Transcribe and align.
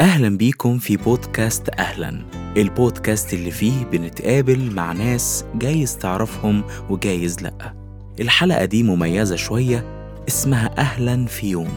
أهلا 0.00 0.36
بيكم 0.38 0.78
في 0.78 0.96
بودكاست 0.96 1.68
أهلا 1.68 2.22
البودكاست 2.56 3.34
اللي 3.34 3.50
فيه 3.50 3.84
بنتقابل 3.84 4.74
مع 4.74 4.92
ناس 4.92 5.44
جايز 5.54 5.98
تعرفهم 5.98 6.64
وجايز 6.90 7.42
لأ. 7.42 7.74
الحلقة 8.20 8.64
دي 8.64 8.82
مميزة 8.82 9.36
شوية 9.36 9.84
اسمها 10.28 10.78
أهلا 10.78 11.26
في 11.26 11.50
يوم. 11.50 11.68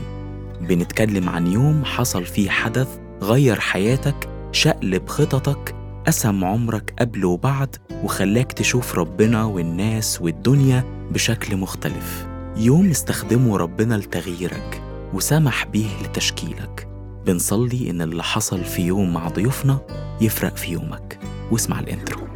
بنتكلم 0.61 1.29
عن 1.29 1.47
يوم 1.47 1.85
حصل 1.85 2.25
فيه 2.25 2.49
حدث 2.49 2.87
غير 3.21 3.59
حياتك 3.59 4.29
شقلب 4.51 5.07
خططك 5.07 5.75
قسم 6.07 6.45
عمرك 6.45 6.93
قبل 6.99 7.25
وبعد 7.25 7.75
وخلاك 8.03 8.51
تشوف 8.51 8.95
ربنا 8.95 9.43
والناس 9.43 10.21
والدنيا 10.21 10.83
بشكل 11.11 11.57
مختلف. 11.57 12.27
يوم 12.57 12.89
استخدمه 12.89 13.57
ربنا 13.57 13.95
لتغييرك 13.95 14.81
وسمح 15.13 15.65
بيه 15.65 16.01
لتشكيلك. 16.03 16.94
بنصلي 17.25 17.89
إن 17.89 18.01
اللي 18.01 18.23
حصل 18.23 18.63
في 18.63 18.81
يوم 18.81 19.13
مع 19.13 19.27
ضيوفنا 19.27 19.79
يفرق 20.21 20.55
في 20.55 20.71
يومك. 20.71 21.19
واسمع 21.51 21.79
الإنترو. 21.79 22.34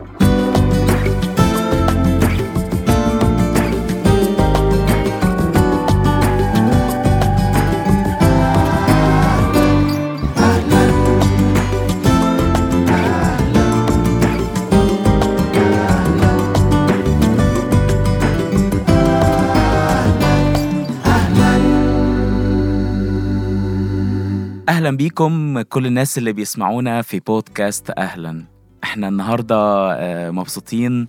أهلا 24.90 24.98
بيكم 24.98 25.62
كل 25.62 25.86
الناس 25.86 26.18
اللي 26.18 26.34
بيسمعونا 26.34 27.02
في 27.02 27.20
بودكاست 27.20 27.90
أهلا. 27.98 28.46
إحنا 28.84 29.08
النهارده 29.08 29.56
آه، 29.94 30.32
مبسوطين 30.32 31.08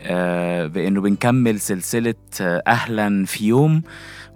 آه، 0.00 0.66
بإنه 0.66 1.00
بنكمل 1.00 1.60
سلسلة 1.60 2.14
آه، 2.40 2.62
أهلا 2.66 3.24
في 3.24 3.46
يوم. 3.46 3.82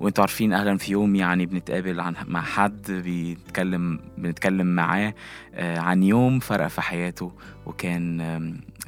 وإنتوا 0.01 0.23
عارفين 0.25 0.53
أهلا 0.53 0.79
في 0.79 0.93
يوم 0.93 1.17
يعني 1.17 1.47
بنتقابل 1.47 2.01
عن 2.01 2.15
مع 2.27 2.43
حد 2.43 2.91
بيتكلم 2.91 4.01
بنتكلم 4.19 4.67
معاه 4.67 5.15
عن 5.59 6.03
يوم 6.03 6.39
فرق 6.39 6.67
في 6.67 6.81
حياته. 6.81 7.33
وكان 7.67 8.21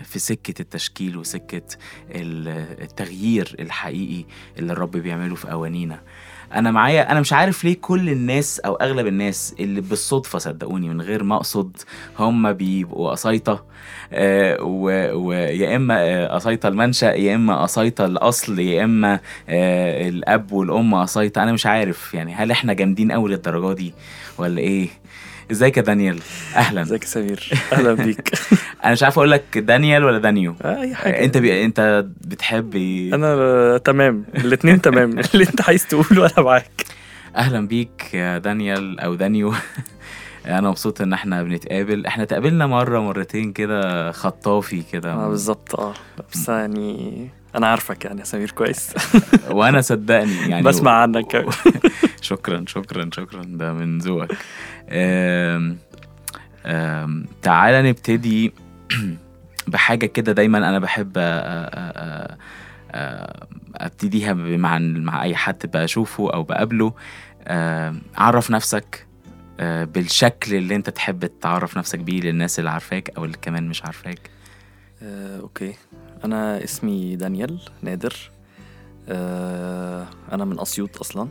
في 0.05 0.19
سكة 0.19 0.63
التشكيل 0.63 1.17
وسكة 1.17 1.77
ال- 2.11 2.83
التغيير 2.83 3.57
الحقيقي 3.61 4.25
اللي 4.59 4.73
الرب 4.73 4.91
بيعمله 4.91 5.35
في 5.35 5.53
أوانينا. 5.53 6.01
أنا 6.55 6.71
معايا 6.71 7.13
أنا 7.13 7.21
مش 7.21 7.33
عارف 7.33 7.65
ليه 7.65 7.77
كل 7.81 8.09
الناس 8.11 8.61
أو 8.61 8.75
أغلب 8.75 9.07
الناس 9.07 9.55
اللي 9.61 9.81
بالصدفة 9.81 10.39
صدقوني 10.39 10.89
من 10.89 11.01
غير 11.01 11.23
ما 11.23 11.37
أقصد 11.37 11.77
هم 12.19 12.53
بيبقوا 12.53 13.11
قصايطه 13.11 13.65
آه، 14.13 14.63
ويا 14.63 15.77
إما 15.77 15.95
آه، 16.01 16.35
قصايطه 16.35 16.69
المنشأ 16.69 17.07
يا 17.07 17.35
إما 17.35 17.63
قصايطه 17.63 18.05
الأصل 18.05 18.59
يا 18.59 18.85
إما 18.85 19.21
آه، 19.49 20.09
الأب 20.09 20.53
والأم 20.53 20.95
قصايطه 20.95 21.43
أنا 21.43 21.53
مش 21.53 21.67
عارف 21.67 22.15
يعني 22.15 22.35
هل 22.35 22.51
إحنا 22.51 22.73
جامدين 22.73 23.13
قوي 23.13 23.31
للدرجة 23.31 23.75
دي 23.77 23.95
ولا 24.39 24.59
إيه؟ 24.61 24.89
إزيك 25.51 25.77
يا 25.77 25.83
دانيال؟ 25.83 26.21
أهلا. 26.57 26.83
إزيك 26.83 27.03
يا 27.03 27.09
سمير؟ 27.09 27.51
أهلا 27.73 27.93
بيك. 27.93 28.31
أنا 28.85 28.93
مش 28.93 29.03
عارف 29.03 29.19
أقول 29.19 29.31
لك 29.31 29.59
دانيال 29.59 30.05
ولا 30.05 30.19
دانيو. 30.19 30.55
آه، 30.63 30.81
أي 30.81 30.95
حاجة. 30.95 31.25
أنت 31.25 31.39
بي... 31.39 31.65
أنت 31.65 32.07
بتحب 32.21 32.77
أنا 33.15 33.27
آه، 33.27 33.77
تمام. 33.77 34.25
الاثنين 34.35 34.81
تمام. 34.81 35.19
اللي 35.35 35.45
أنت 35.45 35.61
عايز 35.69 35.87
تقوله 35.87 36.27
أنا 36.27 36.45
معاك. 36.45 36.85
أهلا 37.37 37.67
بيك 37.67 38.15
يا 38.15 38.39
دانيال 38.39 39.01
أو 39.01 39.15
دانيو. 39.15 39.55
أنا 40.47 40.69
مبسوط 40.71 41.01
إن 41.01 41.13
إحنا 41.13 41.43
بنتقابل. 41.43 42.07
إحنا 42.07 42.25
تقابلنا 42.25 42.67
مرة 42.67 43.01
مرتين 43.01 43.53
كده 43.53 44.13
خطافي 44.13 44.83
كده. 44.93 45.13
آه 45.13 45.29
بالظبط. 45.29 45.81
آه. 45.81 45.95
بس 46.33 46.49
يعني 46.49 47.29
أنا 47.55 47.67
عارفك 47.67 48.05
يعني 48.05 48.21
يا 48.21 48.25
سمير 48.25 48.51
كويس. 48.51 48.95
وأنا 49.51 49.81
صدقني 49.81 50.51
يعني 50.51 50.63
بسمع 50.63 50.91
عنك 51.03 51.47
شكرا 52.21 52.65
شكرا 52.67 53.11
شكرا. 53.13 53.43
ده 53.45 53.73
من 53.73 53.99
ذوقك. 53.99 54.37
تعالى 57.43 57.91
نبتدي 57.91 58.53
بحاجة 59.69 60.07
كده 60.07 60.33
دايما 60.33 60.59
أنا 60.59 60.79
بحب 60.79 61.13
أبتديها 63.75 64.33
مع 64.33 64.79
مع 64.79 65.23
أي 65.23 65.37
حد 65.37 65.71
بشوفه 65.75 66.31
أو 66.33 66.43
بقابله. 66.43 66.95
عرف 68.17 68.51
نفسك 68.51 69.07
آه، 69.61 69.85
بالشكل 69.85 70.55
اللي 70.55 70.75
أنت 70.75 70.91
تحب 70.91 71.31
تعرف 71.41 71.79
نفسك 71.79 71.99
بيه 71.99 72.21
للناس 72.21 72.59
اللي 72.59 72.71
عارفاك 72.71 73.11
أو 73.17 73.25
اللي 73.25 73.37
كمان 73.43 73.69
مش 73.69 73.85
عارفاك. 73.85 74.19
آه، 75.03 75.41
أوكي. 75.41 75.75
أنا 76.25 76.65
اسمي 76.65 77.17
دانيال 77.17 77.61
نادر. 77.83 78.31
آه، 79.09 80.07
أنا 80.33 80.45
من 80.45 80.61
أسيوط 80.61 80.99
أصلا. 81.01 81.29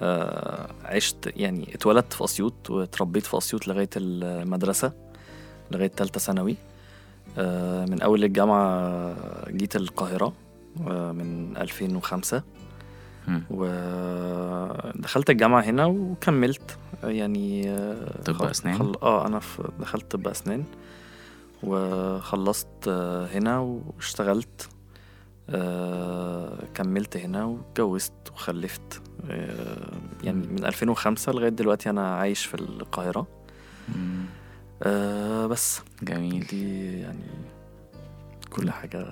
آه، 0.00 0.70
عشت 0.84 1.32
يعني 1.36 1.74
اتولدت 1.74 2.12
في 2.12 2.24
أسيوط 2.24 2.70
واتربيت 2.70 3.26
في 3.26 3.38
أسيوط 3.38 3.68
لغاية 3.68 3.88
المدرسة 3.96 4.92
لغاية 5.70 5.88
ثالثه 5.96 6.20
ثانوي. 6.20 6.56
آه، 7.38 7.84
من 7.84 8.02
أول 8.02 8.24
الجامعة 8.24 9.14
جيت 9.50 9.76
القاهرة 9.76 10.32
آه، 10.88 11.12
من 11.12 11.56
2005 11.56 12.42
مم. 13.28 13.42
ودخلت 13.50 15.30
الجامعة 15.30 15.60
هنا 15.62 15.86
وكملت. 15.86 16.78
يعني 17.04 17.70
آه، 17.70 18.22
طب 18.24 18.34
خل-؟ 18.34 18.72
خل... 18.78 18.94
آه 19.02 19.26
أنا 19.26 19.38
في 19.38 19.68
دخلت 19.80 20.10
طب 20.12 20.28
أسنان. 20.28 20.64
وخلصت 21.62 22.68
آه، 22.88 23.26
هنا 23.26 23.58
واشتغلت 23.58 24.68
آه، 25.50 26.58
كملت 26.74 27.16
هنا 27.16 27.44
واتجوزت 27.44 28.12
وخلفت 28.34 29.02
آه، 29.30 29.92
يعني 30.24 30.46
من 30.46 30.64
2005 30.64 31.32
لغاية 31.32 31.48
دلوقتي 31.48 31.90
أنا 31.90 32.14
عايش 32.16 32.44
في 32.46 32.54
القاهرة. 32.54 33.26
بس. 35.46 35.80
جميل. 36.02 36.46
دي 36.46 37.00
يعني 37.00 37.24
كل 38.50 38.70
حاجة. 38.70 39.06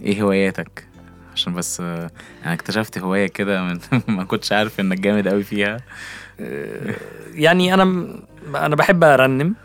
إيه 0.00 0.22
هواياتك؟ 0.22 0.86
عشان 1.32 1.54
بس 1.54 1.80
أنا 1.80 2.08
اكتشفت 2.44 2.98
هواية 2.98 3.26
كده 3.26 3.62
من 3.62 3.78
ما 4.16 4.24
كنتش 4.24 4.52
عارف 4.52 4.80
إنك 4.80 5.00
جامد 5.00 5.28
قوي 5.28 5.42
فيها. 5.42 5.76
يعني 7.34 7.74
أنا 7.74 7.84
م- 7.84 8.22
أنا 8.56 8.76
بحب 8.76 9.04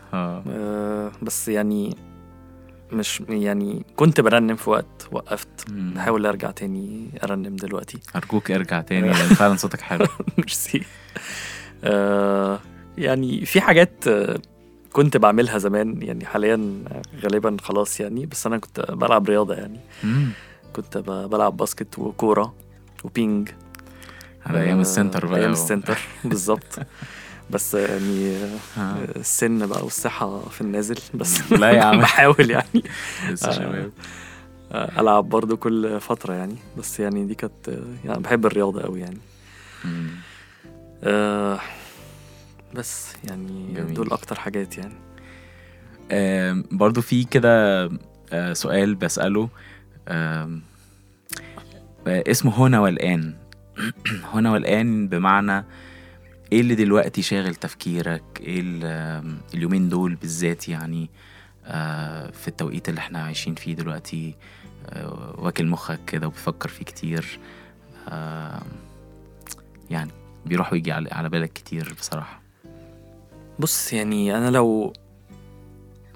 آه، 0.14 1.12
بس 1.22 1.48
يعني 1.48 1.96
مش 2.92 3.22
يعني 3.28 3.84
كنت 3.96 4.20
برنم 4.20 4.56
في 4.56 4.70
وقت 4.70 5.08
وقفت. 5.12 5.70
بحاول 5.70 6.26
أرجع 6.26 6.50
تاني 6.50 7.06
أرنم 7.24 7.56
دلوقتي. 7.56 7.98
أرجوك 8.16 8.50
ارجع 8.50 8.80
تاني 8.80 9.08
لأن 9.08 9.14
فعلا 9.28 9.56
صوتك 9.56 9.80
حلو. 9.80 10.06
ميرسي. 10.38 10.82
آه 11.84 12.58
يعني 12.98 13.44
في 13.46 13.60
حاجات 13.60 14.08
آه، 14.08 14.38
كنت 14.92 15.16
بعملها 15.16 15.58
زمان 15.58 16.02
يعني 16.02 16.26
حاليا 16.26 16.84
غالبا 17.22 17.56
خلاص 17.62 18.00
يعني 18.00 18.26
بس 18.26 18.46
أنا 18.46 18.58
كنت 18.58 18.80
بلعب 18.90 19.28
رياضة 19.28 19.54
يعني. 19.54 19.80
مم. 20.04 20.28
كنت 20.72 20.98
بلعب 20.98 21.56
basket 21.56 21.98
وكورة 21.98 22.54
و 23.04 23.11
ping. 23.11 23.48
على 24.46 24.60
أيام 24.62 24.76
آه، 24.78 24.80
ال 24.80 24.87
center 24.87 25.26
بقى 25.26 25.40
أيام 25.40 25.52
ال 25.52 25.59
center 25.59 25.98
بالظبط. 26.24 26.78
بس 27.50 27.74
يعني 27.74 28.36
آه، 28.36 28.58
آه. 28.78 28.96
السن 29.16 29.66
بقى 29.66 29.84
والصحة 29.84 30.40
في 30.48 30.60
النازل 30.60 30.98
بس 31.14 31.52
لا 31.52 31.70
يا 31.70 31.82
عم. 31.82 32.00
بحاول 32.02 32.50
يعني 32.50 32.82
لسه 33.30 33.48
آه. 33.48 33.52
شباب 33.52 33.90
آه، 34.72 35.00
ألعب 35.00 35.28
برضو 35.28 35.56
كل 35.56 36.00
فترة 36.00 36.34
يعني 36.34 36.56
بس 36.78 37.00
يعني 37.00 37.24
دي 37.24 37.34
كانت 37.34 37.68
آه، 37.68 37.82
يعني 38.08 38.20
بحب 38.20 38.46
الرياضة 38.46 38.82
قوي 38.82 39.00
يعني 39.00 39.18
مم. 39.84 40.08
آه 41.04 41.60
بس 42.74 43.12
يعني 43.24 43.72
جميل. 43.74 43.94
دول 43.94 44.12
أكتر 44.12 44.34
حاجات 44.40 44.78
يعني 44.78 44.94
آم، 46.12 46.64
برضو 46.70 47.00
في 47.02 47.24
كده 47.24 47.84
آه، 48.32 48.52
سؤال 48.52 48.94
بسأله 48.94 49.48
آم، 50.08 50.62
آه، 52.06 52.24
اسمه 52.30 52.58
هنا 52.66 52.80
والآن 52.80 53.34
هنا 54.34 54.52
والآن 54.52 55.08
بمعنى 55.08 55.64
إيه 56.52 56.60
اللي 56.60 56.74
دلوقتي 56.74 57.22
شاغل 57.22 57.54
تفكيرك؟ 57.54 58.22
إيه 58.40 58.62
اليومين 59.54 59.88
دول 59.88 60.14
بالذات 60.14 60.68
يعني 60.68 61.10
آه، 61.64 62.30
في 62.30 62.48
التوقيت 62.48 62.88
اللي 62.88 62.98
إحنا 62.98 63.22
عايشين 63.22 63.54
فيه 63.54 63.74
دلوقتي 63.74 64.34
آه، 64.86 65.34
واكل 65.38 65.66
مخك 65.66 66.00
كده 66.06 66.26
وبتفكر 66.26 66.68
فيه 66.68 66.84
كتير 66.84 67.38
يعني 69.90 70.10
بيروح 70.46 70.72
ويجي 70.72 70.92
على 70.92 71.08
على 71.12 71.28
بالك 71.28 71.52
كتير 71.52 71.94
بصراحة. 71.98 72.42
بص 73.58 73.92
يعني 73.92 74.36
أنا 74.36 74.50
لو 74.50 74.92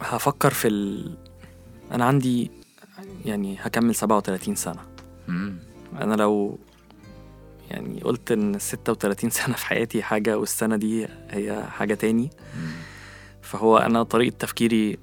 هفكر 0.00 0.50
في 0.50 0.68
ال... 0.68 1.14
أنا 1.92 2.04
عندي 2.04 2.50
يعني 3.24 3.56
هكمل 3.60 3.94
37 3.94 4.54
سنة. 4.54 4.80
مم. 5.28 5.56
أنا 6.00 6.14
لو 6.14 6.58
يعني 7.74 8.00
قلت 8.00 8.32
إن 8.32 8.58
36 8.58 9.30
سنة 9.30 9.54
في 9.54 9.66
حياتي 9.66 10.02
حاجة 10.02 10.38
والسنة 10.38 10.76
دي 10.76 11.06
هي 11.30 11.64
حاجة 11.70 11.94
تاني. 11.94 12.30
فهو 13.42 13.76
أنا 13.78 14.02
طريقة 14.02 14.34
تفكيري 14.38 14.98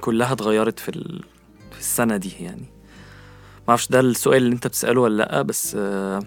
كلها 0.00 0.32
اتغيرت 0.32 0.78
في 0.78 0.88
ال... 0.88 1.24
في 1.72 1.78
السنة 1.78 2.16
دي 2.16 2.32
يعني 2.40 2.66
ما 3.58 3.68
أعرفش 3.68 3.88
ده 3.88 4.00
السؤال 4.00 4.42
اللي 4.42 4.54
أنت 4.54 4.66
بتسأله 4.66 5.00
ولا 5.00 5.16
لأ 5.22 5.42
بس 5.42 5.76
آه، 5.78 6.20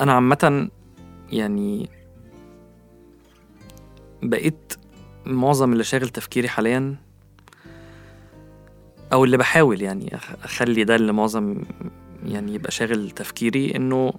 أنا 0.00 0.12
عامة 0.12 0.68
يعني 1.30 1.88
بقيت 4.22 4.74
معظم 5.26 5.72
اللي 5.72 5.84
شاغل 5.84 6.08
تفكيري 6.08 6.48
حاليا 6.48 6.96
أو 9.12 9.24
اللي 9.24 9.36
بحاول 9.36 9.82
يعني 9.82 10.16
أخلي 10.44 10.84
ده 10.84 10.96
اللي 10.96 11.12
معظم 11.12 11.62
يعني 12.24 12.54
يبقى 12.54 12.70
شاغل 12.70 13.10
تفكيري 13.10 13.76
إنه 13.76 14.12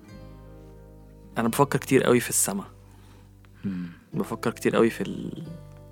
أنا 1.37 1.47
بفكر 1.47 1.79
كتير 1.79 2.03
قوي 2.03 2.19
في 2.19 2.29
السما. 2.29 2.63
بفكر 4.13 4.51
كتير 4.51 4.75
قوي 4.75 4.89
في 4.89 5.01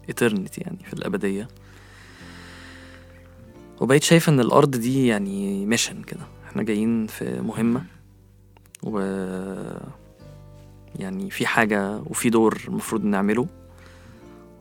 الاترنتي 0.05 0.61
يعني 0.61 0.83
في 0.83 0.93
الأبدية. 0.93 1.47
وبقيت 3.81 4.03
شايف 4.03 4.29
إن 4.29 4.39
الأرض 4.39 4.71
دي 4.71 5.07
يعني 5.07 5.65
ميشن 5.65 6.03
كده. 6.03 6.27
إحنا 6.47 6.63
جايين 6.63 7.07
في 7.07 7.41
مهمة. 7.41 7.85
و 8.83 8.99
يعني 10.95 11.29
في 11.29 11.47
حاجة 11.47 11.97
وفي 11.97 12.29
دور 12.29 12.61
المفروض 12.67 13.03
نعمله. 13.03 13.47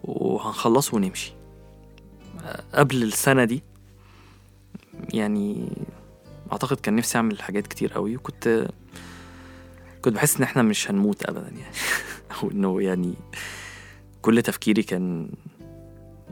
وهنخلصه 0.04 0.96
ونمشي. 0.96 1.32
قبل 2.74 3.02
السنة 3.02 3.44
دي 3.44 3.62
يعني 5.14 5.68
أعتقد 6.52 6.80
كان 6.80 6.96
نفسي 6.96 7.18
أعمل 7.18 7.42
حاجات 7.42 7.66
كتير 7.66 7.92
قوي 7.92 8.16
وكنت 8.16 8.68
كنت 10.02 10.14
بحس 10.14 10.36
إن 10.36 10.42
إحنا 10.42 10.62
مش 10.62 10.90
هنموت 10.90 11.22
ابدا 11.26 11.48
يعني. 11.48 11.74
أو 12.42 12.50
إنه 12.50 12.82
يعني 12.82 13.14
كل 14.22 14.42
تفكيري 14.42 14.82
كان 14.82 15.30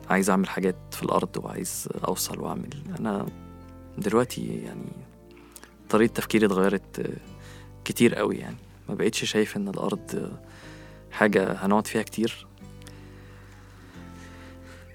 عايز 0.09 0.29
أعمل 0.29 0.49
حاجات 0.49 0.75
في 0.91 1.03
الأرض 1.03 1.37
وعايز 1.37 1.89
أوصل 2.07 2.39
وأعمل. 2.39 2.69
أنا 2.99 3.25
دلوقتي 3.97 4.47
يعني 4.47 4.91
طريقة 5.89 6.13
تفكيري 6.13 6.45
اتغيرت 6.45 7.11
كتير 7.85 8.15
قوي 8.15 8.35
يعني. 8.35 8.57
ما 8.89 8.95
بقيتش 8.95 9.25
شايف 9.25 9.57
إن 9.57 9.67
الأرض 9.67 10.31
حاجة 11.11 11.51
هنقعد 11.53 11.87
فيها 11.87 12.01
كتير. 12.01 12.47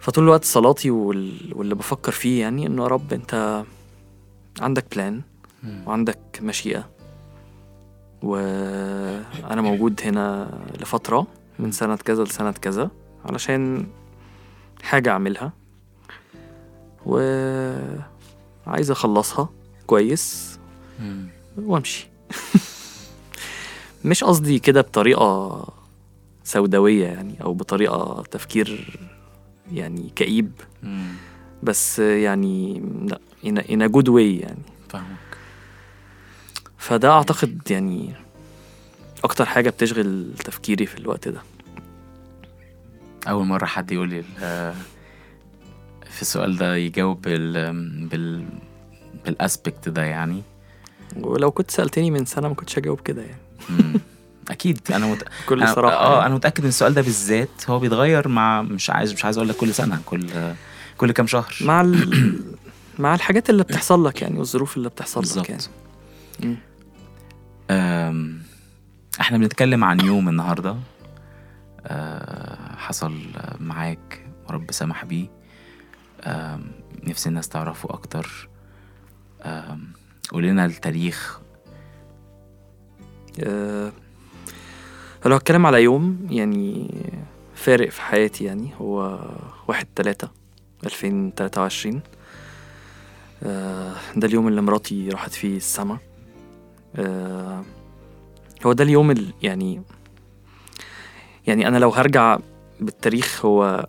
فطول 0.01 0.25
الوقت 0.25 0.45
صلاتي 0.45 0.91
وال... 0.91 1.53
واللي 1.55 1.75
بفكر 1.75 2.13
فيه 2.13 2.41
يعني 2.41 2.67
إنه 2.67 2.83
يا 2.83 2.89
رب 2.89 3.13
أنت 3.13 3.65
عندك 4.61 4.85
بلان. 4.94 5.23
وعندك 5.87 6.19
مشيئة 6.43 6.91
وأنا 8.23 9.62
موجود 9.62 10.00
هنا 10.05 10.50
لفترة 10.81 11.26
من 11.58 11.73
سنة 11.73 11.97
كذا 11.97 12.25
لسنة 12.25 12.50
كذا 12.52 12.91
علشان 13.25 13.87
حاجة 14.82 15.11
أعملها 15.11 15.52
وعايز 17.06 18.91
أخلصها 18.91 19.49
كويس. 19.87 20.58
وأمشي 21.58 22.08
مش 24.05 24.25
قصدي 24.25 24.58
كده 24.58 24.81
بطريقة 24.81 25.64
سوداوية 26.44 27.06
يعني 27.06 27.43
أو 27.43 27.55
بطريقة 27.55 28.23
تفكير 28.31 28.99
يعني 29.73 30.11
كئيب. 30.17 30.52
بس 31.62 31.99
يعني 31.99 32.82
لا 33.06 33.20
in 33.45 33.59
a, 33.59 33.63
in 33.63 33.83
a 33.83 33.89
good 33.89 34.09
way 34.09 34.43
يعني. 34.43 34.63
فاهمك. 34.89 35.17
فده 36.79 37.11
أعتقد 37.11 37.61
يعني 37.71 38.13
أكتر 39.25 39.45
حاجة 39.47 39.71
بتشغل 39.71 40.33
تفكيري 40.45 40.87
في 40.87 40.99
الوقت 40.99 41.29
ده. 41.29 41.43
أول 43.29 43.47
مرة 43.47 43.67
حد 43.67 43.93
يقول 43.93 44.09
لي 44.09 44.19
ال- 44.21 44.75
في 46.11 46.23
السؤال 46.23 46.57
ده 46.57 46.77
يجاوب 46.77 47.23
بال 47.23 47.53
بال 48.09 48.45
بالأسبكت 49.25 49.89
ده 49.89 50.03
يعني. 50.03 50.43
ولو 51.17 51.51
كنت 51.51 51.71
سألتني 51.71 52.11
من 52.11 52.25
سنة 52.25 52.49
ما 52.49 52.55
كنتش 52.55 52.79
هجاوب 52.79 53.01
كده 53.01 53.23
يعني. 53.23 54.01
أكيد. 54.51 54.81
أنا 54.95 55.07
مت... 55.07 55.25
أنا- 55.51 55.75
صراحة 55.75 55.97
آه 55.97 56.15
يعني. 56.15 56.27
أنا 56.27 56.35
متأكد 56.35 56.63
إن 56.63 56.69
السؤال 56.69 56.95
ده 56.95 57.03
بالذات 57.03 57.71
هو 57.71 57.79
بيتغير 57.79 58.29
مع 58.29 58.63
مش 58.63 58.91
عايز 58.91 59.13
مش 59.13 59.25
عايز 59.25 59.37
أقول 59.39 59.49
لك 59.49 59.57
كل 59.57 59.75
سنة 59.75 60.01
كل 60.07 60.27
كل 60.99 61.13
كام 61.13 61.27
شهر. 61.27 61.55
مع 61.61 61.81
ال... 61.81 61.95
مع 63.00 63.14
الحاجات 63.14 63.50
اللي 63.50 63.62
بتحصل 63.62 64.05
لك 64.06 64.23
يعني 64.23 64.38
والظروف 64.38 64.76
اللي 64.76 64.88
بتحصل. 64.88 65.41
لك 65.41 65.50
يعني. 65.50 66.56
إحنا 69.20 69.38
بنتكلم 69.38 69.85
عن 69.85 70.00
يوم 70.00 70.29
النهارده. 70.29 70.76
أه، 71.87 72.76
حصل 72.76 73.14
معاك 73.61 74.26
ورب 74.49 74.73
سمح 74.73 75.05
بيه. 75.05 75.26
نفسي 77.02 77.29
الناس 77.29 77.49
تعرفه 77.49 77.88
أكتر. 77.91 78.49
أم، 79.43 79.93
قول 80.31 80.43
لنا 80.44 80.64
التاريخ. 80.64 81.41
آه، 83.44 83.93
لو 85.26 85.37
هتكلم 85.37 85.67
على 85.67 85.82
يوم 85.82 86.26
يعني 86.31 86.94
فارق 87.55 87.88
في 87.91 88.02
حياتي 88.02 88.44
يعني. 88.44 88.70
هو 88.81 89.20
واحد 89.69 89.87
تلاتة 89.97 90.29
ألفين 90.85 91.35
تلاتة 91.35 91.61
وعشرين. 91.61 91.97
آه، 91.97 92.20
ده 94.17 94.27
اليوم 94.27 94.49
اللي 94.49 94.63
مراتي 94.63 95.09
راحت 95.09 95.33
فيه 95.33 95.57
السما. 95.57 95.99
آه، 96.97 97.63
هو 98.67 98.73
ده 98.73 98.85
اليوم 98.85 99.11
ال- 99.11 99.33
يعني 99.43 99.83
يعني 101.47 101.69
أنا 101.69 101.79
لو 101.79 101.91
هرجع 101.91 102.39
بالتاريخ 102.81 103.45
هو 103.47 103.87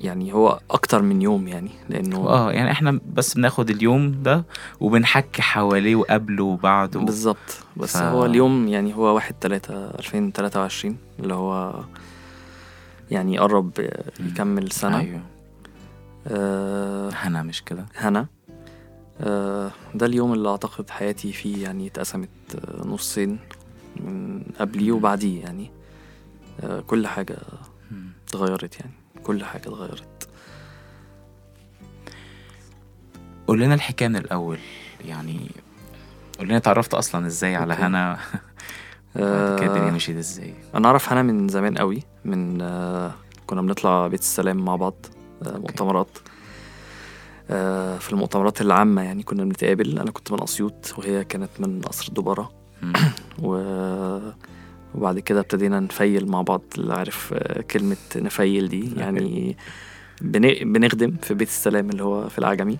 يعني 0.00 0.32
هو 0.34 0.60
أكتر 0.70 1.02
من 1.02 1.22
يوم 1.22 1.48
يعني 1.48 1.70
لأنه 1.88 2.16
آه 2.28 2.52
يعني 2.52 2.70
إحنا 2.70 3.00
بس 3.14 3.34
بناخد 3.34 3.70
اليوم 3.70 4.22
ده 4.22 4.44
وبنحكي 4.80 5.42
حواليه 5.42 5.96
وقبله 5.96 6.44
وبعده. 6.44 7.00
بالظبط. 7.00 7.64
بس 7.76 7.96
ف- 7.96 8.02
هو 8.02 8.24
اليوم 8.26 8.68
يعني 8.68 8.94
هو 8.96 9.14
واحد 9.14 9.34
تلاتة 9.40 9.74
ألفين 9.74 10.32
تلاتة 10.32 10.60
وعشرين 10.60 10.96
اللي 11.20 11.34
هو 11.34 11.74
يعني 13.10 13.38
قرب 13.38 13.70
يكمل 14.20 14.72
سنة. 14.72 15.00
أيوه. 15.00 15.20
آه 16.26 17.10
هنا 17.14 17.42
مش 17.42 17.62
كده؟ 17.64 17.86
هنا. 17.96 18.20
آه 18.20 18.26
ده 19.94 20.06
اليوم 20.06 20.32
اللي 20.32 20.48
أعتقد 20.48 20.90
حياتي 20.90 21.32
فيه 21.32 21.62
يعني 21.62 21.86
اتقسمت 21.86 22.28
آه، 22.54 22.86
نصين 22.86 23.38
من 23.96 24.42
قبليه 24.60 24.92
وبعديه 24.92 25.40
يعني. 25.42 25.70
آه 26.60 26.80
كل 26.80 27.06
حاجة. 27.06 27.36
اتغيرت 28.28 28.80
يعني 28.80 28.92
كل 29.24 29.44
حاجة 29.44 29.62
اتغيرت. 29.62 30.28
قول 33.46 33.60
لنا 33.60 33.74
الحكاية 33.74 34.08
من 34.08 34.16
الأول 34.16 34.58
يعني. 35.04 35.50
قول 36.38 36.48
لنا 36.48 36.56
اتعرفت 36.56 36.94
أصلا 36.94 37.26
إزاي 37.26 37.56
على 37.56 37.72
أوكي. 37.72 37.84
هنا؟ 37.84 38.18
كده 39.14 39.66
الدنيا 39.66 39.88
آه 39.88 39.92
مشيت 39.94 40.16
إزاي؟ 40.16 40.54
أنا 40.74 40.88
أعرف 40.88 41.12
هنا 41.12 41.22
من 41.22 41.48
زمان 41.48 41.78
قوي 41.78 42.02
من 42.24 42.60
آه 42.60 43.14
كنا 43.46 43.62
بنطلع 43.62 44.06
بيت 44.08 44.20
السلام 44.20 44.64
مع 44.64 44.76
بعض 44.76 44.94
آه 45.46 45.58
مؤتمرات. 45.58 46.08
آه 46.16 46.37
في 47.98 48.08
المؤتمرات 48.12 48.60
العامة 48.60 49.02
يعني 49.02 49.22
كنا 49.22 49.44
بنتقابل. 49.44 49.98
أنا 49.98 50.10
كنت 50.10 50.32
من 50.32 50.42
أسيوط 50.42 50.94
وهي 50.98 51.24
كانت 51.24 51.50
من 51.58 51.80
قصر 51.80 52.12
مم. 52.82 52.92
و... 53.42 53.58
وبعد 54.94 55.18
كده 55.18 55.40
ابتدينا 55.40 55.80
نفيل 55.80 56.26
مع 56.26 56.42
بعض. 56.42 56.62
اللي 56.78 56.94
عارف 56.94 57.34
آه، 57.34 57.60
كلمة 57.62 57.96
نفيل 58.16 58.68
دي 58.68 58.94
يعني 58.96 59.56
بن... 60.20 60.72
بنخدم 60.72 61.14
في 61.22 61.34
بيت 61.34 61.48
السلام 61.48 61.90
اللي 61.90 62.02
هو 62.02 62.28
في 62.28 62.38
العجمي. 62.38 62.78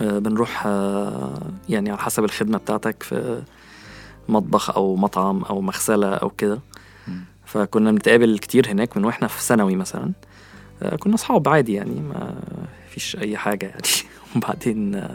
آه، 0.00 0.18
بنروح 0.18 0.66
آه، 0.66 1.50
يعني 1.68 1.90
على 1.90 1.98
حسب 1.98 2.24
الخدمة 2.24 2.58
بتاعتك 2.58 3.02
في 3.02 3.42
مطبخ 4.28 4.70
أو 4.70 4.96
مطعم 4.96 5.42
أو 5.42 5.60
مغسلة 5.60 6.14
أو 6.14 6.30
كده. 6.30 6.60
فكنا 7.46 7.92
بنتقابل 7.92 8.38
كتير 8.38 8.70
هناك 8.70 8.96
من 8.96 9.04
وإحنا 9.04 9.28
في 9.28 9.42
ثانوي 9.42 9.76
مثلا. 9.76 10.12
آه، 10.82 10.96
كنا 10.96 11.14
أصحاب 11.14 11.48
عادي 11.48 11.72
يعني 11.72 12.00
ما 12.00 12.34
فيش 12.94 13.16
أي 13.16 13.36
حاجة 13.36 13.66
يعني. 13.66 13.82
وبعدين 14.36 15.08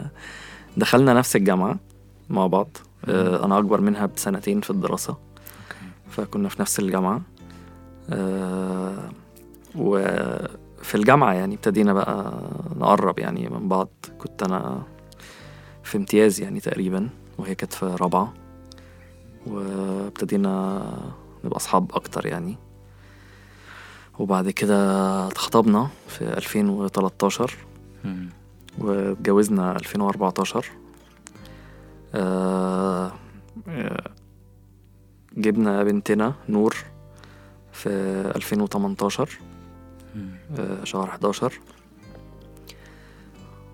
دخلنا 0.76 1.14
نفس 1.14 1.36
الجامعة 1.36 1.78
مع 2.30 2.46
بعض. 2.46 2.68
آه، 3.04 3.44
أنا 3.44 3.58
أكبر 3.58 3.80
منها 3.80 4.06
بسنتين 4.06 4.60
في 4.60 4.70
الدراسة. 4.70 5.10
أوكي. 5.12 5.76
فكنا 6.10 6.48
في 6.48 6.62
نفس 6.62 6.78
الجامعة. 6.78 7.22
آه، 8.10 9.10
وفي 9.74 10.94
الجامعة 10.94 11.32
يعني 11.32 11.54
ابتدينا 11.54 11.92
بقى 11.92 12.32
نقرب 12.76 13.18
يعني 13.18 13.48
من 13.48 13.68
بعض. 13.68 13.88
كنت 14.18 14.42
أنا 14.42 14.82
في 15.82 15.98
امتياز 15.98 16.40
يعني 16.40 16.60
تقريبا 16.60 17.08
وهي 17.38 17.54
كانت 17.54 17.72
في 17.72 17.96
رابعة. 18.00 18.34
وابتدينا 19.46 20.82
نبقى 21.44 21.56
أصحاب 21.56 21.92
أكتر 21.92 22.26
يعني. 22.26 22.56
وبعد 24.18 24.50
كده 24.50 24.76
اتخطبنا 25.26 25.88
في 26.08 26.24
2013 26.24 27.56
مم. 27.62 27.69
واتجوزنا 28.78 29.76
2014 29.76 30.64
آه، 32.14 33.12
آه، 33.68 34.10
جبنا 35.36 35.82
بنتنا 35.82 36.34
نور 36.48 36.76
في 37.72 37.88
2018 38.36 39.38
مم. 40.14 40.28
آه، 40.58 40.84
شهر 40.84 41.08
11 41.08 41.60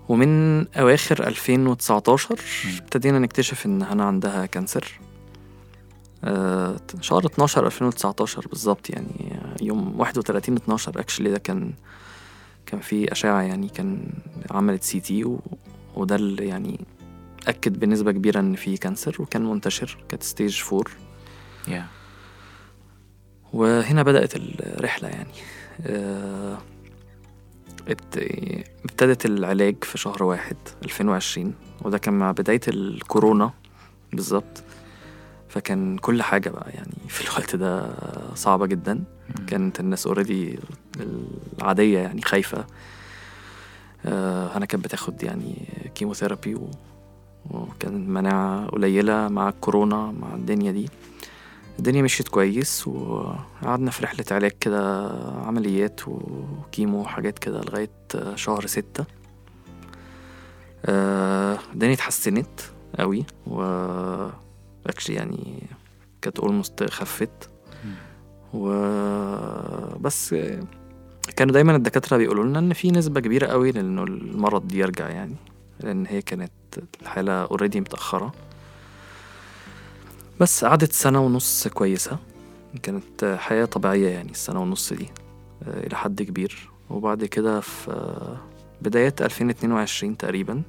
ومن 0.09 0.65
أواخر 0.75 1.27
2019 1.27 2.39
مم. 2.65 2.77
ابتدينا 2.77 3.19
نكتشف 3.19 3.65
إن 3.65 3.81
هنا 3.83 4.03
عندها 4.03 4.45
cancer 4.45 4.99
آه، 6.23 6.75
شهر 7.01 7.25
12 7.25 7.65
2019 7.65 8.47
بالظبط 8.47 8.89
يعني 8.89 9.39
يوم 9.61 9.99
31 9.99 10.55
12 10.55 10.99
actually 10.99 11.29
ده 11.29 11.37
كان 11.37 11.73
كان 12.67 12.79
في 12.79 13.11
أشعة 13.11 13.41
يعني 13.41 13.69
كان 13.69 14.09
عملت 14.51 14.83
CT 14.83 15.37
وده 15.95 16.15
اللي 16.15 16.47
يعني 16.47 16.79
أكد 17.47 17.79
بنسبة 17.79 18.11
كبيرة 18.11 18.39
إن 18.39 18.55
في 18.55 18.77
cancer 18.77 19.15
وكان 19.21 19.45
منتشر 19.45 19.97
كانت 20.09 20.23
stage 20.23 20.59
four 20.59 20.91
yeah. 21.67 21.71
وهنا 23.53 24.03
بدأت 24.03 24.35
الرحلة 24.35 25.09
يعني 25.09 25.31
آه، 25.81 26.57
ابت- 27.87 28.63
ابتدت 28.85 29.25
العلاج 29.25 29.83
في 29.83 29.97
شهر 29.97 30.23
واحد 30.23 30.55
2020 30.83 31.53
وده 31.81 31.97
كان 31.97 32.13
مع 32.13 32.31
بداية 32.31 32.61
الكورونا 32.67 33.51
بالظبط 34.13 34.63
فكان 35.49 35.97
كل 35.97 36.21
حاجة 36.23 36.49
بقى 36.49 36.69
يعني 36.73 36.93
في 37.07 37.27
الوقت 37.29 37.55
ده 37.55 37.89
صعبة 38.35 38.65
جدا. 38.65 39.03
كانت 39.47 39.79
الناس 39.79 40.07
already 40.07 40.59
العادية 41.59 41.99
يعني 41.99 42.21
خايفة. 42.21 42.65
آه، 44.05 44.57
أنا 44.57 44.65
كانت 44.65 44.83
بتاخد 44.85 45.23
يعني 45.23 45.67
chemotherapy 45.95 46.55
و... 46.55 46.69
وكان 47.49 47.95
المناعة 47.95 48.67
قليلة 48.67 49.27
مع 49.27 49.49
الكورونا 49.49 50.11
مع 50.11 50.35
الدنيا 50.35 50.71
دي. 50.71 50.89
الدنيا 51.79 52.01
مشيت 52.01 52.27
كويس 52.27 52.87
وقعدنا 52.87 53.91
في 53.91 54.03
رحلة 54.03 54.25
علاج 54.31 54.51
كده 54.51 55.09
عمليات 55.45 56.01
وكيمو 56.07 57.01
وحاجات 57.01 57.39
كده 57.39 57.61
لغاية 57.61 57.91
شهر 58.35 58.65
ستة. 58.65 59.05
آه، 60.85 61.59
الدنيا 61.73 61.93
اتحسنت 61.93 62.59
قوي 62.99 63.25
و 63.47 63.61
يعني 65.09 65.63
كانت 66.21 66.39
اولموست 66.39 66.83
خفت. 66.83 67.49
و 68.53 68.69
بس 69.99 70.35
كانوا 71.35 71.53
دايما 71.53 71.75
الدكاترة 71.75 72.17
بيقولوا 72.17 72.43
لنا 72.45 72.59
إن 72.59 72.73
في 72.73 72.91
نسبة 72.91 73.19
كبيرة 73.19 73.47
قوي 73.47 73.71
لإنه 73.71 74.03
المرض 74.03 74.73
يرجع 74.73 75.09
يعني 75.09 75.35
لأن 75.79 76.05
هي 76.05 76.21
كانت 76.21 76.51
الحالة 77.01 77.43
اوريدي 77.43 77.81
متأخرة. 77.81 78.31
بس 80.39 80.65
قعدت 80.65 80.91
سنة 80.93 81.25
ونص 81.25 81.67
كويسة. 81.67 82.17
كانت 82.83 83.37
حياة 83.39 83.65
طبيعية 83.65 84.09
يعني 84.09 84.31
السنة 84.31 84.61
ونص 84.61 84.93
دي 84.93 85.09
آه، 85.67 85.87
إلى 85.87 85.95
حد 85.95 86.21
كبير. 86.21 86.69
وبعد 86.89 87.25
كده 87.25 87.59
في 87.59 88.37
بداية 88.81 89.15
2022 89.21 90.17
تقريبا 90.17 90.61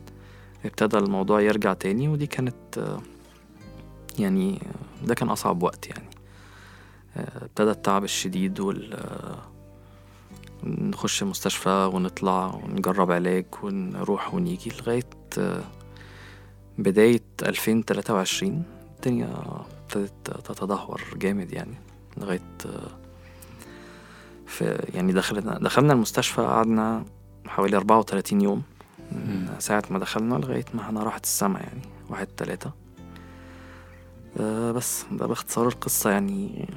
ابتدى 0.65 0.99
الموضوع 0.99 1.41
يرجع 1.41 1.73
تاني 1.73 2.09
ودي 2.09 2.27
كانت 2.27 2.79
آه، 2.79 3.01
يعني 4.19 4.59
ده 5.05 5.15
كان 5.15 5.29
أصعب 5.29 5.63
وقت 5.63 5.87
يعني. 5.87 6.08
ابتدى 7.17 7.71
التعب 7.71 8.05
الشديد 8.05 8.61
وال 8.61 8.99
نخش 10.65 11.23
المستشفى 11.23 11.91
ونطلع 11.95 12.55
ونجرب 12.55 13.11
علاج 13.11 13.45
ونروح 13.63 14.35
ونيجي 14.35 14.73
لغاية 14.81 15.11
آه، 15.39 15.63
بداية 16.79 17.23
2023 17.43 18.63
الدنيا 18.97 19.29
ابتدت 19.83 20.31
تتدهور 20.31 21.03
جامد 21.17 21.53
يعني 21.53 21.75
لغاية 22.17 22.41
آه، 22.67 22.91
في 24.47 24.87
يعني 24.95 25.13
دخلنا 25.13 25.59
دخلنا 25.59 25.93
المستشفى 25.93 26.41
قعدنا 26.41 27.05
حوالي 27.47 27.77
34 27.77 28.41
يوم 28.41 28.63
من 29.13 29.49
ساعة 29.59 29.83
ما 29.91 29.99
دخلنا 29.99 30.35
لغاية 30.35 30.65
ما 30.75 30.81
إحنا 30.81 31.03
راحت 31.03 31.25
السما 31.25 31.59
يعني 31.61 31.83
واحد 32.11 32.27
تلاتة. 32.27 32.71
آه 34.41 34.73
بس 34.73 35.05
ده 35.13 35.27
باختصار 35.27 35.69
القصة 35.69 36.11
يعني. 36.11 36.69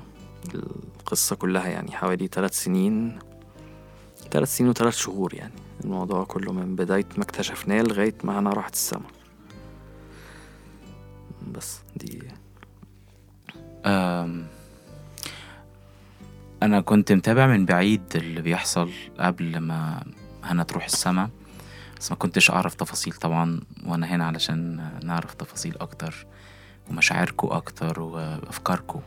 القصة 0.55 1.35
كلها 1.35 1.67
يعني 1.67 1.91
حوالي 1.91 2.27
ثلاث 2.27 2.63
سنين 2.63 3.19
ثلاث 4.31 4.57
سنين 4.57 4.69
وثلاث 4.69 4.95
شهور 4.95 5.33
يعني. 5.33 5.53
الموضوع 5.83 6.23
كله 6.23 6.51
من 6.51 6.75
بداية 6.75 7.05
ما 7.17 7.23
اكتشفناه 7.23 7.81
لغاية 7.81 8.15
ما 8.23 8.39
أنا 8.39 8.49
راحت 8.49 8.73
السما. 8.73 9.07
بس 11.51 11.79
دي. 11.95 12.21
أم، 13.85 14.47
أنا 16.63 16.81
كنت 16.81 17.11
متابع 17.11 17.47
من 17.47 17.65
بعيد 17.65 18.01
اللي 18.15 18.41
بيحصل 18.41 18.91
قبل 19.19 19.57
ما 19.57 20.03
هنا 20.43 20.63
تروح 20.63 20.85
السما 20.85 21.29
بس 21.99 22.11
ما 22.11 22.17
كنتش 22.17 22.51
أعرف 22.51 22.75
تفاصيل 22.75 23.13
طبعا 23.13 23.59
وأنا 23.85 24.07
هنا 24.07 24.25
علشان 24.25 24.89
نعرف 25.03 25.33
تفاصيل 25.33 25.77
أكتر 25.77 26.25
ومشاعركم 26.89 27.47
أكتر 27.51 27.99
وأفكاركم 27.99 29.01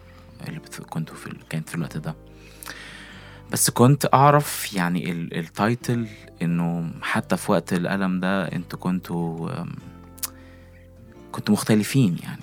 اللي. 0.49 0.61
كنتوا 0.91 1.17
في 1.17 1.27
ال... 1.27 1.49
كانت 1.49 1.69
في 1.69 1.75
الوقت 1.75 1.97
ده. 1.97 2.15
بس 3.53 3.71
كنت 3.71 4.09
أعرف 4.15 4.75
يعني 4.75 5.11
ال... 5.11 5.39
التايتل 5.39 6.07
إنه 6.43 6.91
حتى 7.03 7.37
في 7.37 7.53
وقت 7.53 7.73
الألم 7.73 8.21
ده 8.21 8.45
أنتوا 8.53 8.79
كنتوا 8.79 9.51
كنتوا 11.33 11.55
مختلفين 11.55 12.19
يعني. 12.23 12.43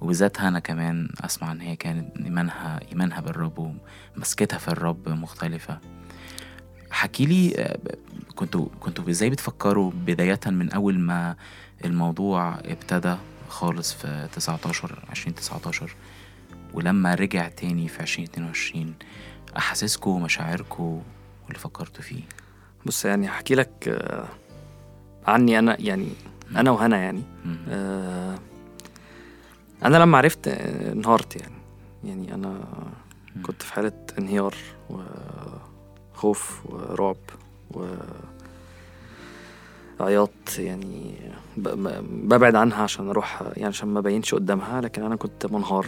وبالذات 0.00 0.40
هنا 0.40 0.58
كمان 0.58 1.08
أسمع 1.20 1.52
إن 1.52 1.60
هي 1.60 1.76
كانت 1.76 2.16
إيمانها 2.16 2.80
إيمانها 2.92 3.20
بالرب 3.20 3.74
ومسكتها 4.16 4.58
في 4.58 4.68
الرب 4.68 5.08
مختلفة. 5.08 5.78
حكي 6.90 7.26
لي 7.26 7.54
آه، 7.58 7.78
كنتوا 8.34 8.66
كنتوا 8.80 9.10
إزاي 9.10 9.30
بتفكروا 9.30 9.90
بداية 9.90 10.40
من 10.46 10.72
أول 10.72 10.98
ما 10.98 11.36
الموضوع 11.84 12.58
ابتدى؟ 12.58 13.16
خالص 13.50 13.92
في 13.92 14.28
19 14.32 15.04
2019 15.10 15.94
ولما 16.74 17.14
رجع 17.14 17.48
تاني 17.48 17.88
في 17.88 18.00
2022 18.00 18.94
احاسيسكم 19.56 20.10
ومشاعركم 20.10 21.02
واللي 21.44 21.58
فكرتوا 21.58 22.02
فيه. 22.02 22.22
بص 22.86 23.04
يعني 23.04 23.28
هحكي 23.28 23.54
لك 23.54 23.88
آه، 23.88 24.24
عني 25.26 25.58
أنا 25.58 25.80
يعني 25.80 26.08
أنا 26.56 26.70
وهنا 26.70 26.96
يعني. 26.96 27.22
آه، 27.68 28.38
أنا 29.84 29.96
لما 29.96 30.18
عرفت 30.18 30.48
آه، 30.48 30.92
انهارت 30.92 31.36
يعني. 31.36 31.54
يعني 32.04 32.34
أنا 32.34 32.64
كنت 33.42 33.62
في 33.62 33.72
حالة 33.72 33.92
انهيار 34.18 34.54
وخوف 36.14 36.66
ورعب 36.66 37.16
وعياط 40.00 40.58
يعني 40.58 41.14
ببعد 41.62 42.54
عنها 42.54 42.82
عشان 42.82 43.08
أروح 43.08 43.42
يعني 43.42 43.64
عشان 43.68 43.88
ما 43.88 44.00
بينش 44.00 44.34
قدامها 44.34 44.80
لكن 44.80 45.02
أنا 45.02 45.16
كنت 45.16 45.46
منهار. 45.46 45.86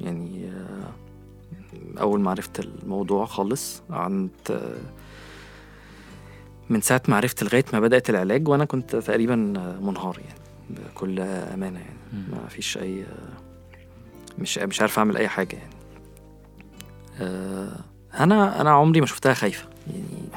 يعني 0.00 0.50
آه، 0.50 2.00
أول 2.00 2.20
ما 2.20 2.30
عرفت 2.30 2.60
الموضوع 2.60 3.26
خالص 3.26 3.82
قعدت 3.90 4.50
آه، 4.50 4.76
من 6.70 6.80
ساعة 6.80 7.02
ما 7.08 7.16
عرفت 7.16 7.42
لغاية 7.44 7.64
ما 7.72 7.80
بدأت 7.80 8.10
العلاج 8.10 8.48
وأنا 8.48 8.64
كنت 8.64 8.96
تقريبا 8.96 9.36
منهار 9.80 10.18
يعني 10.18 10.40
بكل 10.70 11.20
أمانة 11.20 11.78
يعني. 11.78 12.24
ما 12.32 12.48
فيش 12.48 12.78
أي 12.78 13.04
مش 14.38 14.58
مش 14.58 14.80
عارف 14.80 14.98
أعمل 14.98 15.16
أي 15.16 15.28
حاجة 15.28 15.56
يعني. 15.56 15.72
آه، 17.20 17.76
أنا 18.20 18.60
أنا 18.60 18.70
عمري 18.70 19.00
ما 19.00 19.06
شفتها 19.06 19.34
خايفة 19.34 19.68
يعني. 19.86 20.28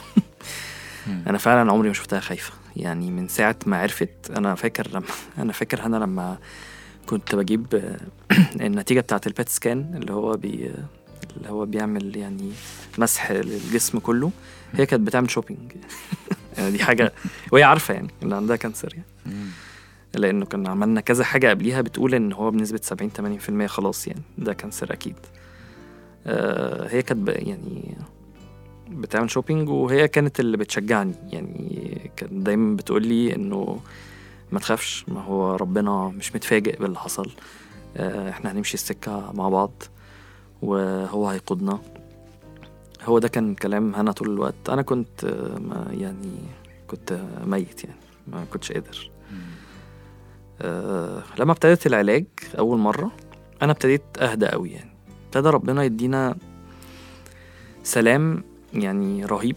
أنا 1.29 1.37
فعلا 1.37 1.71
عمري 1.71 1.87
ما 1.87 1.93
شفتها 1.93 2.19
خايفة. 2.19 2.53
يعني 2.75 3.11
من 3.11 3.27
ساعة 3.27 3.55
ما 3.65 3.77
عرفت 3.77 4.31
أنا 4.37 4.55
فاكر 4.55 4.87
لما 4.89 5.05
أنا 5.37 5.53
فاكر 5.53 5.85
أنا 5.85 5.97
لما 5.97 6.37
كنت 7.05 7.35
بجيب 7.35 7.95
النتيجة 8.61 8.99
بتاعة 8.99 9.21
ال 9.27 9.33
PET 9.33 9.49
scan 9.49 9.91
اللي 9.95 10.13
هو 10.13 10.37
بي 10.37 10.71
اللي 11.37 11.49
هو 11.49 11.65
بيعمل 11.65 12.17
يعني 12.17 12.51
مسح 12.97 13.31
للجسم 13.31 13.99
كله 13.99 14.31
هي 14.73 14.85
كانت 14.85 15.07
بتعمل 15.07 15.31
shopping 15.31 15.71
يعني 16.57 16.71
دي 16.71 16.83
حاجة 16.83 17.13
وهي 17.51 17.63
عارفة 17.63 17.93
يعني 17.93 18.07
إن 18.23 18.33
عندها 18.33 18.55
cancer 18.55 18.93
يعني. 18.93 19.35
لأنه 20.13 20.45
كنا 20.45 20.69
عملنا 20.69 21.01
كذا 21.01 21.23
حاجة 21.23 21.49
قبليها 21.49 21.81
بتقول 21.81 22.15
إن 22.15 22.33
هو 22.33 22.51
بنسبة 22.51 22.79
70 22.83 23.39
80% 23.65 23.65
خلاص 23.65 24.07
يعني 24.07 24.21
ده 24.37 24.53
cancer 24.53 24.93
أكيد. 24.93 25.15
آه 26.27 26.87
هي 26.87 27.01
كانت 27.01 27.29
يعني 27.29 27.97
بتعمل 28.89 29.31
shopping 29.31 29.69
وهي 29.69 30.07
كانت 30.07 30.39
اللي 30.39 30.57
بتشجعني. 30.57 31.13
يعني 31.29 32.11
كانت 32.15 32.33
دايما 32.33 32.75
بتقول 32.75 33.07
لي 33.07 33.35
إنه 33.35 33.79
ما 34.51 34.59
تخافش 34.59 35.05
ما 35.07 35.21
هو 35.21 35.55
ربنا 35.55 36.07
مش 36.07 36.35
متفاجئ 36.35 36.79
باللي 36.79 36.99
حصل. 36.99 37.31
آه 37.97 38.29
إحنا 38.29 38.51
هنمشي 38.51 38.73
السكة 38.73 39.31
مع 39.33 39.49
بعض 39.49 39.83
وهو 40.61 41.29
هيقودنا. 41.29 41.79
هو 43.03 43.19
ده 43.19 43.27
كان 43.27 43.55
كلام 43.55 43.95
هنا 43.95 44.11
طول 44.11 44.29
الوقت. 44.29 44.69
أنا 44.69 44.81
كنت 44.81 45.23
آه، 45.23 45.59
ما 45.59 45.87
يعني 45.91 46.31
كنت 46.87 47.19
ميت 47.45 47.83
يعني 47.83 47.99
ما 48.27 48.45
كنتش 48.53 48.71
قادر. 48.71 49.11
أه 50.61 51.23
لما 51.39 51.51
ابتدت 51.51 51.87
العلاج 51.87 52.25
أول 52.57 52.79
مرة 52.79 53.11
أنا 53.61 53.71
ابتديت 53.71 54.03
أهدى 54.19 54.47
قوي 54.47 54.71
يعني. 54.71 54.91
ابتدى 55.25 55.49
ربنا 55.49 55.83
يدينا 55.83 56.35
سلام 57.83 58.43
يعني 58.83 59.25
رهيب. 59.25 59.55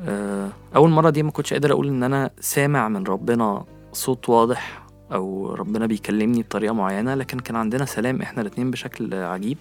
آه، 0.00 0.48
أول 0.76 0.90
مرة 0.90 1.10
دي 1.10 1.22
ما 1.22 1.30
كنتش 1.30 1.52
قادر 1.52 1.72
أقول 1.72 1.88
إن 1.88 2.02
أنا 2.02 2.30
سامع 2.40 2.88
من 2.88 3.04
ربنا 3.06 3.64
صوت 3.92 4.28
واضح 4.28 4.82
أو 5.12 5.54
ربنا 5.54 5.86
بيكلمني 5.86 6.42
بطريقة 6.42 6.74
معينة 6.74 7.14
لكن 7.14 7.38
كان 7.38 7.56
عندنا 7.56 7.84
سلام 7.84 8.22
إحنا 8.22 8.42
الاتنين 8.42 8.70
بشكل 8.70 9.14
عجيب 9.14 9.58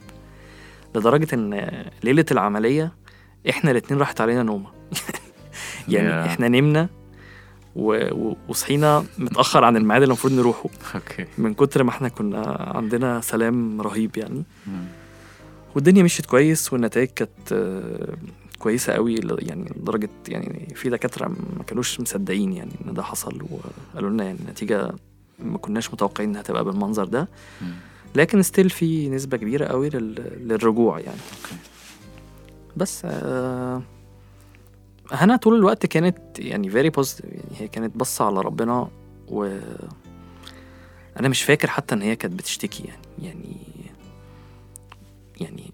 لدرجة 0.95 1.27
إن 1.35 1.71
ليلة 2.03 2.25
العملية 2.31 2.91
إحنا 3.49 3.71
الاتنين 3.71 3.99
راحت 3.99 4.21
علينا 4.21 4.43
نومة. 4.43 4.67
يعني 5.87 6.07
يا. 6.07 6.25
إحنا 6.25 6.47
نمنا 6.47 6.89
و- 7.75 8.33
وصحينا 8.47 9.05
متأخر 9.17 9.63
عن 9.63 9.77
الميعاد 9.77 10.01
اللي 10.01 10.11
المفروض 10.11 10.33
نروحه. 10.33 10.69
okay. 10.95 11.25
من 11.37 11.53
كتر 11.53 11.83
ما 11.83 11.89
إحنا 11.89 12.09
كنا 12.09 12.71
عندنا 12.75 13.21
سلام 13.21 13.81
رهيب 13.81 14.17
يعني. 14.17 14.43
مم. 14.67 14.85
والدنيا 15.75 16.03
مشيت 16.03 16.25
كويس 16.25 16.73
والنتائج 16.73 17.07
كانت 17.09 17.51
آه، 17.51 18.13
كويسة 18.65 18.93
قوي 18.93 19.15
يعني 19.39 19.69
لدرجة 19.75 20.09
يعني 20.27 20.73
في 20.75 20.89
دكاترة 20.89 21.27
ما 21.27 21.63
كانوش 21.67 21.99
مصدقين 21.99 22.53
يعني 22.53 22.71
إن 22.87 22.93
ده 22.93 23.03
حصل 23.03 23.41
وقالوا 23.93 24.09
لنا 24.09 24.23
يعني 24.23 24.39
النتيجة 24.39 24.91
ما 25.39 25.57
كناش 25.57 25.93
متوقعين 25.93 26.29
إنها 26.29 26.41
تبقى 26.41 26.65
بالمنظر 26.65 27.05
ده. 27.05 27.27
لكن 28.15 28.41
still 28.41 28.69
في 28.69 29.09
نسبة 29.09 29.37
كبيرة 29.37 29.65
قوي 29.65 29.89
لل- 29.89 30.47
للرجوع 30.47 30.99
يعني. 30.99 31.17
بس 32.77 33.01
آه، 33.05 33.81
هنا 35.11 35.35
طول 35.35 35.55
الوقت 35.55 35.85
كانت 35.85 36.17
يعني 36.39 36.69
very 36.69 36.89
positive 36.89 37.25
يعني 37.25 37.43
هي 37.59 37.67
كانت 37.67 37.97
باصة 37.97 38.25
على 38.25 38.41
ربنا 38.41 38.87
و 39.27 39.57
أنا 41.19 41.27
مش 41.27 41.43
فاكر 41.43 41.67
حتى 41.67 41.95
إن 41.95 42.01
هي 42.01 42.15
كانت 42.15 42.33
بتشتكي 42.33 42.83
يعني 42.83 43.01
يعني 43.19 43.57
يعني 45.41 45.71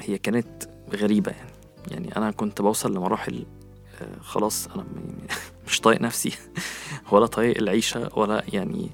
هي 0.00 0.18
كانت 0.18 0.68
غريبة 0.94 1.32
يعني. 1.32 1.47
يعني 1.90 2.16
أنا 2.16 2.30
كنت 2.30 2.62
بوصل 2.62 2.94
لمراحل 2.96 3.46
آه، 4.02 4.20
خلاص 4.20 4.66
أنا 4.66 4.82
م- 4.82 5.26
مش 5.66 5.80
طايق 5.80 6.00
نفسي 6.00 6.32
ولا 7.12 7.26
طايق 7.26 7.58
العيشة 7.58 8.10
ولا 8.18 8.42
يعني 8.52 8.90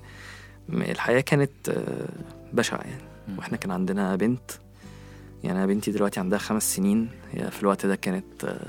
الحياة 0.71 1.21
كانت 1.21 1.69
آه، 1.69 2.09
بشعة 2.53 2.81
يعني. 2.81 3.03
مم. 3.29 3.39
وإحنا 3.39 3.57
كان 3.57 3.71
عندنا 3.71 4.17
بنت 4.17 4.51
يعني 5.45 5.59
أنا 5.59 5.67
بنتي 5.67 5.91
دلوقتي 5.91 6.21
عندها 6.21 6.39
خمس 6.39 6.77
سنين 6.77 7.09
هي 7.33 7.51
في 7.51 7.63
الوقت 7.63 7.87
ده 7.87 7.97
كانت 7.97 8.45
آه، 8.45 8.67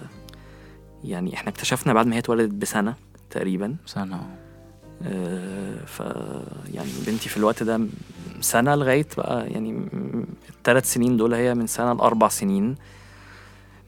يعني 1.03 1.34
إحنا 1.34 1.50
اكتشفنا 1.50 1.94
بعد 1.94 2.08
ما 2.08 2.15
هي 2.15 2.20
اتولدت 2.20 2.53
بسنة 2.53 2.96
تقريبا. 3.29 3.75
سنة. 3.86 4.36
ف 5.86 6.00
يعني 6.74 6.89
بنتي 7.08 7.29
في 7.29 7.38
الوقت 7.38 7.63
ده 7.63 7.82
سنة 8.41 8.75
لغاية 8.75 9.08
بقى 9.17 9.48
يعني 9.48 9.89
الثلاث 10.50 10.94
سنين 10.94 11.17
دول 11.17 11.34
هي 11.34 11.53
من 11.53 11.67
سنة 11.67 11.94
لأربع 11.94 12.27
سنين. 12.27 12.75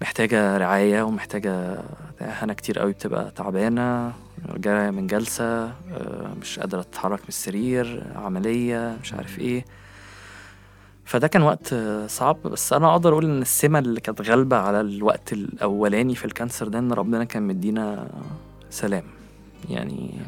محتاجة 0.01 0.57
رعاية 0.57 1.01
ومحتاجة 1.03 1.79
هنا 2.21 2.53
كتير 2.53 2.79
قوي 2.79 2.91
بتبقى 2.93 3.31
تعبانة 3.31 4.13
جاية 4.55 4.89
من 4.89 5.07
جلسة 5.07 5.65
آه، 5.65 6.33
مش 6.41 6.59
قادرة 6.59 6.81
تتحرك 6.81 7.19
من 7.19 7.27
السرير 7.27 8.03
عملية 8.15 8.97
مش 9.03 9.13
عارف 9.13 9.39
إيه. 9.39 9.65
فده 11.05 11.27
كان 11.27 11.41
وقت 11.41 11.75
صعب 12.07 12.41
بس 12.43 12.73
أنا 12.73 12.91
أقدر 12.91 13.11
أقول 13.13 13.25
إن 13.25 13.41
السمة 13.41 13.79
اللي 13.79 14.01
كانت 14.01 14.21
غالبة 14.21 14.57
على 14.57 14.81
الوقت 14.81 15.33
الأولاني 15.33 16.15
في 16.15 16.25
الكانسر 16.25 16.67
ده 16.67 16.79
إن 16.79 16.93
ربنا 16.93 17.23
كان 17.23 17.43
مدينا 17.43 18.07
سلام. 18.69 19.03
يعني. 19.69 20.19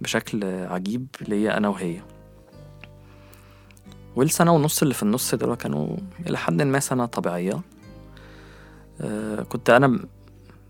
بشكل 0.00 0.44
عجيب 0.44 1.06
ليا 1.28 1.56
أنا 1.56 1.68
وهي. 1.68 2.00
والسنة 4.16 4.52
ونص 4.52 4.82
اللي 4.82 4.94
في 4.94 5.02
النص 5.02 5.34
دول 5.34 5.54
كانوا 5.54 5.96
إلى 6.26 6.38
حد 6.38 6.62
ما 6.62 6.80
سنة 6.80 7.06
طبيعية. 7.06 7.60
كنت 9.48 9.70
أنا 9.70 9.86
ب- 9.88 10.00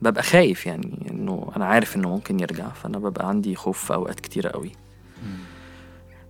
ببقى 0.03 0.23
خايف 0.23 0.67
يعني 0.67 1.07
إنه 1.11 1.51
أنا 1.57 1.64
عارف 1.66 1.97
إنه 1.97 2.09
ممكن 2.09 2.40
يرجع 2.40 2.69
فأنا 2.69 2.99
ببقى 2.99 3.29
عندي 3.29 3.55
خوف 3.55 3.85
في 3.85 3.95
أوقات 3.95 4.21
كتيرة 4.21 4.49
قوي. 4.49 4.73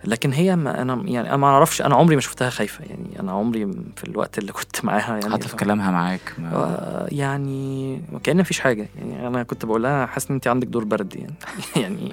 لكن 0.05 0.33
هي 0.33 0.57
ما 0.57 0.83
أنا 0.83 1.03
يعني 1.07 1.29
أنا 1.29 1.37
ما 1.37 1.47
أعرفش 1.47 1.83
أنا 1.83 1.95
عمري 1.95 2.15
ما 2.15 2.21
شفتها 2.21 2.51
خايفة 2.51 2.85
يعني 2.85 3.21
أنا 3.21 3.33
عمري 3.33 3.67
في 3.97 4.05
الوقت 4.05 4.39
اللي 4.39 4.53
كنت 4.53 4.85
معاها 4.85 5.19
يعني 5.19 5.33
حتى 5.33 5.49
في 5.49 5.57
كلامها 5.57 5.91
معاك 5.91 6.35
ما- 6.39 6.51
آه، 6.55 7.09
يعني 7.13 8.01
كأن 8.23 8.37
مفيش 8.37 8.61
حاجة 8.61 8.89
يعني 8.99 9.27
أنا 9.27 9.43
كنت 9.43 9.65
بقول 9.65 9.83
لها 9.83 10.07
حاسس 10.07 10.29
إن 10.31 10.35
أنت 10.35 10.47
عندك 10.49 10.67
دور 10.69 10.85
برد 10.85 11.15
يعني 11.17 11.35
يعني 11.85 12.13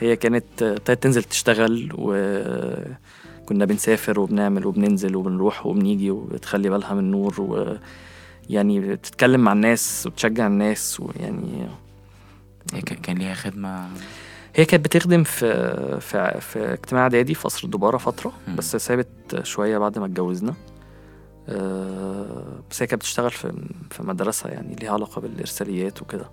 هي 0.00 0.16
كانت 0.16 0.62
ابتدت 0.62 1.02
تنزل 1.02 1.22
تشتغل 1.22 1.88
وكنا 1.98 3.64
بنسافر 3.64 4.20
وبنعمل 4.20 4.66
وبننزل 4.66 5.16
وبنروح 5.16 5.66
وبنيجي 5.66 6.10
وبتخلي 6.10 6.68
بالها 6.70 6.94
من 6.94 7.10
نور 7.10 7.40
و 7.40 7.76
يعني 8.50 8.80
بتتكلم 8.80 9.40
مع 9.40 9.52
الناس 9.52 10.06
وتشجع 10.06 10.46
الناس 10.46 11.00
ويعني 11.00 11.66
هي 12.74 12.80
كان 12.80 13.18
ليها 13.18 13.34
خدمة. 13.34 13.88
هي 14.54 14.64
كانت 14.64 14.84
بتخدم 14.84 15.22
في 15.24 16.00
في 16.00 16.40
في 16.40 16.72
اجتماع 16.72 17.02
اعدادي 17.02 17.34
في 17.34 17.42
قصر 17.44 17.64
الدبارة 17.64 17.96
فترة 17.96 18.32
مم. 18.48 18.56
بس 18.56 18.76
سابت 18.76 19.40
شوية 19.42 19.78
بعد 19.78 19.98
ما 19.98 20.06
اتجوزنا. 20.06 20.54
آه، 21.48 22.62
بس 22.70 22.82
هي 22.82 22.86
كانت 22.86 23.02
بتشتغل 23.02 23.30
في 23.30 23.52
في 23.90 24.02
مدرسة 24.02 24.50
يعني 24.50 24.74
ليها 24.74 24.90
علاقة 24.92 25.20
بالإرساليات 25.20 26.02
وكده. 26.02 26.30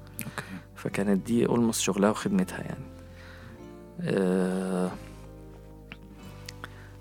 فكانت 0.76 1.26
دي 1.28 1.46
almost 1.46 1.82
شغلها 1.82 2.10
وخدمتها 2.10 2.60
يعني. 2.60 2.86
آه، 4.02 4.92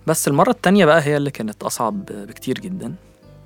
بس 0.06 0.28
المرة 0.28 0.50
التانية 0.50 0.84
بقى 0.84 1.02
هي 1.02 1.16
اللي 1.16 1.30
كانت 1.30 1.62
أصعب 1.62 2.04
بكتير 2.06 2.58
جدا. 2.58 2.94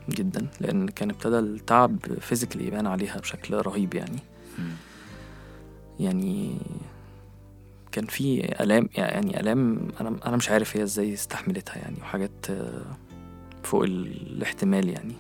جدا 0.09 0.47
لأن 0.61 0.89
كان 0.89 1.11
ابتدى 1.11 1.39
التعب 1.39 1.99
physically 2.21 2.67
يبان 2.67 2.87
عليها 2.87 3.19
بشكل 3.21 3.55
رهيب 3.55 3.95
يعني. 3.95 4.19
يعني 6.01 6.59
كان 7.93 8.07
في 8.07 8.45
آلام 8.63 8.89
يعني 8.95 9.41
آلام 9.41 9.89
أنا 10.01 10.17
أنا 10.27 10.37
مش 10.37 10.51
عارف 10.51 10.77
هي 10.77 10.83
إزاي 10.83 11.15
استحملتها 11.15 11.77
يعني 11.79 11.97
وحاجات 12.01 12.47
فوق 13.63 13.83
الاحتمال 13.85 14.89
يعني. 14.89 15.15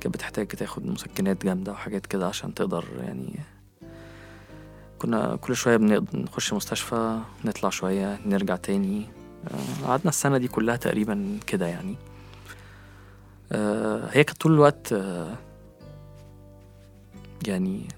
كانت 0.00 0.14
بتحتاج 0.14 0.46
تاخد 0.46 0.86
مسكنات 0.86 1.44
جامدة 1.44 1.72
وحاجات 1.72 2.06
كده 2.06 2.26
عشان 2.26 2.54
تقدر 2.54 2.84
يعني 3.00 3.32
كنا 4.98 5.36
كل 5.36 5.56
شوية 5.56 5.76
بنقد- 5.76 6.16
نخش 6.16 6.52
مستشفى 6.52 7.20
نطلع 7.44 7.70
شوية 7.70 8.18
نرجع 8.26 8.56
تاني. 8.56 9.06
آه، 9.50 9.86
قعدنا 9.86 10.08
السنة 10.08 10.38
دي 10.38 10.48
كلها 10.48 10.76
تقريبا 10.76 11.38
كده 11.46 11.66
يعني. 11.66 11.94
هي 14.12 14.24
كانت 14.24 14.40
طول 14.40 14.52
الوقت 14.52 14.92
آه، 14.92 15.34
يعني 17.46 17.88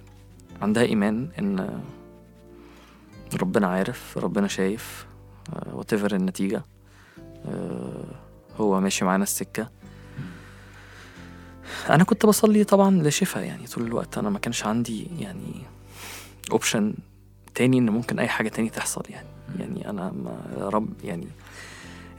عندها 0.63 0.83
إيمان 0.83 1.29
إن 1.39 1.81
ربنا 3.41 3.67
عارف 3.67 4.19
ربنا 4.19 4.49
شايف 4.49 5.07
whatever 5.73 6.14
النتيجة 6.15 6.65
آه، 7.49 8.05
هو 8.61 8.81
ماشي 8.81 9.05
معانا 9.05 9.23
السكة. 9.23 9.71
أنا 11.91 12.05
كنت 12.05 12.27
بصلي 12.27 12.65
طبعا 12.65 13.03
لشفاء 13.03 13.45
يعني 13.45 13.67
طول 13.67 13.87
الوقت. 13.87 14.19
أنا 14.19 14.31
ما 14.31 14.39
كانش 14.39 14.65
عندي 14.67 15.07
يعني 15.19 15.63
option 16.53 16.94
تاني 17.55 17.79
إن 17.79 17.91
ممكن 17.91 18.19
أي 18.19 18.29
حاجة 18.29 18.49
تاني 18.49 18.71
تحصل 18.71 19.03
يعني. 19.11 19.29
يعني 19.59 19.91
أنا 19.91 20.11
ما 20.11 20.41
رب 20.59 21.05
يعني 21.05 21.27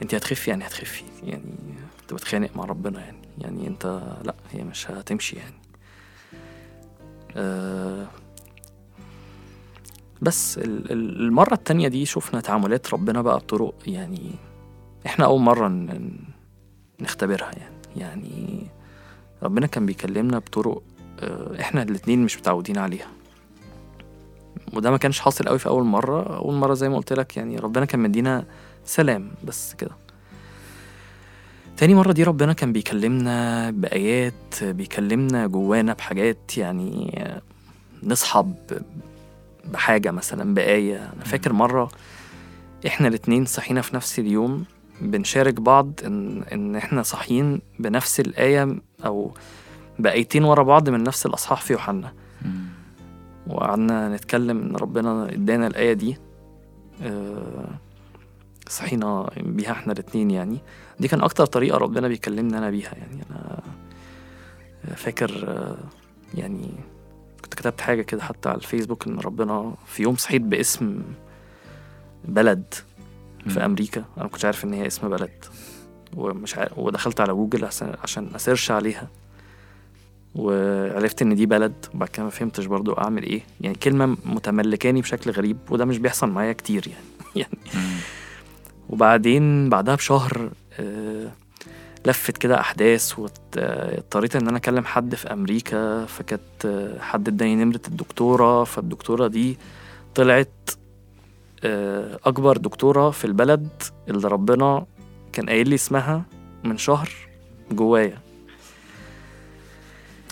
انت 0.02 0.14
هتخفي 0.14 0.50
يعني 0.50 0.66
هتخفي. 0.66 1.04
يعني 1.24 1.54
كنت 2.00 2.14
بتخانق 2.14 2.56
مع 2.56 2.64
ربنا 2.64 3.00
يعني. 3.00 3.21
يعني 3.42 3.66
انت 3.68 4.00
لا 4.24 4.34
هي 4.52 4.64
مش 4.64 4.90
هتمشي 4.90 5.36
يعني. 5.36 5.54
أه 7.36 8.06
بس 10.22 10.58
ال- 10.58 10.92
ال- 10.92 11.20
المرة 11.20 11.54
التانية 11.54 11.88
دي 11.88 12.06
شفنا 12.06 12.40
تعاملات 12.40 12.94
ربنا 12.94 13.22
بقى 13.22 13.36
بطرق 13.38 13.74
يعني 13.86 14.30
إحنا 15.06 15.24
أول 15.24 15.40
مرة 15.40 15.68
نختبرها 17.00 17.50
يعني. 17.52 17.74
يعني 17.96 18.66
ربنا 19.42 19.66
كان 19.66 19.86
بيكلمنا 19.86 20.38
بطرق 20.38 20.82
آه، 21.20 21.60
إحنا 21.60 21.82
الاتنين 21.82 22.24
مش 22.24 22.38
متعودين 22.38 22.78
عليها. 22.78 23.08
وده 24.74 24.90
ما 24.90 24.96
كانش 24.96 25.20
حاصل 25.20 25.44
قوي 25.48 25.58
في 25.58 25.66
أول 25.68 25.84
مرة. 25.84 26.36
أول 26.36 26.54
مرة 26.54 26.74
زي 26.74 26.88
ما 26.88 26.96
قلت 26.96 27.12
لك 27.12 27.36
يعني 27.36 27.56
ربنا 27.56 27.84
كان 27.84 28.00
مدينا 28.00 28.44
سلام 28.84 29.30
بس 29.44 29.74
كده. 29.74 29.90
تاني 31.76 31.94
مرة 31.94 32.12
دي 32.12 32.22
ربنا 32.22 32.52
كان 32.52 32.72
بيكلمنا 32.72 33.70
بآيات 33.70 34.64
بيكلمنا 34.64 35.46
جوانا 35.46 35.92
بحاجات 35.92 36.58
يعني 36.58 37.20
نصحى 38.02 38.44
بحاجة 39.64 40.10
مثلا 40.10 40.54
بآية. 40.54 40.96
أنا 40.96 41.24
فاكر 41.24 41.52
مرة 41.52 41.88
إحنا 42.86 43.08
الاتنين 43.08 43.44
صحينا 43.44 43.80
في 43.80 43.96
نفس 43.96 44.18
اليوم 44.18 44.64
بنشارك 45.00 45.60
بعض 45.60 45.92
إن, 46.04 46.42
إن 46.52 46.76
إحنا 46.76 47.02
صاحيين 47.02 47.60
بنفس 47.78 48.20
الآية 48.20 48.76
أو 49.04 49.30
بآيتين 49.98 50.44
ورا 50.44 50.62
بعض 50.62 50.88
من 50.88 51.02
نفس 51.02 51.26
الأصحاح 51.26 51.60
في 51.60 51.72
يوحنا. 51.72 52.12
وقعدنا 53.46 54.16
نتكلم 54.16 54.58
إن 54.62 54.76
ربنا 54.76 55.28
إدانا 55.32 55.66
الآية 55.66 55.92
دي. 55.92 56.16
آه، 57.02 57.68
صحينا 58.68 59.30
بيها 59.36 59.72
إحنا 59.72 59.92
الاتنين 59.92 60.30
يعني. 60.30 60.58
دي 61.00 61.08
كان 61.08 61.22
أكتر 61.22 61.46
طريقة 61.46 61.78
ربنا 61.78 62.08
بيكلمنا 62.08 62.58
أنا 62.58 62.70
بيها 62.70 62.94
يعني. 62.94 63.22
أنا 63.30 63.62
فاكر 64.96 65.58
يعني 66.34 66.70
كنت 67.44 67.54
كتبت 67.54 67.80
حاجة 67.80 68.02
كده 68.02 68.22
حتى 68.22 68.48
على 68.48 68.58
الفيسبوك 68.58 69.06
إن 69.06 69.18
ربنا 69.18 69.74
في 69.86 70.02
يوم 70.02 70.16
صحيت 70.16 70.42
باسم 70.42 71.02
بلد 72.24 72.74
في 73.48 73.64
أنا 73.64 73.74
ما 74.16 74.26
كنتش 74.28 74.44
عارف 74.44 74.64
إن 74.64 74.72
هي 74.72 74.86
اسم 74.86 75.08
بلد. 75.08 75.44
ومش 76.16 76.56
عارف 76.56 76.78
ودخلت 76.78 77.20
على 77.20 77.32
جوجل 77.32 77.64
عشان 78.02 78.28
أسيرش 78.34 78.70
عليها. 78.70 79.08
وعرفت 80.34 81.22
إن 81.22 81.34
دي 81.34 81.46
بلد. 81.46 81.86
وبعد 81.94 82.08
كده 82.08 82.24
ما 82.24 82.30
فهمتش 82.30 82.66
برضو 82.66 82.92
أعمل 82.92 83.22
إيه. 83.22 83.42
يعني 83.60 83.76
كلمة 83.76 84.16
متملكاني 84.24 85.00
بشكل 85.00 85.30
غريب. 85.30 85.58
وده 85.70 85.84
مش 85.84 85.98
بيحصل 85.98 86.30
معايا 86.30 86.52
كتير 86.52 86.88
يعني. 86.88 87.04
يعني. 87.46 87.58
وبعدين 88.92 89.68
بعدها 89.68 89.94
بشهر 89.94 90.50
آه، 90.80 91.28
لفت 92.06 92.38
كده 92.38 92.60
أحداث 92.60 93.18
واضطريت 93.18 94.36
إن 94.36 94.48
أنا 94.48 94.56
أكلم 94.56 94.84
حد 94.84 95.14
في 95.14 95.32
أمريكا 95.32 96.04
فكانت 96.06 96.66
آه، 96.66 96.98
حد 97.00 97.28
إداني 97.28 97.64
نمرة 97.64 97.80
الدكتورة 97.88 98.64
فالدكتورة 98.64 99.26
دي 99.28 99.56
طلعت 100.14 100.70
آه، 101.64 102.18
أكبر 102.24 102.56
دكتورة 102.56 103.10
في 103.10 103.24
البلد 103.24 103.68
اللي 104.08 104.28
ربنا 104.28 104.86
كان 105.32 105.48
قايل 105.48 105.68
لي 105.68 105.74
اسمها 105.74 106.22
من 106.64 106.78
شهر 106.78 107.08
جوايا 107.70 108.18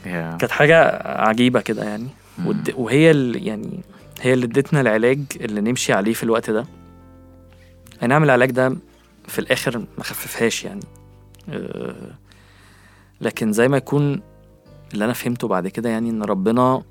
يا. 0.06 0.36
كانت 0.40 0.52
حاجة 0.52 1.08
عجيبة 1.20 1.60
كده 1.60 1.84
يعني. 1.84 2.06
ود- 2.46 2.74
وهي 2.76 3.10
اللي 3.10 3.38
يعني 3.46 3.80
هي 4.20 4.32
اللي 4.32 4.46
ادتنا 4.46 4.80
العلاج 4.80 5.20
اللي 5.40 5.60
نمشي 5.60 5.92
عليه 5.92 6.12
في 6.12 6.22
الوقت 6.22 6.50
ده 6.50 6.66
أي 8.02 8.06
نعم 8.08 8.24
العلاج 8.24 8.50
ده 8.50 8.76
في 9.28 9.38
الآخر 9.38 9.78
ما 9.78 10.04
خففهاش 10.04 10.64
يعني 10.64 10.80
أه 11.48 12.14
لكن 13.20 13.52
زي 13.52 13.68
ما 13.68 13.76
يكون 13.76 14.22
اللي 14.94 15.04
أنا 15.04 15.12
فهمته 15.12 15.48
بعد 15.48 15.68
كده 15.68 15.88
يعني 15.88 16.10
إن 16.10 16.22
ربنا 16.22 16.82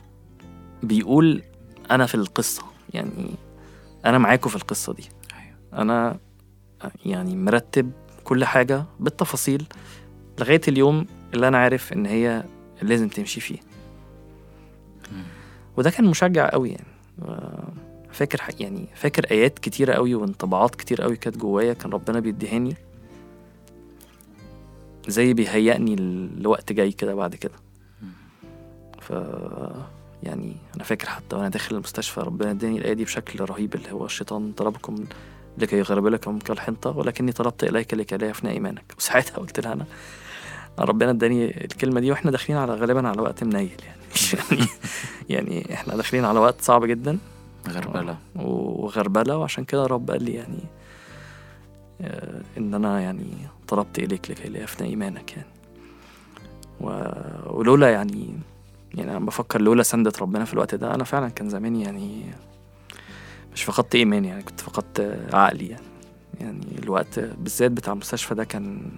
بيقول 0.84 1.44
أنا 1.92 2.06
في 2.06 2.16
القصة 2.16 2.64
يعني 2.94 3.30
أنا 4.06 4.18
معاكم 4.18 4.50
في 4.50 4.56
القصة 4.56 4.94
دي 4.94 5.10
أيوة. 5.34 5.82
أنا 5.82 6.18
يعني 7.06 7.36
مرتب 7.36 7.92
كل 8.24 8.46
حاجة 8.46 8.86
بالتفاصيل 9.00 9.66
لغاية 10.40 10.62
اليوم 10.68 11.06
اللي 11.34 11.48
أنا 11.48 11.58
عارف 11.58 11.94
إن 11.94 12.06
هي 12.06 12.44
لازم 12.82 13.08
تمشي 13.08 13.40
فيه. 13.42 13.60
وده 15.78 15.90
كان 15.90 16.06
مشجع 16.06 16.50
قوي 16.50 16.70
يعني 16.70 16.88
و- 17.22 17.89
فاكر 18.12 18.42
يعني 18.60 18.88
فاكر 18.96 19.26
آيات 19.32 19.60
كتيرة 19.60 19.94
قوي 19.94 20.16
وانطباعات 20.16 20.76
كتير 20.76 21.02
قوي 21.02 21.16
كانت 21.16 21.38
جوايا 21.38 21.74
كان 21.74 21.92
ربنا 21.92 22.20
بيديهاني. 22.20 22.76
زي 25.08 25.34
بيهيئني 25.34 25.96
لوقت 26.38 26.74
جاي 26.74 26.92
كده 26.92 27.16
بعد 27.16 27.36
كده. 27.36 27.54
ف 29.02 29.14
يعني 30.24 30.56
أنا 30.76 30.84
فاكر 30.84 31.10
حتى 31.10 31.36
وأنا 31.36 31.50
داخل 31.50 31.76
المستشفى 31.76 32.20
ربنا 32.22 32.52
اداني 32.52 32.78
الآية 32.78 32.94
دي 32.94 33.04
بشكل 33.04 33.46
رهيب 33.46 33.76
اللي 33.76 33.92
هو 33.92 34.06
الشيطان 34.06 34.52
طلبكم 34.52 34.96
لكي 35.58 35.78
يغرب 35.78 36.08
لكم 36.08 36.40
كالحنطة 36.40 36.98
ولكني 36.98 37.32
طلبت 37.32 37.64
إليك 37.64 37.94
لكي 37.94 38.18
لا 38.18 38.28
يفنى 38.28 38.52
إيمانك. 38.52 38.94
وساعتها 38.98 39.38
قلت 39.38 39.60
لها 39.60 39.74
أنا 39.74 39.86
ربنا 40.80 41.12
اداني 41.12 41.66
الكلمة 41.66 42.00
دي 42.00 42.12
وإحنا 42.12 42.32
داخلين 42.32 42.60
على 42.60 42.74
غالبا 42.74 43.08
على 43.08 43.22
وقت 43.22 43.44
منيل 43.44 43.72
يعني 43.86 44.00
يعني. 44.34 44.68
يعني 45.30 45.74
إحنا 45.74 45.96
داخلين 45.96 46.26
على 46.26 46.40
وقت 46.40 46.62
صعب 46.62 46.86
جدا. 46.86 47.18
غربله 47.68 48.18
وغربله 48.36 49.38
وعشان 49.38 49.66
كده 49.66 49.86
رب 49.86 50.12
قال 50.12 50.24
لي 50.24 50.34
يعني 50.34 50.64
آه، 52.02 52.42
إن 52.58 52.74
أنا 52.74 53.02
يعني 53.02 53.32
طلبت 53.68 54.00
إليك 54.00 54.32
لكي 54.32 54.50
لا 54.50 54.60
يفنى 54.60 54.88
إيمانك 54.88 55.38
يعني. 55.38 55.50
و... 56.82 56.88
ولولا 57.58 57.90
يعني 57.90 58.40
يعني 58.94 59.12
أنا 59.12 59.20
بفكر 59.20 59.62
لولا 59.62 59.84
سندة 59.84 60.14
ربنا 60.22 60.46
في 60.46 60.54
الوقت 60.54 60.76
ده 60.76 60.96
أنا 60.96 61.04
فعلا 61.04 61.30
كان 61.30 61.50
زماني 61.50 61.84
يعني 61.84 62.24
مش 63.54 63.64
فقدت 63.64 63.96
ايماني 63.96 64.28
يعني 64.28 64.44
كنت 64.44 64.60
فقدت 64.60 65.20
عقلي 65.34 65.68
يعني. 65.68 65.84
يعني 66.40 66.80
الوقت 66.80 67.20
بالذات 67.20 67.72
بتاع 67.72 67.94
المستشفى 67.94 68.36
ده 68.36 68.44
كان. 68.44 68.92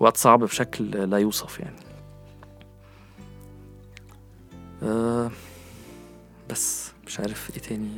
وقت 0.00 0.16
صعب 0.16 0.40
بشكل 0.44 0.90
لا 0.90 1.18
يوصف 1.18 1.60
يعني. 1.60 1.76
أه 4.82 5.30
بس. 6.50 6.91
مش 7.12 7.20
عارف 7.20 7.50
إيه 7.56 7.62
تاني. 7.62 7.88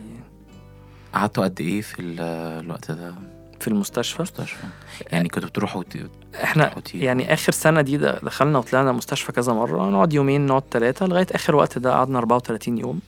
قعدتوا 1.14 1.44
قد 1.44 1.60
إيه 1.60 1.80
في 1.82 2.02
ال- 2.02 2.20
الوقت 2.64 2.90
ده؟ 2.90 3.14
في 3.60 3.68
المستشفى؟ 3.68 4.22
مستشفى. 4.22 4.64
يعني 5.12 5.28
كنتوا 5.28 5.48
بتروحوا 5.48 5.80
وت- 5.80 6.10
إحنا؟ 6.42 6.74
يعني 6.94 7.32
آخر 7.32 7.52
سنة 7.52 7.80
دي 7.80 7.96
دخلنا 7.96 8.58
وطلعنا 8.58 8.92
مستشفى 8.92 9.32
كذا 9.32 9.52
مرة 9.52 9.90
نقعد 9.90 10.12
يومين 10.12 10.46
نقعد 10.46 10.62
ثلاثة 10.70 11.06
لغاية 11.06 11.26
آخر 11.32 11.54
وقت 11.56 11.78
ده 11.78 11.92
قعدنا 11.92 12.18
34 12.18 12.78
يوم. 12.78 13.00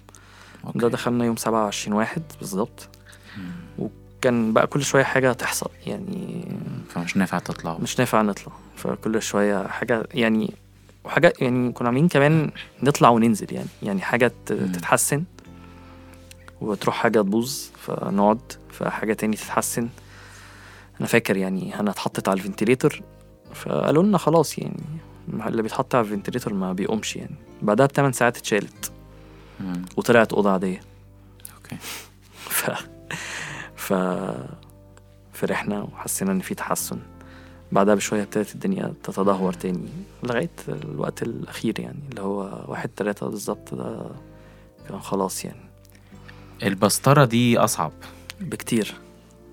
أوكي. 0.66 0.78
ده 0.78 0.88
دخلنا 0.88 1.24
يوم 1.24 1.36
27 1.36 1.96
واحد 1.98 2.22
بالظبط. 2.38 2.88
مم. 3.38 3.88
كان 4.20 4.52
بقى 4.52 4.66
كل 4.66 4.82
شوية 4.82 5.04
حاجة 5.04 5.32
تحصل 5.32 5.70
يعني 5.86 6.48
فمش 6.88 7.16
نافع 7.16 7.38
تطلعوا 7.38 7.80
مش 7.80 7.98
نافع 7.98 8.22
نطلع. 8.22 8.52
فكل 8.76 9.22
شوية 9.22 9.66
حاجة 9.66 10.06
يعني 10.14 10.54
وحاجة 11.04 11.32
يعني 11.40 11.72
كنا 11.72 11.88
عاملين 11.88 12.08
كمان 12.08 12.50
نطلع 12.82 13.08
وننزل 13.08 13.46
يعني 13.54 13.68
يعني 13.82 14.00
حاجة. 14.00 14.32
تتحسن. 14.46 15.24
وتروح 16.60 16.94
حاجة 16.94 17.20
تبوظ 17.20 17.58
فنقعد 17.78 18.52
فحاجة 18.70 19.12
تاني 19.12 19.36
تتحسن. 19.36 19.88
أنا 21.00 21.08
فاكر 21.08 21.36
يعني 21.36 21.80
هنا 21.80 21.90
اتحطت 21.90 22.28
على 22.28 22.38
ال 22.38 22.44
ventilator 22.44 23.00
فقالوا 23.54 24.02
لنا 24.02 24.18
خلاص 24.18 24.58
يعني 24.58 24.82
اللي 25.46 25.62
بيتحط 25.62 25.94
على 25.94 26.04
ال 26.04 26.09
ventilator 26.09 26.54
ما 26.54 26.72
بيقومش 26.72 27.16
يعني. 27.16 27.34
بعدها 27.62 27.86
بثمان 27.86 28.12
ساعات 28.12 28.36
اتشالت. 28.36 28.92
وطلعت 29.96 30.32
أوضة 30.32 30.50
عادية. 30.50 30.80
أوكي. 31.56 31.76
ف 32.56 32.70
ف 33.76 33.92
فرحنا 35.32 35.82
وحسينا 35.82 36.32
إن 36.32 36.40
في 36.40 36.54
تحسن. 36.54 36.98
بعدها 37.72 37.94
بشوية 37.94 38.22
ابتدت 38.22 38.54
الدنيا 38.54 38.94
تتدهور 39.02 39.52
تاني 39.52 39.88
لغاية 40.22 40.50
الوقت 40.68 41.22
الأخير 41.22 41.80
يعني 41.80 41.98
اللي 42.10 42.20
هو 42.22 42.64
واحد 42.68 42.88
تلاتة 42.96 43.28
بالظبط 43.28 43.74
ده 43.74 44.06
كان 44.88 45.00
خلاص 45.00 45.44
يعني. 45.44 45.65
البسطرة 46.62 47.24
دي 47.24 47.58
أصعب. 47.58 47.92
بكتير. 48.40 48.94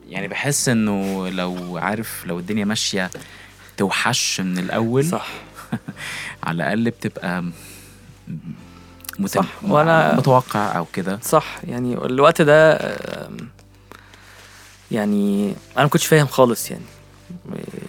يعني 0.10 0.28
بحس 0.28 0.70
إنه 0.70 1.30
لو 1.30 1.78
عارف 1.78 2.26
لو 2.26 2.40
الدنيا 2.40 2.66
ماشية 2.66 3.10
توحش 3.78 4.42
من 4.42 4.58
الأول 4.58 5.06
صح. 5.06 5.28
على 6.44 6.56
الأقل 6.56 6.90
بتبقى 6.92 7.42
م- 7.42 7.52
مت... 9.20 9.30
صح، 9.30 9.46
وأنا- 9.62 10.18
متوقع 10.18 10.78
أو 10.78 10.86
كده. 10.94 11.20
صح. 11.22 11.58
يعني 11.64 11.94
الوقت 11.94 12.42
ده 12.42 12.78
يعني 14.92 15.54
أنا 15.78 15.84
ما 15.84 15.90
كنتش 15.90 16.06
فاهم 16.06 16.28
خالص 16.28 16.72
يعني. 16.72 16.84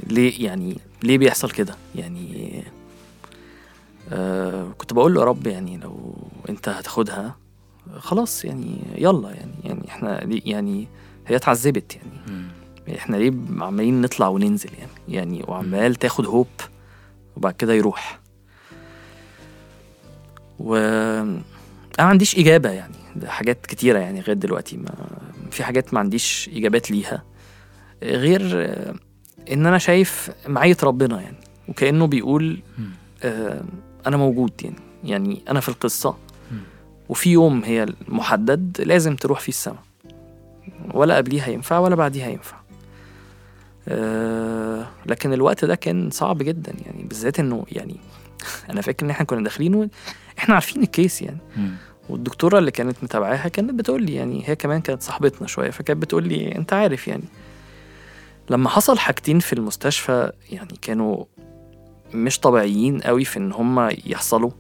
ليه 0.06 0.44
يعني 0.46 0.78
ليه 1.02 1.18
بيحصل 1.18 1.50
كده؟ 1.50 1.74
يعني 1.94 2.62
آه 4.12 4.72
كنت 4.78 4.92
بقول 4.92 5.14
له 5.14 5.20
يا 5.20 5.26
رب 5.26 5.46
يعني 5.46 5.76
لو 5.76 6.16
أنت 6.48 6.68
هتاخدها 6.68 7.36
خلاص 7.98 8.44
يعني 8.44 8.78
يلا 8.98 9.30
يعني 9.30 9.52
يعني 9.64 9.88
إحنا 9.88 10.20
يعني 10.44 10.88
هي 11.26 11.36
اتعذبت 11.36 11.96
يعني. 11.96 12.44
إحنا 12.98 13.16
ليه 13.16 13.32
عمالين 13.64 14.00
نطلع 14.00 14.28
وننزل 14.28 14.70
يعني؟ 14.78 14.90
يعني 15.08 15.44
وعمال 15.48 15.94
تاخد 15.94 16.26
هوب 16.26 16.46
وبعد 17.36 17.54
كده 17.54 17.72
يروح. 17.74 18.20
و 20.58 20.76
أنا 20.76 22.04
ما 22.06 22.10
عنديش 22.10 22.38
إجابة 22.38 22.70
يعني. 22.70 22.94
ده 23.16 23.30
حاجات 23.30 23.66
كتيرة 23.66 23.98
يعني 23.98 24.20
لغاية 24.20 24.34
دلوقتي 24.36 24.76
ما 24.76 24.94
في 25.50 25.64
حاجات 25.64 25.94
ما 25.94 26.00
عنديش 26.00 26.50
إجابات 26.52 26.90
ليها. 26.90 27.22
غير 28.02 28.40
إن 29.52 29.66
أنا 29.66 29.78
شايف 29.78 30.30
معية 30.46 30.76
ربنا 30.82 31.20
يعني. 31.20 31.36
وكأنه 31.68 32.06
بيقول. 32.06 32.62
آه، 33.22 33.64
أنا 34.06 34.16
موجود 34.16 34.52
يعني. 34.62 34.76
يعني 35.04 35.42
أنا 35.48 35.60
في 35.60 35.68
القصة. 35.68 36.16
وفي 37.08 37.30
يوم 37.30 37.64
هي 37.64 37.86
محدد 38.08 38.80
لازم 38.80 39.16
تروح 39.16 39.40
فيه 39.40 39.52
السما. 39.52 39.78
ولا 40.94 41.16
قبليها 41.16 41.48
ينفع 41.48 41.78
ولا 41.78 41.94
بعديها 41.94 42.28
ينفع 42.28 42.56
أه 43.88 44.86
لكن 45.06 45.32
الوقت 45.32 45.64
ده 45.64 45.74
كان 45.74 46.10
صعب 46.10 46.38
جدا 46.38 46.72
يعني 46.86 47.02
بالذات 47.02 47.40
إنه 47.40 47.64
يعني 47.72 47.96
أنا 48.70 48.80
فاكر 48.80 49.06
إن 49.06 49.10
إحنا 49.10 49.26
كنا 49.26 49.44
داخلين 49.44 49.90
إحنا 50.38 50.54
عارفين 50.54 50.82
الكيس 50.82 51.22
يعني. 51.22 51.38
والدكتورة 52.08 52.58
اللي 52.58 52.70
كانت 52.70 52.96
متابعاها 53.02 53.48
كانت 53.48 53.70
بتقول 53.70 54.02
لي 54.02 54.14
يعني 54.14 54.42
هي 54.48 54.56
كمان 54.56 54.80
كانت 54.80 55.02
صاحبتنا 55.02 55.46
شوية 55.46 55.70
فكانت 55.70 56.02
بتقول 56.02 56.28
لي 56.28 56.54
أنت 56.54 56.72
عارف 56.72 57.08
يعني 57.08 57.24
لما 58.50 58.68
حصل 58.68 58.98
حاجتين 58.98 59.38
في 59.38 59.52
المستشفى 59.52 60.32
يعني 60.50 60.74
كانوا 60.82 61.24
مش 62.14 62.40
طبيعيين 62.40 63.00
قوي 63.00 63.24
في 63.24 63.38
إن 63.38 63.52
هم 63.52 63.88
يحصلوا. 64.06 64.50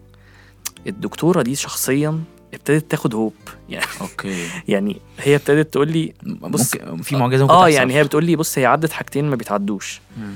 الدكتورة 0.86 1.42
دي 1.42 1.54
شخصيا 1.54 2.20
ابتدت 2.54 2.90
تاخد 2.90 3.14
hope 3.14 3.34
يعني 3.68 3.86
okay. 4.00 4.46
يعني 4.68 5.00
هي 5.18 5.36
ابتدت 5.36 5.72
تقول 5.72 5.92
لي 5.92 6.12
بص- 6.22 6.74
ممكن 6.76 7.02
في 7.02 7.16
معجزه 7.16 7.42
ممكن 7.42 7.54
آه. 7.54 7.68
يعني 7.68 7.94
هي 7.94 8.04
بتقول 8.04 8.24
لي 8.24 8.36
بص 8.36 8.58
هي 8.58 8.66
عدت 8.66 8.92
حاجتين 8.92 9.24
ما 9.30 9.36
بيتعدوش. 9.36 10.00
مم. 10.18 10.32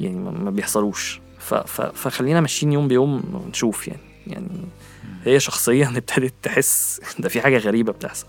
يعني 0.00 0.16
ما 0.16 0.50
بيحصلوش. 0.50 1.20
ف 1.38 1.54
ف 1.54 1.80
فخلينا 1.80 2.40
ماشيين 2.40 2.72
يوم 2.72 2.88
بيوم 2.88 3.22
ونشوف 3.46 3.88
يعني. 3.88 4.00
يعني 4.26 4.48
هي 5.24 5.40
شخصيا 5.40 5.88
ابتدت 5.96 6.34
تحس 6.42 7.00
ده 7.18 7.28
في 7.28 7.40
حاجة 7.40 7.58
غريبة 7.58 7.92
بتحصل. 7.92 8.26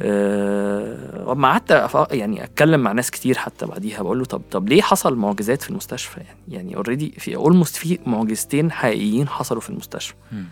أه 0.00 1.34
ما 1.34 1.48
قعدت 1.48 2.10
يعني 2.12 2.44
أتكلم 2.44 2.80
مع 2.80 2.92
ناس 2.92 3.10
كتير 3.10 3.38
حتى 3.38 3.66
بعديها 3.66 4.02
بقول 4.02 4.18
له 4.18 4.24
طب 4.24 4.42
طب 4.50 4.68
ليه 4.68 4.82
حصل 4.82 5.16
معجزات 5.16 5.62
في 5.62 5.70
المستشفى؟ 5.70 6.20
يعني 6.20 6.38
يعني 6.48 6.76
already 6.76 7.14
في 7.18 7.36
almost 7.36 7.76
في 7.76 7.98
معجزتين 8.06 8.72
حقيقيين 8.72 9.28
حصلوا 9.28 9.60
في 9.60 9.70
المستشفى. 9.70 10.14
مم. 10.32 10.44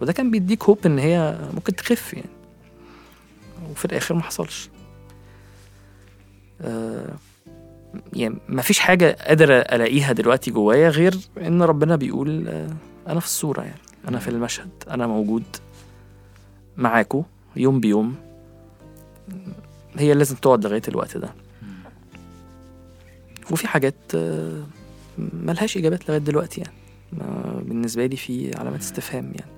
وده 0.00 0.12
كان 0.12 0.30
بيديك 0.30 0.64
هوب 0.64 0.78
إن 0.86 0.98
هي 0.98 1.38
ممكن 1.54 1.76
تخف 1.76 2.14
يعني. 2.14 2.28
وفي 3.70 3.84
الآخر 3.84 4.14
ما 4.14 4.22
حصلش. 4.22 4.70
آه 6.60 7.14
يعني 8.12 8.38
ما 8.48 8.62
فيش 8.62 8.78
حاجة 8.78 9.16
قادر 9.26 9.52
ألاقيها 9.52 10.12
دلوقتي 10.12 10.50
جوايا 10.50 10.88
غير 10.88 11.14
إن 11.38 11.62
ربنا 11.62 11.96
بيقول 11.96 12.48
آه 12.48 12.70
أنا 13.06 13.20
في 13.20 13.26
الصورة 13.26 13.60
يعني. 13.62 13.80
أنا 14.08 14.18
في 14.18 14.28
المشهد. 14.28 14.70
أنا 14.90 15.06
موجود 15.06 15.44
معاكو 16.76 17.24
يوم 17.56 17.80
بيوم. 17.80 18.14
هي 19.96 20.14
لازم 20.14 20.36
تقعد 20.36 20.66
لغاية 20.66 20.82
الوقت 20.88 21.16
ده. 21.16 21.34
وفي 23.50 23.68
حاجات 23.68 23.94
آه 24.14 24.62
ملهاش 25.18 25.76
إجابات 25.76 26.08
لغاية 26.08 26.20
دلوقتي 26.20 26.60
يعني. 26.60 26.76
بالنسبة 27.62 28.06
لي 28.06 28.16
في 28.16 28.56
علامات 28.58 28.80
استفهام 28.80 29.24
يعني. 29.24 29.55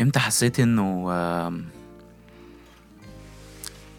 إمتى 0.00 0.18
حسيت 0.18 0.60
انه 0.60 1.10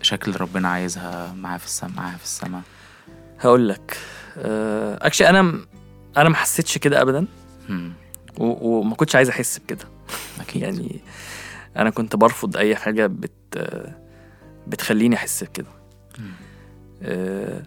شكل 0.01 0.35
ربنا 0.41 0.67
عايزها 0.69 1.33
معاه 1.33 1.57
في 1.57 1.65
السما 1.65 1.91
معاها 1.95 2.17
في 2.17 2.23
السما؟ 2.23 2.61
هقول 3.39 3.69
لك. 3.69 3.97
اكشلي 5.01 5.29
أنا 5.29 5.41
م- 5.41 5.65
أنا 6.17 6.29
ما 6.29 6.35
حسيتش 6.35 6.77
كده 6.77 7.01
ابدا. 7.01 7.25
و- 8.37 8.79
وما 8.79 8.95
كنتش 8.95 9.15
عايز 9.15 9.29
أحس 9.29 9.57
بكده. 9.57 9.85
أكيد. 10.41 10.61
يعني 10.61 10.99
أنا 11.77 11.89
كنت 11.89 12.15
برفض 12.15 12.57
أي 12.57 12.75
حاجة 12.75 13.07
بت 13.07 13.31
بتخليني 14.67 15.15
أحس 15.15 15.43
بكده. 15.43 15.67
آه، 17.01 17.63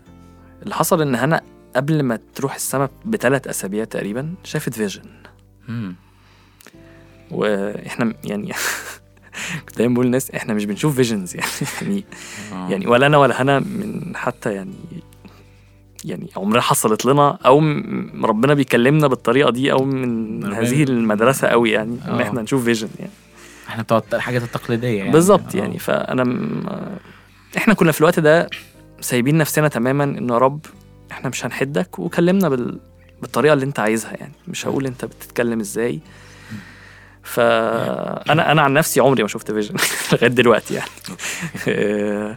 اللي 0.63 0.75
حصل 0.75 1.03
إن 1.03 1.15
هنا 1.15 1.41
قبل 1.77 2.03
ما 2.03 2.19
تروح 2.35 2.55
السما 2.55 2.89
بثلاث 3.05 3.47
أسابيع 3.49 3.85
تقريبا 3.85 4.35
شافت 4.45 4.75
vision. 4.75 5.03
وإحنا 7.31 8.13
يعني 8.25 8.53
كنت 9.69 9.79
دايما 9.79 9.95
بقول 9.95 10.07
للناس 10.07 10.31
إحنا 10.31 10.55
مش 10.55 10.65
بنشوف 10.65 10.95
visions 10.97 11.37
يعني. 11.37 11.49
يعني 11.83 12.05
آه. 12.53 12.69
يعني 12.71 12.87
ولا 12.87 13.07
أنا 13.07 13.17
ولا 13.19 13.43
هنا 13.43 13.59
من 13.59 14.13
حتى 14.17 14.53
يعني 14.55 14.75
يعني 16.05 16.31
عمرها 16.37 16.61
حصلت 16.61 17.07
لنا 17.07 17.39
أو 17.47 17.59
ربنا 18.25 18.55
بيكلمنا 18.55 19.07
بالطريقة 19.07 19.51
دي 19.51 19.73
أو 19.73 19.85
من 19.85 20.45
ربنا- 20.45 20.61
هذه 20.61 20.83
المدرسة 20.83 21.49
قوي 21.49 21.71
يعني 21.71 21.97
إن 22.09 22.11
آه. 22.11 22.23
إحنا 22.23 22.43
نشوف 22.43 22.65
vision 22.65 22.89
يعني. 22.99 23.11
إحنا 23.69 23.83
بتوع 23.83 24.03
الحاجات 24.13 24.43
التقليدية 24.43 24.99
يعني. 24.99 25.11
بالظبط 25.11 25.55
آه. 25.55 25.59
يعني. 25.59 25.79
فأنا 25.79 26.25
م- 26.25 26.67
إحنا 27.57 27.75
كنا 27.75 27.93
في 27.93 28.01
الوقت 28.01 28.21
ده 28.21 28.51
سايبين 29.01 29.39
نفسنا 29.39 29.69
تماما 29.69 30.05
إنه 30.05 30.35
يا 30.35 30.39
رب 30.39 30.61
إحنا 31.13 31.29
مش 31.29 31.47
هنحدك 31.47 31.99
وكلمنا 31.99 32.49
بال... 32.49 32.79
بالطريقة 33.23 33.53
اللي 33.53 33.65
أنت 33.65 33.79
عايزها 33.79 34.13
يعني. 34.13 34.33
مش 34.49 34.67
هقول 34.67 34.87
أنت 34.87 35.05
بتتكلم 35.05 35.61
إزاي. 35.61 36.01
فانا 37.23 38.53
أنا 38.53 38.63
عن 38.63 38.73
نفسي 38.73 39.01
عمري 39.01 39.23
ما 39.23 39.29
شفت 39.29 39.51
فيجن 39.53 39.75
لغاية 40.13 40.31
دلوقتي 40.31 40.75
يعني. 40.75 40.91
آه، 41.69 42.37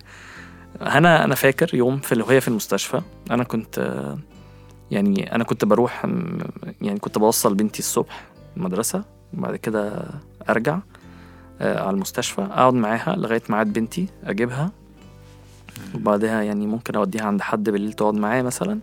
أنا 0.81 1.23
أنا 1.23 1.35
فاكر 1.35 1.75
يوم 1.75 1.99
في 1.99 2.21
وهي 2.21 2.41
في 2.41 2.47
المستشفى 2.47 3.01
أنا 3.31 3.43
كنت 3.43 3.79
آه، 3.79 4.17
يعني 4.91 5.35
أنا 5.35 5.43
كنت 5.43 5.65
بروح 5.65 6.05
يعني 6.81 6.99
كنت 6.99 7.17
بوصل 7.17 7.55
بنتي 7.55 7.79
الصبح 7.79 8.23
المدرسة 8.57 9.03
وبعد 9.33 9.55
كده 9.55 10.05
أرجع 10.49 10.79
آه، 11.61 11.81
على 11.81 11.89
المستشفى 11.89 12.41
أقعد 12.41 12.73
معاها 12.73 13.15
لغاية 13.15 13.41
ميعاد 13.49 13.73
بنتي 13.73 14.07
أجيبها 14.23 14.71
وبعدها 15.95 16.41
يعني 16.41 16.67
ممكن 16.67 16.95
أوديها 16.95 17.23
عند 17.25 17.41
حد 17.41 17.69
بالليل 17.69 17.93
تقعد 17.93 18.13
معاه 18.13 18.41
مثلا 18.41 18.79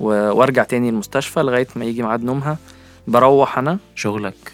وأرجع 0.00 0.64
تاني 0.64 0.88
المستشفى 0.88 1.40
لغاية 1.40 1.66
ما 1.76 1.84
يجي 1.84 2.02
ميعاد 2.02 2.24
نومها. 2.24 2.58
بروح 3.08 3.58
أنا. 3.58 3.78
شغلك. 3.94 4.52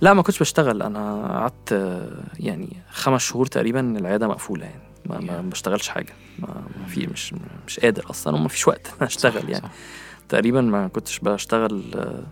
لا 0.00 0.14
ما 0.14 0.22
كنتش 0.22 0.38
بشتغل 0.38 0.82
أنا 0.82 1.26
قعدت 1.26 1.72
آه، 1.72 2.08
يعني 2.40 2.68
خمس 2.90 3.22
شهور 3.22 3.46
تقريبا 3.46 3.98
العيادة 3.98 4.28
مقفولة 4.28 4.64
يعني 4.64 4.82
ما, 5.06 5.20
ما 5.20 5.40
بشتغلش 5.40 5.88
حاجة 5.88 6.12
ما, 6.38 6.48
ما 6.80 6.86
في 6.86 7.06
مش 7.06 7.34
مش 7.66 7.80
قادر 7.80 8.10
أصلا 8.10 8.36
وما 8.36 8.48
فيش 8.48 8.68
وقت 8.68 8.94
اشتغل 9.02 9.42
صح، 9.42 9.48
يعني 9.48 9.62
صح. 9.66 9.70
تقريبا 10.28 10.60
ما 10.60 10.88
كنتش 10.88 11.18
بشتغل 11.18 11.82
آه، 11.94 12.22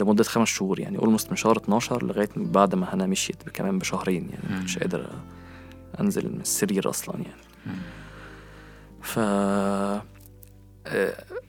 لمدة 0.00 0.24
خمس 0.24 0.48
شهور 0.48 0.80
يعني 0.80 0.98
اولموست 0.98 1.30
من 1.30 1.36
شهر 1.36 1.56
12 1.56 2.04
لغاية 2.04 2.28
بعد 2.36 2.74
ما 2.74 2.94
أنا 2.94 3.06
مشيت 3.06 3.48
كمان 3.54 3.78
بشهرين 3.78 4.30
يعني 4.30 4.60
مم. 4.60 4.66
قادر 4.80 5.10
أنزل 6.00 6.32
من 6.32 6.40
السرير 6.40 6.90
أصلا 6.90 7.14
يعني. 7.16 7.78
ف 9.02 9.18
آه، 9.18 10.02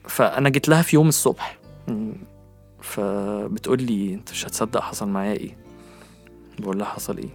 فأنا 0.08 0.48
جيت 0.48 0.68
لها 0.68 0.82
في 0.82 0.96
يوم 0.96 1.08
الصبح. 1.08 1.58
فبتقول 2.84 3.82
لي 3.82 4.14
انت 4.14 4.30
مش 4.30 4.46
هتصدق 4.46 4.80
حصل 4.80 5.08
معايا 5.08 5.32
إيه؟ 5.32 5.56
بقول 6.58 6.78
لها 6.78 6.86
حصل 6.86 7.18
إيه؟ 7.18 7.30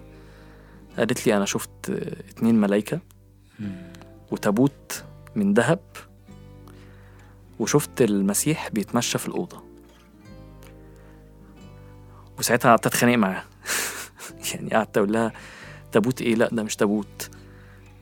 قالت 0.98 1.28
لي 1.28 1.38
أنا 1.38 1.46
شفت 1.46 1.90
اتنين 2.30 2.56
ملايكة. 2.56 3.00
وتابوت 4.32 5.04
من 5.36 5.54
ذهب 5.54 5.80
وشفت 7.60 8.02
المسيح 8.02 8.70
بيتمشى 8.70 9.18
في 9.18 9.28
الأوضة. 9.28 9.64
وساعتها 12.40 12.70
قعدت 12.70 12.86
أتخانق 12.86 13.16
معاها. 13.16 13.46
يعني 14.54 14.70
قعدت 14.70 14.98
أقول 14.98 15.14
لها 15.14 15.32
تابوت 15.92 16.22
إيه؟ 16.22 16.36
لأ 16.36 16.50
ده 16.52 16.64
مش 16.64 16.76
تابوت. 16.76 17.30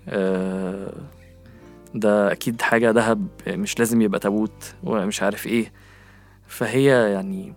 آه، 0.09 0.93
ده 1.95 2.31
أكيد 2.31 2.61
حاجة 2.61 2.91
ذهب 2.91 3.27
مش 3.47 3.79
لازم 3.79 4.01
يبقى 4.01 4.19
تابوت 4.19 4.75
ومش 4.83 5.23
عارف 5.23 5.47
إيه. 5.47 5.71
فهي 6.47 7.11
يعني 7.13 7.53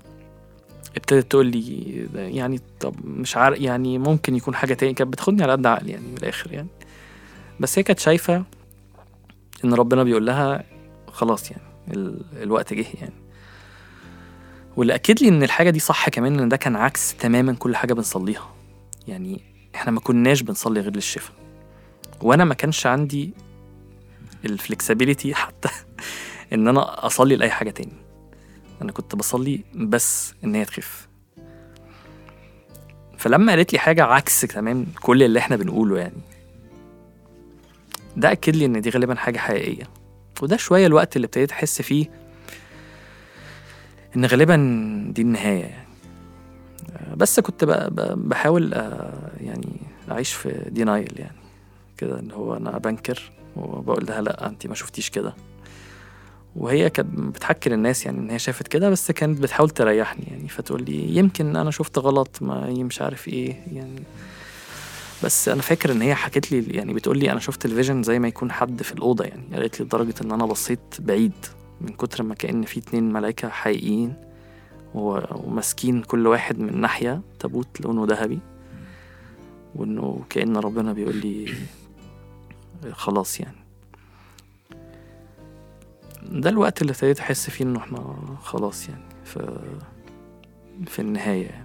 ابتدت 0.96 1.30
تقول 1.30 1.46
لي 1.46 2.08
يعني 2.14 2.60
طب 2.80 2.94
مش 3.04 3.36
عارف 3.36 3.60
يعني 3.60 3.98
ممكن 3.98 4.36
يكون 4.36 4.54
حاجة 4.54 4.74
تاني 4.74 4.94
كانت 4.94 5.12
بتاخدني 5.12 5.42
على 5.42 5.52
قد 5.52 5.66
عقلي 5.66 5.92
يعني 5.92 6.06
من 6.06 6.16
الآخر 6.16 6.52
يعني. 6.52 6.68
بس 7.60 7.78
هي 7.78 7.82
كانت 7.82 7.98
شايفة 7.98 8.44
إن 9.64 9.74
ربنا 9.74 10.02
بيقول 10.02 10.26
لها 10.26 10.64
خلاص 11.08 11.50
يعني 11.50 11.62
ال... 11.90 12.24
الوقت 12.42 12.74
جه 12.74 12.86
يعني. 13.00 13.14
واللي 14.76 14.94
أكد 14.94 15.22
لي 15.22 15.28
إن 15.28 15.42
الحاجة 15.42 15.70
دي 15.70 15.78
صح 15.78 16.08
كمان 16.08 16.40
إن 16.40 16.48
ده 16.48 16.56
كان 16.56 16.76
عكس 16.76 17.14
تماما 17.14 17.52
كل 17.52 17.76
حاجة 17.76 17.94
بنصليها. 17.94 18.54
يعني 19.08 19.40
إحنا 19.74 19.90
ما 19.90 20.00
كناش 20.00 20.42
بنصلي 20.42 20.80
غير 20.80 20.94
للشفاء. 20.94 21.36
وأنا 22.22 22.44
ما 22.44 22.54
كانش 22.54 22.86
عندي 22.86 23.34
الفلكسبيليتي 24.44 25.34
حتى 25.34 25.68
إن 26.52 26.68
أنا 26.68 27.06
أصلي 27.06 27.36
لأي 27.36 27.50
حاجة 27.50 27.70
تاني. 27.70 28.09
أنا 28.82 28.92
كنت 28.92 29.14
بصلي 29.14 29.64
بس 29.74 30.34
إن 30.44 30.54
هي 30.54 30.64
تخف. 30.64 31.08
فلما 33.18 33.52
قالت 33.52 33.72
لي 33.72 33.78
حاجة 33.78 34.04
عكس 34.04 34.40
تمام 34.40 34.86
كل 35.02 35.22
اللي 35.22 35.38
إحنا 35.38 35.56
بنقوله 35.56 35.98
يعني. 35.98 36.20
ده 38.16 38.32
أكد 38.32 38.56
لي 38.56 38.64
إن 38.64 38.80
دي 38.80 38.90
غالبا 38.90 39.14
حاجة 39.14 39.38
حقيقية. 39.38 39.84
وده 40.42 40.56
شوية 40.56 40.86
الوقت 40.86 41.16
اللي 41.16 41.24
ابتديت 41.24 41.52
أحس 41.52 41.82
فيه 41.82 42.06
إن 44.16 44.24
غالبا 44.26 44.56
دي 45.14 45.22
النهاية 45.22 45.60
يعني. 45.64 45.86
بس 47.16 47.40
كنت 47.40 47.64
ب- 47.64 47.94
ب- 47.94 48.28
بحاول 48.28 48.74
آه، 48.74 49.30
يعني 49.40 49.76
أعيش 50.10 50.32
في 50.32 50.64
دينايل 50.70 51.14
يعني. 51.20 51.36
كده 51.98 52.20
إن 52.20 52.30
هو 52.30 52.56
أنا 52.56 52.78
بنكر 52.78 53.30
وبقول 53.56 54.06
لها 54.06 54.20
لأ 54.20 54.46
أنت 54.46 54.66
ما 54.66 54.74
شفتيش 54.74 55.10
كده. 55.10 55.34
وهي 56.56 56.90
كانت 56.90 57.18
بتحكي 57.18 57.70
للناس 57.70 58.06
يعني 58.06 58.18
إن 58.18 58.30
هي 58.30 58.38
شافت 58.38 58.68
كده 58.68 58.90
بس 58.90 59.10
كانت 59.10 59.40
بتحاول 59.40 59.70
تريحني 59.70 60.24
يعني 60.30 60.48
فتقول 60.48 60.82
لي 60.82 61.16
يمكن 61.16 61.56
أنا 61.56 61.70
شفت 61.70 61.98
غلط 61.98 62.42
ما 62.42 62.70
مش 62.70 63.02
عارف 63.02 63.28
إيه 63.28 63.56
يعني. 63.72 64.02
بس 65.24 65.48
أنا 65.48 65.62
فاكر 65.62 65.92
إن 65.92 66.02
هي 66.02 66.14
حكت 66.14 66.52
لي 66.52 66.76
يعني 66.76 66.94
بتقول 66.94 67.18
لي 67.18 67.32
أنا 67.32 67.40
شفت 67.40 67.64
الـ 67.64 67.70
vision 67.70 68.02
زي 68.02 68.18
ما 68.18 68.28
يكون 68.28 68.52
حد 68.52 68.82
في 68.82 68.92
الأوضة 68.92 69.24
يعني 69.24 69.42
قالت 69.52 69.80
لي 69.80 69.86
لدرجة 69.86 70.14
إن 70.22 70.32
أنا 70.32 70.46
بصيت 70.46 70.80
بعيد 70.98 71.32
من 71.80 71.88
كتر 71.88 72.22
ما 72.22 72.34
كأن 72.34 72.62
في 72.62 72.80
اتنين 72.80 73.12
ملايكة 73.12 73.48
حقيقيين 73.48 74.14
وماسكين 74.94 76.02
كل 76.02 76.26
واحد 76.26 76.58
من 76.58 76.80
ناحية 76.80 77.20
تابوت 77.38 77.80
لونه 77.80 78.06
ذهبي 78.06 78.38
وإنه 79.74 80.24
كأن 80.30 80.56
ربنا 80.56 80.92
بيقول 80.92 81.16
لي 81.16 81.54
خلاص 82.92 83.40
يعني. 83.40 83.59
ده 86.30 86.50
الوقت 86.50 86.82
اللي 86.82 86.90
ابتديت 86.92 87.20
احس 87.20 87.50
فيه 87.50 87.64
انه 87.64 87.78
إحنا 87.78 88.16
خلاص 88.42 88.88
يعني 88.88 89.02
في 89.24 89.58
في 90.86 90.98
النهاية 90.98 91.46
يعني. 91.46 91.64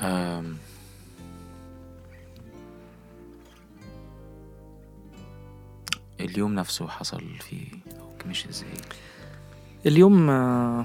أم، 0.00 0.56
اليوم 6.20 6.54
نفسه 6.54 6.88
حصل 6.88 7.22
فيه 7.40 7.66
أو 8.00 8.28
مش 8.28 8.46
إزاي؟ 8.46 8.68
اليوم 9.86 10.30
آه، 10.30 10.84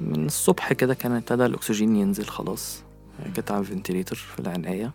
من 0.00 0.26
الصبح 0.26 0.72
كده 0.72 0.94
كان 0.94 1.12
ابتدى 1.12 1.46
الأكسجين 1.46 1.96
ينزل 1.96 2.24
خلاص 2.26 2.82
جت 3.36 3.50
على 3.50 3.60
الـ 3.60 3.65
ventilator 3.65 4.16
في 4.16 4.38
العناية. 4.40 4.92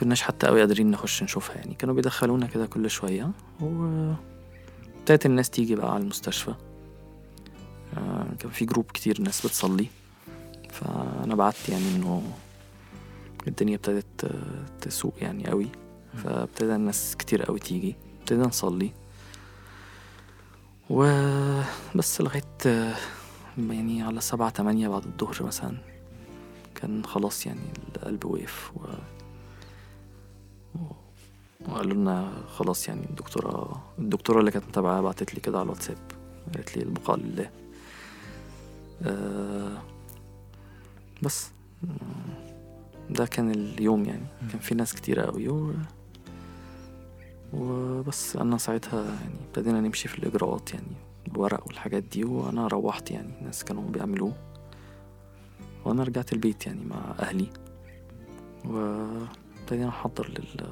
كناش 0.00 0.22
حتى 0.22 0.46
قوي 0.46 0.60
قادرين 0.60 0.90
نخش 0.90 1.22
نشوفها 1.22 1.56
يعني. 1.56 1.74
كانوا 1.74 1.94
بيدخلونا 1.94 2.46
كده 2.46 2.66
كل 2.66 2.90
شوية 2.90 3.30
وابتدت 3.60 5.26
الناس 5.26 5.50
تيجي 5.50 5.74
بقى 5.74 5.94
على 5.94 6.02
المستشفى. 6.02 6.54
آه، 7.96 8.26
كان 8.38 8.50
في 8.50 8.64
group 8.64 8.84
كتير 8.94 9.20
ناس 9.20 9.46
بتصلي. 9.46 9.86
فأنا 10.70 11.34
بعت 11.34 11.68
يعني 11.68 11.96
إنه 11.96 12.22
الدنيا 13.48 13.76
ابتدت 13.76 14.30
تسوق 14.80 15.14
يعني 15.20 15.46
قوي 15.46 15.66
فابتدى 16.24 16.74
الناس 16.74 17.16
كتير 17.18 17.42
قوي 17.42 17.58
تيجي. 17.58 17.96
ابتدينا 18.20 18.46
نصلي. 18.46 18.90
وبس 20.90 22.20
لغاية 22.20 22.44
آه، 22.66 22.94
يعني 23.58 24.02
على 24.02 24.20
سبعة 24.20 24.50
تمانية 24.50 24.88
بعد 24.88 25.04
الظهر 25.06 25.42
مثلا 25.46 25.76
كان 26.74 27.04
خلاص 27.04 27.46
يعني 27.46 27.60
القلب 27.96 28.24
وقف 28.24 28.70
و... 28.76 28.80
و- 28.80 28.88
وقالوا 31.68 31.94
لنا 31.94 32.32
خلاص 32.48 32.88
يعني 32.88 33.04
الدكتورة 33.10 33.82
الدكتورة 33.98 34.40
اللي 34.40 34.50
كانت 34.50 34.64
متابعة 34.68 35.00
بعتت 35.00 35.34
لي 35.34 35.40
كده 35.40 35.58
على 35.58 35.64
الواتساب 35.64 35.98
قالت 36.54 36.76
لي 36.76 36.82
البقاء 36.82 37.16
لله. 37.16 37.50
آه 39.02 39.82
بس. 41.22 41.50
ده 43.10 43.26
كان 43.26 43.50
اليوم 43.50 44.04
يعني. 44.04 44.26
كان 44.52 44.60
في 44.60 44.74
ناس 44.74 44.94
كتيرة 44.94 45.22
قوي 45.22 45.48
و... 45.48 45.72
وبس. 47.52 48.36
أنا 48.36 48.58
ساعتها 48.58 49.04
يعني 49.04 49.34
ابتدينا 49.48 49.80
نمشي 49.80 50.08
في 50.08 50.18
الإجراءات 50.18 50.74
يعني 50.74 50.96
الورق 51.28 51.66
والحاجات 51.66 52.02
دي 52.02 52.24
وأنا 52.24 52.66
روحت 52.66 53.10
يعني. 53.10 53.38
الناس 53.40 53.64
كانوا 53.64 53.90
بيعملوه. 53.90 54.32
وأنا 55.84 56.02
رجعت 56.04 56.32
البيت 56.32 56.66
يعني 56.66 56.84
مع 56.84 57.14
أهلي. 57.18 57.46
وابتدينا 58.64 59.86
نحضر 59.86 60.28
لل... 60.28 60.66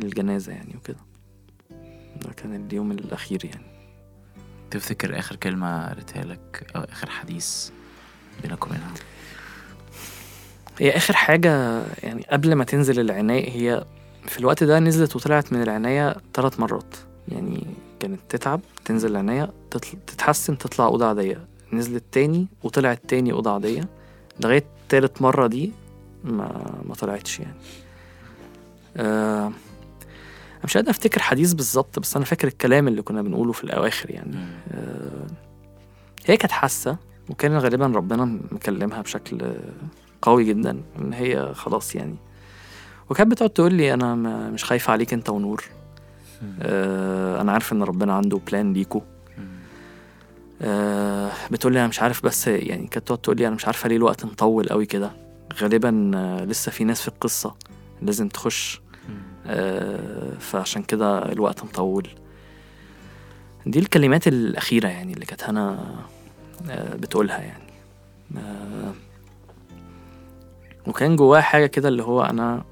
للجنازة 0.00 0.52
يعني 0.52 0.76
وكده. 0.76 0.98
ده 2.22 2.32
كان 2.36 2.66
اليوم 2.66 2.92
الأخير 2.92 3.44
يعني. 3.44 3.70
تفتكر 4.70 5.18
آخر 5.18 5.36
كلمة 5.36 5.88
قالتها 5.88 6.24
لك 6.24 6.66
أو 6.76 6.80
آخر 6.80 7.10
حديث 7.10 7.70
بينك 8.42 8.66
وبينها؟ 8.66 8.94
هي 10.78 10.96
آخر 10.96 11.14
حاجة 11.14 11.82
يعني 12.02 12.26
قبل 12.30 12.54
ما 12.54 12.64
تنزل 12.64 13.00
العناية 13.00 13.50
هي 13.50 13.84
في 14.26 14.38
الوقت 14.38 14.64
ده 14.64 14.78
نزلت 14.78 15.16
وطلعت 15.16 15.52
من 15.52 15.62
العناية 15.62 16.16
ثلاث 16.34 16.60
مرات. 16.60 16.96
يعني 17.28 17.66
كانت 18.00 18.20
تتعب 18.28 18.60
تنزل 18.84 19.10
العناية 19.10 19.52
تطل... 19.70 19.98
تتحسن 20.06 20.58
تطلع 20.58 20.86
أوضة 20.86 21.06
عادية. 21.06 21.46
نزلت 21.72 22.04
تاني 22.12 22.46
وطلعت 22.62 23.02
تاني 23.08 23.32
أوضة 23.32 23.52
عادية. 23.52 23.88
لغاية 24.40 24.64
تالت 24.88 25.22
مرة 25.22 25.46
دي 25.46 25.72
ما 26.24 26.74
ما 26.88 26.94
طلعتش 26.94 27.40
يعني. 27.40 27.54
آه... 28.96 29.52
أنا 30.60 30.64
مش 30.64 30.76
قادر 30.76 30.90
أفتكر 30.90 31.22
حديث 31.22 31.52
بالظبط 31.52 31.98
بس 31.98 32.16
أنا 32.16 32.24
فاكر 32.24 32.48
الكلام 32.48 32.88
اللي 32.88 33.02
كنا 33.02 33.22
بنقوله 33.22 33.52
في 33.52 33.64
الأواخر 33.64 34.10
يعني. 34.10 34.36
آه، 34.72 35.26
هي 36.26 36.36
كانت 36.36 36.52
حاسة 36.52 36.96
وكان 37.30 37.56
غالبا 37.58 37.86
ربنا 37.86 38.24
مكلمها 38.24 39.02
بشكل 39.02 39.52
قوي 40.22 40.44
جدا 40.44 40.80
إن 40.98 41.12
هي 41.12 41.54
خلاص 41.54 41.94
يعني. 41.94 42.14
وكانت 43.10 43.30
بتقعد 43.30 43.50
تقول 43.50 43.74
لي 43.74 43.94
أنا 43.94 44.14
مش 44.50 44.64
خايفة 44.64 44.92
عليك 44.92 45.12
أنت 45.12 45.30
ونور. 45.30 45.64
آه 46.62 47.40
أنا 47.40 47.52
عارف 47.52 47.72
إن 47.72 47.82
ربنا 47.82 48.12
عنده 48.14 48.40
بلان 48.46 48.72
ليكو. 48.72 49.02
آه 50.62 51.30
بتقول 51.50 51.72
لي 51.72 51.78
أنا 51.78 51.88
مش 51.88 52.00
عارف 52.02 52.24
بس 52.26 52.46
يعني 52.48 52.86
كانت 52.86 53.06
تقعد 53.06 53.18
تقول 53.18 53.36
لي 53.36 53.46
أنا 53.46 53.54
مش 53.54 53.66
عارفة 53.66 53.88
ليه 53.88 53.96
الوقت 53.96 54.24
مطول 54.24 54.68
قوي 54.68 54.86
كده. 54.86 55.10
غالبا 55.60 56.10
آه 56.14 56.44
لسه 56.44 56.72
في 56.72 56.84
ناس 56.84 57.00
في 57.02 57.08
القصة 57.08 57.54
لازم 58.02 58.28
تخش. 58.28 58.80
فعشان 60.38 60.82
كده 60.82 61.32
الوقت 61.32 61.64
مطول. 61.64 62.08
دي 63.66 63.78
الكلمات 63.78 64.28
الأخيرة 64.28 64.88
يعني 64.88 65.12
اللي 65.12 65.26
كانت 65.26 65.44
هنا 65.44 65.94
آه 66.70 66.94
بتقولها 66.96 67.38
يعني. 67.38 67.72
آه 68.36 68.92
وكان 70.86 71.16
جواها 71.16 71.40
حاجة 71.40 71.66
كده 71.66 71.88
اللي 71.88 72.02
هو 72.02 72.22
أنا 72.22 72.64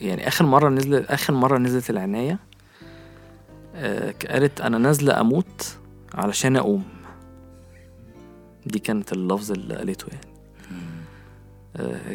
يعني 0.00 0.28
آخر 0.28 0.46
مرة 0.46 0.68
نزلت 0.68 1.10
آخر 1.10 1.32
مرة 1.32 1.58
نزلت 1.58 1.90
العناية 1.90 2.38
آه 3.74 4.14
قالت 4.30 4.60
أنا 4.60 4.78
نازلة 4.78 5.20
أموت 5.20 5.76
علشان 6.14 6.56
أقوم. 6.56 6.84
دي 8.66 8.78
كانت 8.78 9.12
اللفظ 9.12 9.52
اللي 9.52 9.74
قالته 9.76 10.06
يعني. 10.12 10.26
آه، 10.26 10.33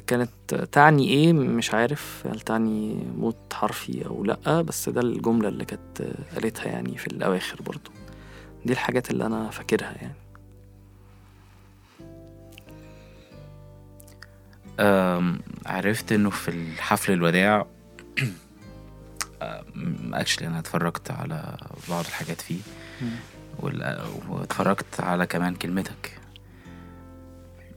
كانت 0.08 0.56
تعني 0.72 1.08
إيه؟ 1.10 1.34
مش 1.34 1.74
عارف 1.74 2.28
هل 2.32 2.40
تعني 2.40 3.04
موت 3.18 3.54
حرفي 3.54 4.06
أو 4.06 4.24
لأ 4.24 4.62
بس 4.62 4.90
ده 4.90 5.02
الجملة 5.02 5.48
اللي 5.50 5.66
كانت 5.66 6.02
آه، 6.02 6.34
قالتها 6.36 6.66
يعني 6.66 6.98
في 6.98 7.08
الأواخر 7.08 7.62
برضو. 7.62 7.92
دي 8.66 8.74
الحاجات 8.74 9.12
اللي 9.12 9.26
أنا 9.26 9.50
فاكرها 9.50 9.96
يعني. 10.02 10.14
عرفت 15.66 16.12
إنه 16.12 16.30
في 16.30 16.50
الحفل 16.52 17.14
الوداع 17.14 17.66
اكشلي 20.14 20.48
أنا 20.48 20.60
اتفرجت 20.60 21.12
على 21.12 21.58
بعض 21.90 22.06
الحاجات 22.06 22.42
فيه 22.42 22.60
واتفرجت 24.30 25.00
على 25.00 25.26
كمان 25.28 25.56
كلمتك. 25.56 26.19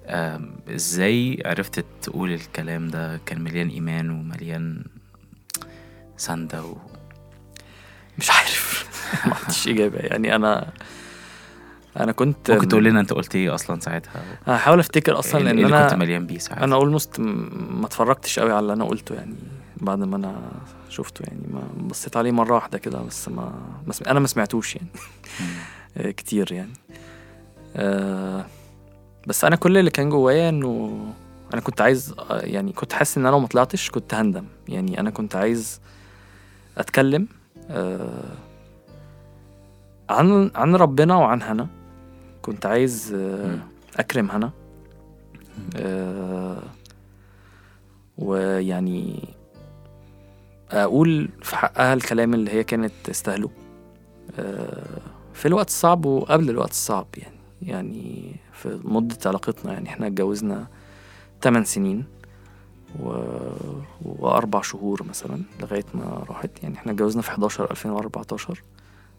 إزاي 0.07 1.43
عرفت 1.47 1.85
تقول 2.03 2.33
الكلام 2.33 2.89
ده؟ 2.89 3.21
كان 3.27 3.41
مليان 3.41 3.69
ايمان 3.69 4.11
ومليان 4.11 4.85
سندة 6.17 6.65
و... 6.65 6.77
مش 8.19 8.31
عارف. 8.31 8.85
ما 9.27 9.35
عنديش 9.43 9.69
إجابة. 9.69 9.99
يعني 9.99 10.35
أنا 10.35 10.73
أنا 12.01 12.13
كنت 12.13 12.51
ممكن 12.51 12.69
تقول 12.69 12.85
لنا 12.85 13.01
أنت 13.01 13.13
قلت 13.13 13.35
إيه 13.37 13.55
أصلا 13.55 13.81
ساعتها؟ 13.81 14.23
هحاول 14.47 14.79
أفتكر 14.79 15.19
أصلا 15.19 15.41
إيه 15.41 15.45
لأن 15.45 15.59
اللي 15.59 15.77
أنا 15.77 15.89
كنت 15.89 15.99
مليان 15.99 16.27
بيه 16.27 16.39
ساعتها؟ 16.39 16.65
أنا 16.65 16.75
اولموست 16.75 17.21
ما 17.21 17.87
اتفرجتش 17.87 18.39
قوي 18.39 18.51
على 18.51 18.61
اللي 18.61 18.73
أنا 18.73 18.85
قلته 18.85 19.15
يعني 19.15 19.35
بعد 19.77 19.99
ما 19.99 20.17
أنا 20.17 20.51
شفته 20.89 21.23
يعني. 21.23 21.41
ما 21.53 21.63
بصيت 21.89 22.17
عليه 22.17 22.31
مرة 22.31 22.55
واحدة 22.55 22.79
كده 22.79 23.03
بس 23.03 23.29
ما, 23.29 23.53
ما 23.87 23.93
سم... 23.93 24.05
أنا 24.05 24.21
ما 24.21 24.27
سمعتوش 24.27 24.77
يعني. 24.77 24.89
آه، 25.97 26.11
كتير 26.11 26.53
يعني. 26.53 26.73
آه 27.77 28.47
بس 29.27 29.45
أنا 29.45 29.57
كل 29.57 29.79
اللي 29.79 29.91
كان 29.91 30.11
جوايا 30.11 30.49
إنه 30.49 30.99
أنا 31.53 31.61
كنت 31.61 31.81
عايز 31.81 32.15
يعني 32.31 32.73
كنت 32.73 32.93
حاسس 32.93 33.19
إن 33.19 33.27
أنا 33.27 33.33
لو 33.33 33.41
ما 33.41 33.47
طلعتش 33.47 33.91
كنت 33.91 34.15
هندم. 34.15 34.45
يعني 34.69 35.01
أنا 35.01 35.11
كنت 35.11 35.37
عايز 35.37 35.81
أتكلم 36.79 37.29
آه 37.71 38.25
عن 40.11 40.51
عن 40.55 40.77
ربنا 40.77 41.17
وعن 41.17 41.43
هنا. 41.43 41.67
كنت 42.43 42.67
عايز 42.67 43.15
آه. 43.15 43.59
أكرم 43.97 44.31
هنا. 44.31 44.51
آه 45.77 46.63
ويعني 48.19 49.29
أقول 50.71 51.29
في 51.43 51.57
حقها 51.57 51.95
الكلام 51.95 52.35
اللي 52.35 52.51
هي 52.51 52.65
كانت 52.65 52.93
تستاهله 53.05 53.51
في 55.35 55.47
الوقت 55.47 55.69
الصعب 55.69 56.05
وقبل 56.07 56.51
الوقت 56.51 56.71
الصعب 56.71 57.07
يعني. 57.17 57.37
يعني 57.63 58.37
في 58.63 58.81
مدة 58.85 59.17
علاقتنا 59.27 59.73
يعني. 59.73 59.89
إحنا 59.89 60.07
اتجوزنا 60.07 60.67
8 61.43 61.65
سنين 61.67 62.05
و... 63.01 63.09
وأربع 64.03 64.63
شهور 64.63 65.03
مثلا 65.03 65.43
لغاية 65.61 65.85
ما 65.95 66.25
راحت 66.29 66.63
يعني. 66.63 66.75
إحنا 66.75 66.93
اتجوزنا 66.93 67.23
في 67.23 67.29
11 67.29 67.71
2014 67.71 68.63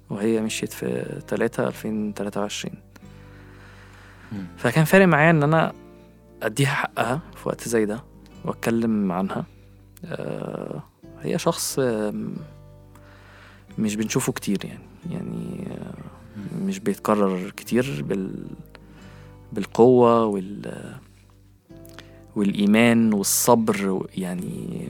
وهي 0.10 0.42
مشيت 0.42 0.74
في 0.74 1.20
3 1.28 1.68
2023 1.68 2.76
مم. 4.32 4.46
فكان 4.58 4.86
فارق 4.86 5.06
معايا 5.06 5.30
إن 5.30 5.44
أنا 5.44 5.74
أديها 6.44 6.74
حقها 6.74 7.20
في 7.36 7.50
وقت 7.50 7.68
زي 7.68 7.86
ده 7.86 8.04
وأتكلم 8.46 9.12
عنها. 9.12 9.46
آه 10.06 10.84
هي 11.22 11.38
شخص 11.38 11.80
مش 13.78 13.96
بنشوفه 13.96 14.34
كتير 14.34 14.66
يعني. 14.66 14.84
يعني 15.10 15.68
آه، 15.72 15.94
مش 16.66 16.80
بيتكرر 16.80 17.50
كتير 17.50 18.04
بال 18.08 18.46
بالقوة 19.54 20.26
وال 20.26 20.74
والإيمان 22.36 23.14
والصبر 23.14 24.08
يعني 24.18 24.90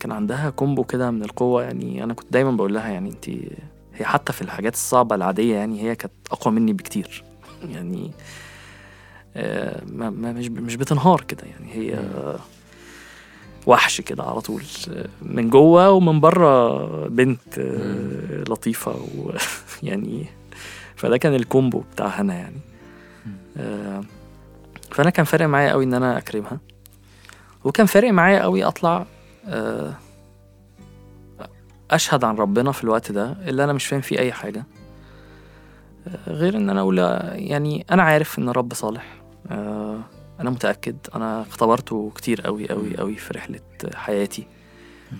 كان 0.00 0.12
عندها 0.12 0.50
كومبو 0.50 0.84
كده 0.84 1.10
من 1.10 1.22
القوة 1.22 1.62
يعني 1.62 2.04
أنا 2.04 2.14
كنت 2.14 2.32
دايما 2.32 2.50
بقول 2.50 2.74
لها 2.74 2.88
يعني 2.88 3.10
أنت 3.10 3.28
هي 3.94 4.04
حتى 4.04 4.32
في 4.32 4.42
الحاجات 4.42 4.74
الصعبة 4.74 5.14
العادية 5.14 5.54
يعني 5.54 5.82
هي 5.82 5.96
كانت 5.96 6.12
أقوى 6.32 6.54
مني 6.54 6.72
بكتير. 6.72 7.24
يعني 7.70 8.10
آه، 9.36 9.82
ما 9.86 10.10
ما 10.10 10.32
مش 10.32 10.48
مش 10.48 10.76
بتنهار 10.76 11.20
كده 11.20 11.42
يعني 11.44 11.72
هي 11.72 11.98
وحش 13.66 14.00
كده 14.00 14.22
على 14.22 14.40
طول 14.40 14.62
من 15.22 15.50
جوه 15.50 15.90
ومن 15.90 16.20
بره 16.20 17.08
بنت 17.08 17.58
آه، 17.58 18.44
لطيفة 18.48 18.96
ويعني 19.82 20.26
فده 20.96 21.16
كان 21.16 21.34
الكومبو 21.34 21.82
بتاع 21.92 22.06
هنا 22.06 22.34
يعني. 22.34 22.60
فأنا 24.90 25.10
كان 25.10 25.24
فارق 25.24 25.46
معايا 25.46 25.70
قوي 25.70 25.84
إن 25.84 25.94
أنا 25.94 26.18
أكرمها 26.18 26.58
وكان 27.64 27.86
فارق 27.86 28.10
معايا 28.10 28.42
قوي 28.42 28.64
أطلع 28.64 29.06
آه، 29.48 29.94
أشهد 31.90 32.24
عن 32.24 32.36
ربنا 32.36 32.72
في 32.72 32.84
الوقت 32.84 33.12
ده 33.12 33.32
اللي 33.32 33.64
أنا 33.64 33.72
مش 33.72 33.86
فاهم 33.86 34.00
فيه 34.00 34.18
أي 34.18 34.32
حاجة 34.32 34.64
آه، 36.08 36.30
غير 36.32 36.56
إن 36.56 36.70
أنا 36.70 36.80
أقول 36.80 36.98
يعني 37.32 37.86
أنا 37.90 38.02
عارف 38.02 38.38
إن 38.38 38.48
رب 38.48 38.74
صالح 38.74 39.16
آه، 39.50 40.00
أنا 40.40 40.50
متأكد 40.50 40.96
أنا 41.14 41.42
اختبرته 41.42 42.12
كتير 42.14 42.40
قوي 42.40 42.68
قوي 42.68 42.96
قوي 42.96 43.14
في 43.16 43.34
رحلة 43.34 43.60
حياتي 43.94 44.46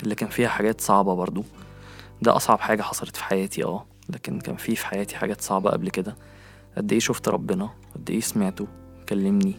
اللي 0.03 0.15
كان 0.15 0.29
فيها 0.29 0.49
حاجات 0.49 0.81
صعبة 0.81 1.15
برضو. 1.15 1.45
ده 2.23 2.37
أصعب 2.37 2.61
حاجة 2.61 2.83
حصلت 2.83 3.17
في 3.17 3.25
حياتي 3.25 3.65
آه 3.65 3.85
لكن 4.09 4.41
كان 4.41 4.57
في 4.57 4.77
في 4.77 4.87
حياتي 4.87 5.17
حاجات 5.17 5.41
صعبة 5.41 5.71
قبل 5.71 5.91
كده. 5.91 6.17
قد 6.77 6.93
إيه 6.93 6.99
شفت 6.99 7.29
ربنا؟ 7.29 7.71
قد 7.97 8.11
إيه 8.11 8.21
سمعته 8.21 8.67
كلمني 9.09 9.55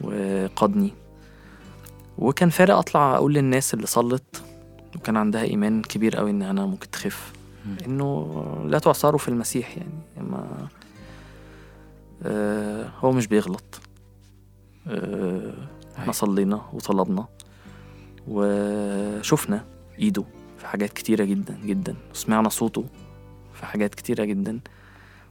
وقادني. 0.00 0.92
وكان 2.18 2.50
فارق 2.50 2.74
أطلع 2.76 3.14
أقول 3.14 3.34
للناس 3.34 3.74
اللي 3.74 3.86
صلت 3.86 4.42
وكان 4.96 5.16
عندها 5.16 5.42
إيمان 5.42 5.82
كبير 5.82 6.16
قوي 6.16 6.30
إن 6.30 6.42
أنا 6.42 6.66
ممكن 6.66 6.90
تخف. 6.90 7.32
إنه 7.86 8.44
لا 8.68 8.78
تعصروا 8.78 9.18
في 9.18 9.28
المسيح 9.28 9.76
يعني 9.76 10.28
ما 10.30 10.68
آه 12.22 12.88
هو 12.98 13.12
مش 13.12 13.26
بيغلط. 13.26 13.80
آه 14.88 15.54
إحنا 15.98 16.12
صلينا 16.12 16.62
وطلبنا 16.72 17.26
وشفنا 18.28 19.64
إيده 19.98 20.24
في 20.58 20.66
حاجات 20.66 20.92
كتيرة 20.92 21.24
جدا 21.24 21.58
جدا. 21.64 21.94
وسمعنا 22.12 22.48
صوته 22.48 22.84
في 23.54 23.66
حاجات 23.66 23.94
كتيرة 23.94 24.24
جدا 24.24 24.60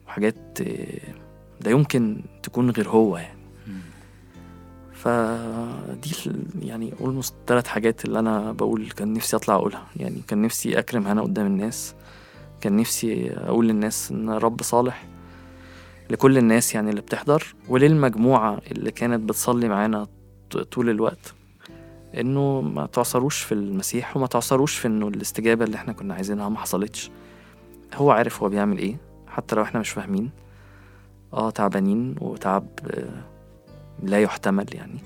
وحاجات 0.08 0.62
آه، 0.62 1.14
ده 1.62 1.72
يمكن 1.72 2.22
تكون 2.44 2.70
غير 2.70 2.90
هو 2.90 3.18
يعني. 3.18 3.40
فدي 4.94 6.12
يعني 6.62 6.94
اولموست 7.02 7.34
ثلاث 7.48 7.68
حاجات 7.68 8.06
اللي 8.06 8.20
أنا 8.20 8.52
بقول 8.52 8.90
كان 8.92 9.14
نفسي 9.14 9.36
أطلع 9.36 9.56
أقولها. 9.56 9.86
يعني 9.96 10.22
كان 10.28 10.42
نفسي 10.42 10.80
أكرم 10.80 11.08
هنا 11.08 11.22
قدام 11.22 11.46
الناس. 11.46 11.96
كان 12.62 12.78
نفسي 12.78 13.32
أقول 13.32 13.68
للناس 13.68 14.12
إن 14.12 14.30
رب 14.30 14.62
صالح 14.62 15.06
لكل 16.10 16.38
الناس 16.38 16.76
يعني 16.76 16.90
اللي 16.90 17.02
بتحضر 17.02 17.56
وللمجموعة 17.70 18.62
اللي 18.72 18.92
كانت 18.92 19.30
بتصلي 19.30 19.70
معانا 19.70 20.08
طول 20.72 20.90
الوقت. 20.90 21.34
إنه 22.18 22.62
ما 22.62 22.86
تعصروش 22.86 23.42
في 23.42 23.52
المسيح 23.52 24.18
وما 24.18 24.28
تعصروش 24.28 24.76
في 24.78 24.88
إنه 24.88 25.08
الاستجابة 25.08 25.66
اللي 25.66 25.76
إحنا 25.78 25.94
كنا 25.94 26.14
عايزينها 26.14 26.50
ما 26.50 26.58
حصلتش. 26.58 27.12
هو 27.94 28.12
عارف 28.12 28.44
هو 28.44 28.50
بيعمل 28.50 28.78
إيه 28.78 28.98
حتى 29.28 29.56
لو 29.56 29.62
إحنا 29.62 29.80
مش 29.80 29.90
فاهمين. 29.90 30.30
آه 31.34 31.50
تعبانين 31.50 32.16
وتعب 32.22 32.68
آه، 32.88 33.24
لا 34.04 34.22
يحتمل 34.22 34.66
يعني. 34.74 35.00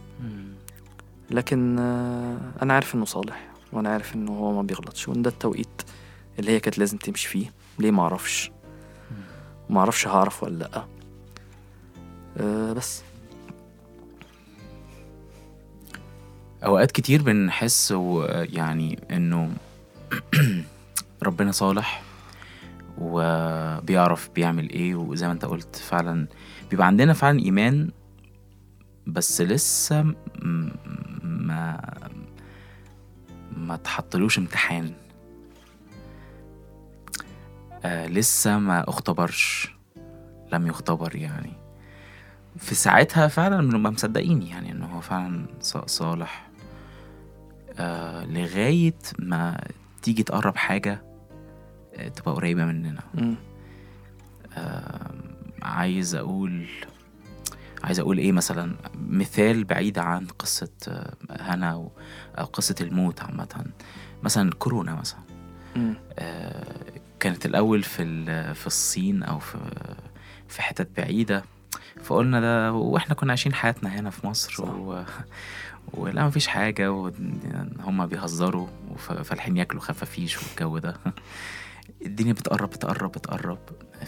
لكن 1.31 1.79
آه، 1.79 2.37
أنا 2.61 2.73
عارف 2.73 2.95
إنه 2.95 3.05
صالح 3.05 3.47
وأنا 3.73 3.89
عارف 3.89 4.15
إنه 4.15 4.31
هو 4.31 4.53
ما 4.53 4.61
بيغلطش 4.61 5.07
وإن 5.07 5.21
ده 5.21 5.29
التوقيت 5.29 5.81
اللي 6.39 6.51
هي 6.51 6.59
كانت 6.59 6.77
لازم 6.77 6.97
تمشي 6.97 7.27
فيه 7.27 7.53
ليه 7.79 7.91
ما 7.91 8.01
أعرفش؟ 8.03 8.51
ما 9.69 9.79
أعرفش 9.79 10.07
هعرف 10.07 10.43
ولا 10.43 10.57
لأ. 10.57 10.85
أه 12.37 12.73
بس. 12.73 13.01
أوقات 16.65 16.91
كتير 16.91 17.21
بنحس 17.21 17.93
يعني 18.29 18.99
إنه 19.11 19.51
ربنا 21.23 21.51
صالح 21.51 22.08
وبيعرف 22.99 24.29
بيعمل 24.35 24.69
إيه 24.69 24.95
وزي 24.95 25.25
ما 25.27 25.33
أنت 25.33 25.45
قلت 25.45 25.75
فعلا 25.75 26.27
بيبقى 26.69 26.87
عندنا 26.87 27.13
فعلا 27.13 27.39
إيمان 27.39 27.89
بس 29.07 29.41
لسه 29.41 30.15
ما 31.23 31.81
ما 33.57 33.75
تحطلوش 33.75 34.37
امتحان. 34.37 34.93
آه 37.85 38.07
لسه 38.07 38.59
ما 38.59 38.89
اختبرش 38.89 39.75
لم 40.53 40.67
يختبر 40.67 41.15
يعني. 41.15 41.53
في 42.57 42.75
ساعتها 42.75 43.27
فعلا 43.27 43.69
بنبقى 43.69 43.91
مصدقين 43.91 44.41
يعني 44.41 44.71
انه 44.71 44.85
هو 44.85 45.01
فعلا 45.01 45.45
صالح. 45.85 46.49
آه 47.79 48.25
لغاية 48.25 48.95
ما 49.19 49.61
تيجي 50.01 50.23
تقرب 50.23 50.55
حاجة 50.55 51.08
تبقى 52.07 52.33
قريبة 52.33 52.65
مننا. 52.65 53.01
آه 54.57 55.11
عايز 55.61 56.15
أقول 56.15 56.65
عايز 57.83 57.99
أقول 57.99 58.17
إيه 58.17 58.31
مثلا؟ 58.31 58.75
مثال 59.07 59.63
بعيد 59.63 59.99
عن 59.99 60.27
قصة 60.27 60.69
هنا 61.29 61.69
أو 62.37 62.45
قصة 62.45 62.75
الموت 62.81 63.21
عامة. 63.21 63.65
مثلا 64.23 64.51
كورونا 64.51 64.95
مثلا. 64.95 65.19
آه 66.19 66.65
كانت 67.19 67.45
الأول 67.45 67.83
في 67.83 68.03
في 68.53 68.67
الصين 68.67 69.23
أو 69.23 69.39
في 69.39 69.57
في 70.47 70.61
حتت 70.61 70.89
بعيدة. 70.97 71.43
فقلنا 72.03 72.41
ده 72.41 72.73
وإحنا 72.73 73.15
كنا 73.15 73.31
عايشين 73.31 73.53
حياتنا 73.53 73.99
هنا 73.99 74.09
في 74.09 74.27
مصر 74.27 74.53
صح. 74.53 74.69
و... 74.69 75.03
ولا 75.93 76.27
مفيش 76.27 76.47
حاجة 76.47 76.91
وهم 76.91 78.05
بيهزروا 78.05 78.67
فالحين 78.97 79.57
ياكلوا 79.57 79.81
خفافيش 79.81 80.37
والجو 80.43 80.77
ده. 80.77 80.95
الدنيا 82.05 82.33
بتقرب 82.33 82.69
بتقرب 82.69 83.11
بتقرب. 83.11 83.59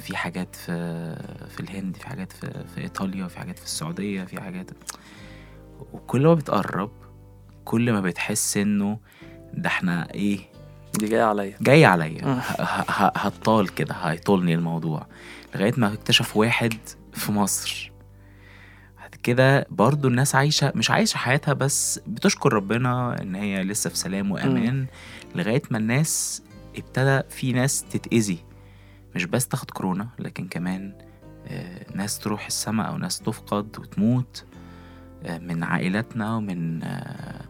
في 0.04 0.18
حاجات 0.18 0.56
في 0.56 1.16
في 1.50 1.60
الهند 1.60 1.96
في 1.98 2.08
حاجات 2.08 2.32
في, 2.32 2.64
في 2.76 2.82
إيطاليا 2.82 3.28
في 3.28 3.40
حاجات 3.40 3.60
في 3.60 3.66
السعودية 3.66 4.24
في 4.24 4.42
حاجات. 4.42 4.72
وكل 5.94 6.28
ما 6.28 6.34
بتقرب 6.34 6.92
كل 7.66 7.92
ما 7.92 8.02
بتحس 8.02 8.58
إنه 8.58 9.00
ده 9.54 9.68
إحنا 9.68 10.14
إيه؟ 10.14 10.40
دي 11.00 11.08
جاية 11.08 11.24
عليا. 11.24 11.58
جاية 11.62 11.88
عليا. 11.88 12.42
هطال 13.16 13.70
كده 13.76 13.94
هيطولني 13.96 14.54
الموضوع. 14.54 15.08
لغاية 15.56 15.74
ما 15.78 15.94
اكتشف 15.94 16.38
واحد 16.38 16.74
في 17.14 17.32
مصر. 17.32 17.92
بعد 19.00 19.16
كده 19.16 19.66
برضو 19.70 20.08
الناس 20.08 20.36
عايشة 20.36 20.72
مش 20.76 20.92
عايشة 20.92 21.18
حياتها 21.18 21.54
بس 21.54 22.00
بتشكر 22.08 22.54
ربنا 22.54 23.22
إن 23.22 23.36
هي 23.36 23.64
لسه 23.64 23.90
في 23.90 23.98
سلام 23.98 24.32
وأمان. 24.32 24.86
لغاية 25.36 25.62
ما 25.72 25.78
الناس 25.78 26.44
ابتدى 26.76 27.30
في 27.30 27.54
ناس 27.54 27.84
تتأذي 27.84 28.46
مش 29.16 29.26
بس 29.26 29.48
تاخد 29.48 29.72
كورونا 29.72 30.08
لكن 30.20 30.48
كمان 30.48 30.94
آه، 31.48 31.86
ناس 31.96 32.20
تروح 32.20 32.46
السماء 32.46 32.88
أو 32.88 32.98
ناس 32.98 33.20
تفقد 33.20 33.80
وتموت 33.80 34.46
آه، 35.24 35.38
من 35.38 35.64
عائلاتنا 35.64 36.36
ومن 36.36 36.84
آه، 36.84 37.42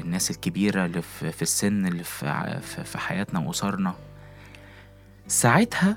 الناس 0.00 0.30
الكبيرة 0.30 0.86
اللي 0.86 1.02
في 1.02 1.42
السن 1.42 1.86
اللي 1.86 2.04
في 2.04 2.98
حياتنا 2.98 3.40
وأسرنا. 3.40 3.94
ساعتها 5.26 5.96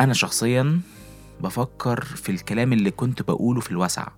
أنا 0.00 0.12
شخصيا 0.12 0.80
بفكر 1.40 2.04
في 2.04 2.32
الكلام 2.32 2.72
اللي 2.72 2.90
كنت 2.90 3.22
بقوله 3.22 3.60
في 3.60 3.70
الوسع. 3.70 4.08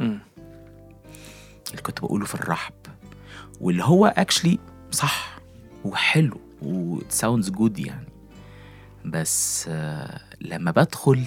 اللي 0.00 1.82
كنت 1.82 2.00
بقوله 2.00 2.26
في 2.26 2.34
الرحب. 2.34 2.74
واللي 3.60 3.84
هو 3.84 4.06
actually 4.06 4.58
صح 4.90 5.38
وحلو 5.84 6.40
و 6.62 6.75
sounds 6.75 7.50
good 7.50 7.78
يعني. 7.78 8.06
بس 9.04 9.66
آه، 9.68 10.20
لما 10.40 10.70
بدخل 10.70 11.24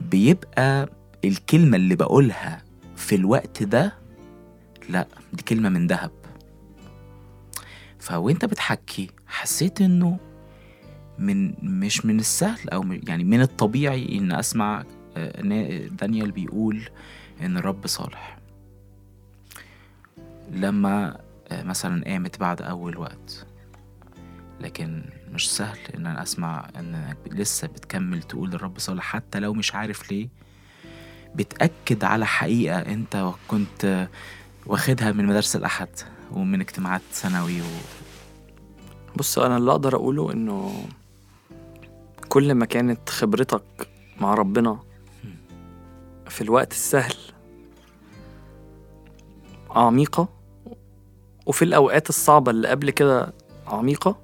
بيبقى 0.00 0.88
الكلمة 1.24 1.76
اللي 1.76 1.96
بقولها 1.96 2.62
في 2.96 3.14
الوقت 3.14 3.62
ده 3.62 3.94
لا 4.88 5.06
دي 5.32 5.42
كلمة 5.42 5.68
من 5.68 5.86
ذهب. 5.86 6.10
فوأنت 7.98 8.44
بتحكي 8.44 9.10
حسيت 9.26 9.80
إنه 9.80 10.18
من 11.18 11.54
مش 11.62 12.06
من 12.06 12.20
السهل 12.20 12.68
أو 12.70 12.84
يعني 13.08 13.24
من 13.24 13.40
الطبيعي 13.40 14.18
إن 14.18 14.32
أسمع 14.32 14.84
آه، 15.16 15.86
دانيال 15.88 16.30
بيقول 16.30 16.82
إن 17.42 17.56
الرب 17.56 17.86
صالح. 17.86 18.38
لما 20.52 21.20
مثلا 21.52 22.04
قامت 22.04 22.40
بعد 22.40 22.62
أول 22.62 22.96
وقت. 22.96 23.46
لكن 24.60 25.04
مش 25.32 25.50
سهل 25.50 25.78
إن 25.94 26.06
أنا 26.06 26.22
أسمع 26.22 26.68
إنك 26.78 27.16
لسه 27.26 27.68
بتكمل 27.68 28.22
تقول 28.22 28.54
الرب 28.54 28.78
صالح 28.78 29.04
حتى 29.04 29.40
لو 29.40 29.54
مش 29.54 29.74
عارف 29.74 30.12
ليه. 30.12 30.28
بتأكد 31.34 32.04
على 32.04 32.26
حقيقة 32.26 32.78
أنت 32.78 33.30
كنت 33.48 34.08
واخدها 34.66 35.12
من 35.12 35.26
مدارس 35.26 35.56
الأحد 35.56 35.88
ومن 36.32 36.60
اجتماعات 36.60 37.02
ثانوي 37.12 37.60
و... 37.60 37.64
بص 39.16 39.38
أنا 39.38 39.56
اللي 39.56 39.70
أقدر 39.70 39.96
أقوله 39.96 40.32
إنه 40.32 40.84
كل 42.28 42.54
ما 42.54 42.66
كانت 42.66 43.08
خبرتك 43.08 43.88
مع 44.20 44.34
ربنا 44.34 44.78
في 46.28 46.40
الوقت 46.40 46.72
السهل 46.72 47.14
عميقة 49.70 50.28
وفي 51.46 51.62
الأوقات 51.64 52.08
الصعبة 52.08 52.50
اللي 52.50 52.68
قبل 52.68 52.90
كده 52.90 53.32
عميقة 53.66 54.16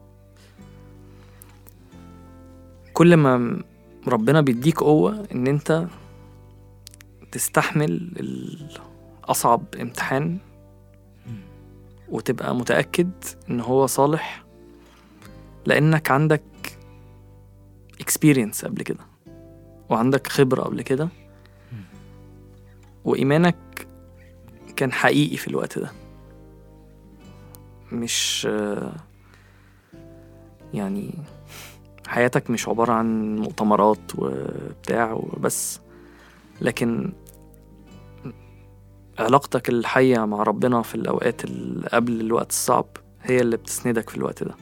كل 2.93 3.17
ما 3.17 3.63
ربنا 4.09 4.41
بيديك 4.41 4.81
قوة 4.81 5.27
إن 5.33 5.47
أنت 5.47 5.87
تستحمل 7.33 8.11
أصعب 9.25 9.63
امتحان 9.81 10.39
وتبقى 12.09 12.55
متأكد 12.55 13.11
إن 13.51 13.61
هو 13.61 13.87
صالح 13.87 14.45
لأنك 15.67 16.11
عندك 16.11 16.43
experience 18.03 18.65
قبل 18.65 18.83
كده 18.83 19.01
وعندك 19.89 20.27
خبرة 20.27 20.63
قبل 20.63 20.83
كده 20.83 21.09
وإيمانك 23.05 23.57
كان 24.77 24.93
حقيقي 24.93 25.37
في 25.37 25.49
الوقت 25.49 25.79
ده. 25.79 25.91
مش 27.93 28.49
يعني 30.75 31.15
حياتك 32.09 32.51
مش 32.51 32.69
عبارة 32.69 32.93
عن 32.93 33.37
مؤتمرات 33.37 34.01
وبتاع 34.19 35.13
وبس 35.13 35.81
لكن 36.61 37.13
علاقتك 39.19 39.69
الحية 39.69 40.25
مع 40.25 40.43
ربنا 40.43 40.83
في 40.83 40.95
الأوقات 40.95 41.45
اللي 41.45 41.89
قبل 41.89 42.21
الوقت 42.21 42.51
الصعب 42.51 42.87
هي 43.23 43.41
اللي 43.41 43.57
بتسندك 43.57 44.11
في 44.11 44.17
الوقت 44.17 44.43
ده. 44.45 44.55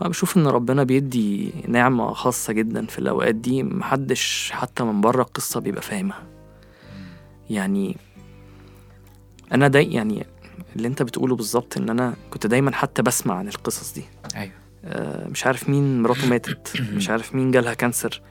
أنا 0.00 0.08
بشوف 0.08 0.36
إن 0.36 0.46
ربنا 0.46 0.82
بيدي 0.82 1.52
نعمة 1.68 2.12
خاصة 2.12 2.52
جدا 2.52 2.86
في 2.86 2.98
الأوقات 2.98 3.34
دي 3.34 3.62
محدش 3.62 4.50
حتى 4.54 4.84
من 4.84 5.00
بره 5.00 5.22
القصة 5.22 5.60
بيبقى 5.60 5.82
فاهمها. 5.82 6.22
يعني 7.50 7.96
أنا 9.52 9.68
داي 9.68 9.92
يعني 9.92 10.26
اللي 10.76 10.88
أنت 10.88 11.02
بتقوله 11.02 11.36
بالظبط 11.36 11.76
إن 11.76 11.90
أنا 11.90 12.14
كنت 12.30 12.46
دايما 12.46 12.72
حتى 12.72 13.02
بسمع 13.02 13.34
عن 13.34 13.48
القصص 13.48 13.94
دي. 13.94 14.04
أيوه. 14.36 14.52
آه، 14.84 15.28
مش 15.28 15.46
عارف 15.46 15.68
مين 15.68 16.02
مراته 16.02 16.28
ماتت 16.28 16.72
مش 16.96 17.10
عارف 17.10 17.34
مين 17.34 17.50
جالها 17.50 17.74
كانسر. 17.74 18.22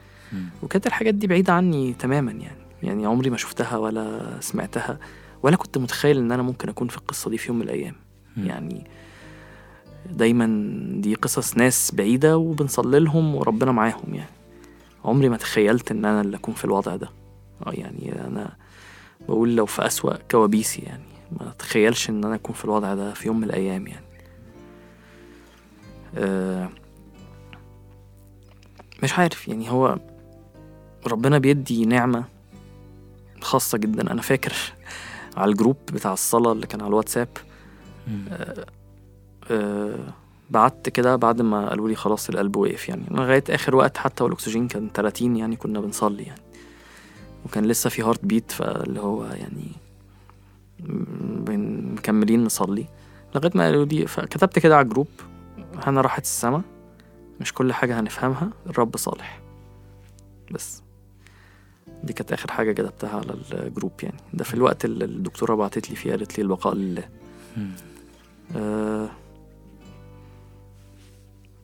وكانت 0.62 0.86
الحاجات 0.86 1.14
دي 1.14 1.26
بعيدة 1.26 1.52
عني 1.52 1.92
تماما 1.92 2.32
يعني. 2.32 2.60
يعني 2.82 3.06
عمري 3.06 3.30
ما 3.30 3.36
شفتها 3.36 3.76
ولا 3.76 4.36
سمعتها 4.40 4.98
ولا 5.42 5.56
كنت 5.56 5.78
متخيل 5.78 6.18
إن 6.18 6.32
أنا 6.32 6.42
ممكن 6.42 6.68
أكون 6.68 6.88
في 6.88 6.96
القصة 6.96 7.30
دي 7.30 7.38
في 7.38 7.48
يوم 7.48 7.56
من 7.56 7.62
الأيام. 7.62 7.94
يعني 8.36 8.86
دايما 10.10 10.46
دي 11.00 11.14
قصص 11.14 11.56
ناس 11.56 11.94
بعيدة 11.94 12.36
وبنصلي 12.38 13.00
لهم 13.00 13.34
وربنا 13.34 13.72
معاهم 13.72 14.14
يعني. 14.14 14.30
عمري 15.04 15.28
ما 15.28 15.36
تخيلت 15.36 15.90
إن 15.90 16.04
أنا 16.04 16.20
اللي 16.20 16.36
أكون 16.36 16.54
في 16.54 16.64
الوضع 16.64 16.96
ده. 16.96 17.08
آه 17.66 17.72
يعني 17.72 18.26
أنا 18.26 18.56
بقول 19.28 19.56
لو 19.56 19.66
في 19.66 19.86
أسوأ 19.86 20.14
كوابيسي 20.30 20.82
يعني. 20.82 21.09
ما 21.32 21.52
تخيلش 21.58 22.10
إن 22.10 22.24
أنا 22.24 22.34
أكون 22.34 22.54
في 22.54 22.64
الوضع 22.64 22.94
ده 22.94 23.14
في 23.14 23.26
يوم 23.26 23.36
من 23.36 23.44
الأيام 23.44 23.86
يعني. 23.86 24.06
آه 26.16 26.68
مش 29.02 29.18
عارف 29.18 29.48
يعني 29.48 29.70
هو 29.70 29.98
ربنا 31.06 31.38
بيدي 31.38 31.86
نعمة 31.86 32.24
خاصة 33.40 33.78
جدا. 33.78 34.12
أنا 34.12 34.22
فاكر 34.22 34.52
على 35.36 35.50
الـ 35.50 35.54
group 35.54 35.76
بتاع 35.92 36.12
الصلاة 36.12 36.52
اللي 36.52 36.66
كان 36.66 36.80
على 36.80 36.88
الواتساب 36.88 37.28
آه 39.50 40.12
بعت 40.50 40.88
كده 40.88 41.16
بعد 41.16 41.42
ما 41.42 41.68
قالوا 41.68 41.88
لي 41.88 41.94
خلاص 41.94 42.28
القلب 42.28 42.56
وقف 42.56 42.88
يعني. 42.88 43.02
لغاية 43.10 43.44
آخر 43.50 43.76
وقت 43.76 43.96
حتى 43.96 44.24
والأكسجين 44.24 44.68
كان 44.68 44.90
30 44.94 45.36
يعني 45.36 45.56
كنا 45.56 45.80
بنصلي 45.80 46.22
يعني. 46.22 46.40
وكان 47.44 47.64
لسه 47.64 47.90
في 47.90 48.02
heartbeat 48.02 48.50
فاللي 48.50 49.00
هو 49.00 49.24
يعني 49.24 49.72
مكملين 52.00 52.44
نصلي 52.44 52.86
لغاية 53.34 53.50
ما 53.54 53.64
قالوا 53.64 53.84
لي 53.84 54.06
فكتبت 54.06 54.58
كده 54.58 54.76
على 54.76 54.84
الـ 54.84 54.88
group 54.88 55.08
هنا 55.86 56.00
راحت 56.00 56.22
السما 56.22 56.62
مش 57.40 57.52
كل 57.54 57.72
حاجة 57.72 58.00
هنفهمها 58.00 58.50
الرب 58.66 58.96
صالح. 58.96 59.40
بس. 60.50 60.82
دي 62.04 62.12
كانت 62.12 62.32
آخر 62.32 62.50
حاجة 62.52 62.72
كتبتها 62.72 63.16
على 63.16 63.34
الـ 63.52 63.59
group 63.59 63.92
يعني. 64.02 64.16
ده 64.34 64.44
في 64.44 64.54
الوقت 64.54 64.84
اللي 64.84 65.04
الدكتورة 65.04 65.54
بعتت 65.54 65.90
لي 65.90 65.96
فيه 65.96 66.10
قالت 66.10 66.38
لي 66.38 66.42
البقاء 66.42 66.74
لله. 66.74 67.08
آه 68.56 69.08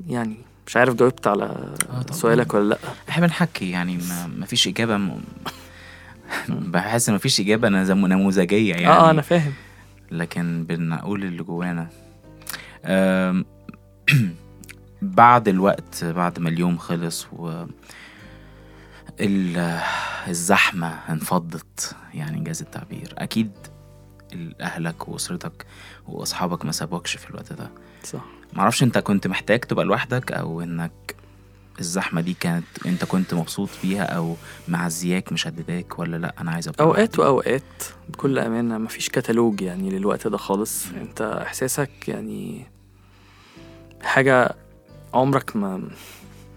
يعني 0.07 0.37
مش 0.67 0.77
عارف 0.77 0.95
جاوبت 0.95 1.27
على 1.27 1.75
طبعاً. 1.89 2.13
سؤالك 2.13 2.55
ولا 2.55 2.69
لأ. 2.69 2.79
إحنا 3.09 3.27
بنحكي 3.27 3.71
يعني 3.71 3.99
ما, 4.39 4.47
فيش 4.47 4.69
إجابة 4.69 4.97
م... 4.97 5.21
بحس 6.49 7.09
ان 7.09 7.13
ما 7.15 7.19
فيش 7.19 7.41
إجابة 7.41 7.69
نموذجية 7.69 8.71
يعني. 8.75 8.89
آه 8.89 9.11
أنا 9.11 9.23
فاهم. 9.23 9.53
لكن 10.11 10.65
بنقول 10.69 11.25
اللي 11.25 11.43
جوانا. 11.43 11.89
بعد 15.03 15.49
الوقت 15.49 16.05
بعد 16.05 16.39
ما 16.39 16.49
اليوم 16.49 16.79
خلص 16.79 17.27
و 17.33 17.65
ال- 19.21 19.81
الزحمة 20.29 20.89
انفضت 21.09 21.97
يعني 22.15 22.37
انجاز 22.39 22.63
التعبير. 22.63 23.15
أكيد 23.19 23.51
أهلك 24.61 25.09
وأسرتك 25.09 25.67
وأصحابك 26.09 26.65
ما 26.65 26.73
سابوكش 26.73 27.17
في 27.17 27.31
الوقت 27.31 27.53
ده. 27.53 27.71
صح. 28.05 28.25
معرفش 28.53 28.83
أنت 28.83 28.99
كنت 28.99 29.27
محتاج 29.27 29.61
تبقى 29.61 29.85
لوحدك 29.85 30.33
أو 30.33 30.61
إنك 30.63 30.93
الزحمة 31.81 32.21
دي 32.21 32.35
كانت 32.41 32.65
أنت 32.87 33.05
كنت 33.05 33.35
مبسوط 33.35 33.69
فيها 33.69 34.03
أو 34.05 34.37
معزياك 34.69 35.33
مشدداك 35.33 35.99
ولا 35.99 36.17
لأ؟ 36.17 36.35
أنا 36.41 36.51
عايز 36.51 36.69
أبقى 36.69 36.85
أوقات 36.85 37.19
لوحدي؟ 37.19 37.33
وأوقات 37.33 37.63
بكل 38.09 38.39
أمانة 38.39 38.79
مفيش 38.79 39.09
كتالوج 39.09 39.61
يعني 39.61 39.91
للوقت 39.91 40.27
ده 40.29 40.37
خالص. 40.37 40.87
أنت 41.01 41.23
إحساسك 41.23 42.09
يعني 42.09 42.67
حاجة 44.03 44.55
عمرك 45.15 45.57
ما 45.57 45.89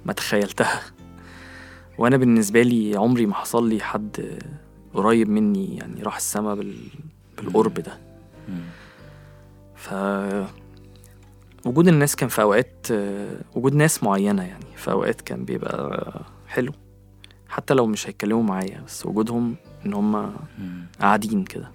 ما 0.05 0.13
تخيلتها. 0.13 0.81
وأنا 1.97 2.17
بالنسبة 2.17 2.61
لي 2.61 2.97
عمري 2.97 3.25
ما 3.25 3.35
حصل 3.35 3.69
لي 3.69 3.79
حد 3.81 4.39
قريب 4.93 5.29
مني 5.29 5.77
يعني 5.77 6.03
راح 6.03 6.15
السما 6.15 6.55
بال... 6.55 6.77
بالقرب 7.37 7.73
ده. 7.73 7.97
ف 9.75 9.93
وجود 11.65 11.87
الناس 11.87 12.15
كان 12.15 12.29
في 12.29 12.41
أوقات 12.41 12.87
وجود 13.55 13.75
ناس 13.75 14.03
معينة 14.03 14.43
يعني 14.43 14.65
في 14.75 14.91
أوقات 14.91 15.21
كان 15.21 15.45
بيبقى 15.45 16.21
حلو. 16.47 16.71
حتى 17.49 17.73
لو 17.73 17.85
مش 17.85 18.07
هيتكلموا 18.07 18.43
معايا 18.43 18.81
بس 18.87 19.05
وجودهم 19.05 19.55
إن 19.85 19.93
هما 19.93 20.35
مم. 20.59 20.85
قاعدين 21.01 21.43
كده 21.43 21.71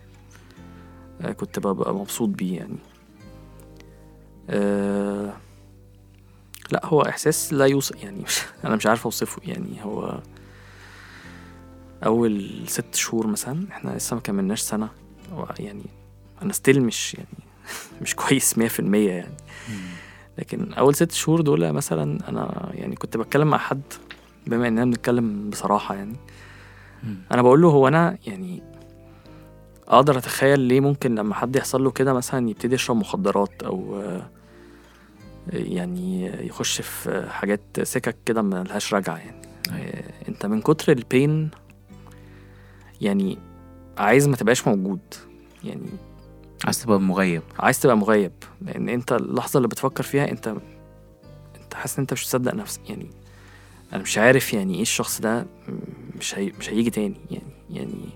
آه، 1.20 1.32
كنت 1.32 1.58
ببقى 1.58 1.94
مبسوط 1.94 2.28
بيه 2.28 2.56
يعني. 2.56 2.76
أه 4.50 5.32
لا 6.72 6.86
هو 6.86 7.02
إحساس 7.02 7.52
لا 7.52 7.66
يوصف 7.66 8.02
يعني 8.02 8.22
مش 8.22 8.40
أنا 8.64 8.76
مش 8.76 8.86
عارف 8.86 9.04
أوصفه 9.04 9.42
يعني. 9.44 9.84
هو 9.84 10.20
أول 12.04 12.50
ست 12.66 12.94
شهور 12.94 13.26
مثلا 13.26 13.66
إحنا 13.70 13.90
لسه 13.90 14.14
ما 14.16 14.20
كملناش 14.22 14.60
سنة 14.60 14.88
يعني 15.58 15.84
أنا 16.42 16.52
ستيل 16.52 16.82
مش 16.82 17.14
يعني 17.14 17.43
مش 18.02 18.14
كويس 18.14 18.54
100% 18.58 18.80
يعني. 18.94 19.34
لكن 20.38 20.72
أول 20.72 20.94
ست 20.94 21.12
شهور 21.12 21.40
دول 21.40 21.72
مثلا 21.72 22.28
أنا 22.28 22.70
يعني 22.74 22.94
كنت 22.96 23.16
بتكلم 23.16 23.50
مع 23.50 23.58
حد 23.58 23.82
بما 24.46 24.68
إننا 24.68 24.84
بنتكلم 24.84 25.50
بصراحة 25.50 25.94
يعني. 25.94 26.16
أنا 27.32 27.42
بقول 27.42 27.62
له 27.62 27.68
هو 27.68 27.88
أنا 27.88 28.18
يعني 28.26 28.62
أقدر 29.88 30.18
أتخيل 30.18 30.60
ليه 30.60 30.80
ممكن 30.80 31.14
لما 31.14 31.34
حد 31.34 31.56
يحصل 31.56 31.84
له 31.84 31.90
كده 31.90 32.12
مثلا 32.12 32.50
يبتدي 32.50 32.74
يشرب 32.74 32.96
مخدرات 32.96 33.62
أو 33.62 34.02
يعني 35.52 36.26
يخش 36.46 36.80
في 36.80 37.26
حاجات 37.30 37.60
سكك 37.82 38.16
كده 38.26 38.42
ملهاش 38.42 38.94
رجعه 38.94 39.16
يعني. 39.16 39.42
أيوة. 39.72 39.86
آه، 39.86 40.28
أنت 40.28 40.46
من 40.46 40.60
كتر 40.60 40.92
البين 40.92 41.50
يعني 43.00 43.38
عايز 43.98 44.28
ما 44.28 44.36
تبقاش 44.36 44.68
موجود 44.68 45.00
يعني. 45.64 45.90
عايز 46.64 46.82
تبقى 46.82 47.00
مغيب 47.00 47.42
عايز 47.58 47.80
تبقى 47.80 47.96
مغيب 47.96 48.32
لأن 48.62 48.88
أنت 48.88 49.12
اللحظة 49.12 49.56
اللي 49.56 49.68
بتفكر 49.68 50.02
فيها 50.02 50.30
أنت 50.30 50.48
أنت 51.62 51.74
حاسس 51.74 51.96
إن 51.96 52.00
أنت 52.02 52.12
مش 52.12 52.24
مصدق 52.24 52.54
نفسك 52.54 52.90
يعني 52.90 53.10
أنا 53.92 54.02
مش 54.02 54.18
عارف 54.18 54.52
يعني 54.52 54.74
إيه 54.74 54.82
الشخص 54.82 55.20
ده 55.20 55.46
مش 56.18 56.38
هي... 56.38 56.52
مش 56.58 56.70
هيجي 56.70 56.90
تاني 56.90 57.16
يعني 57.30 57.44
يعني 57.70 58.08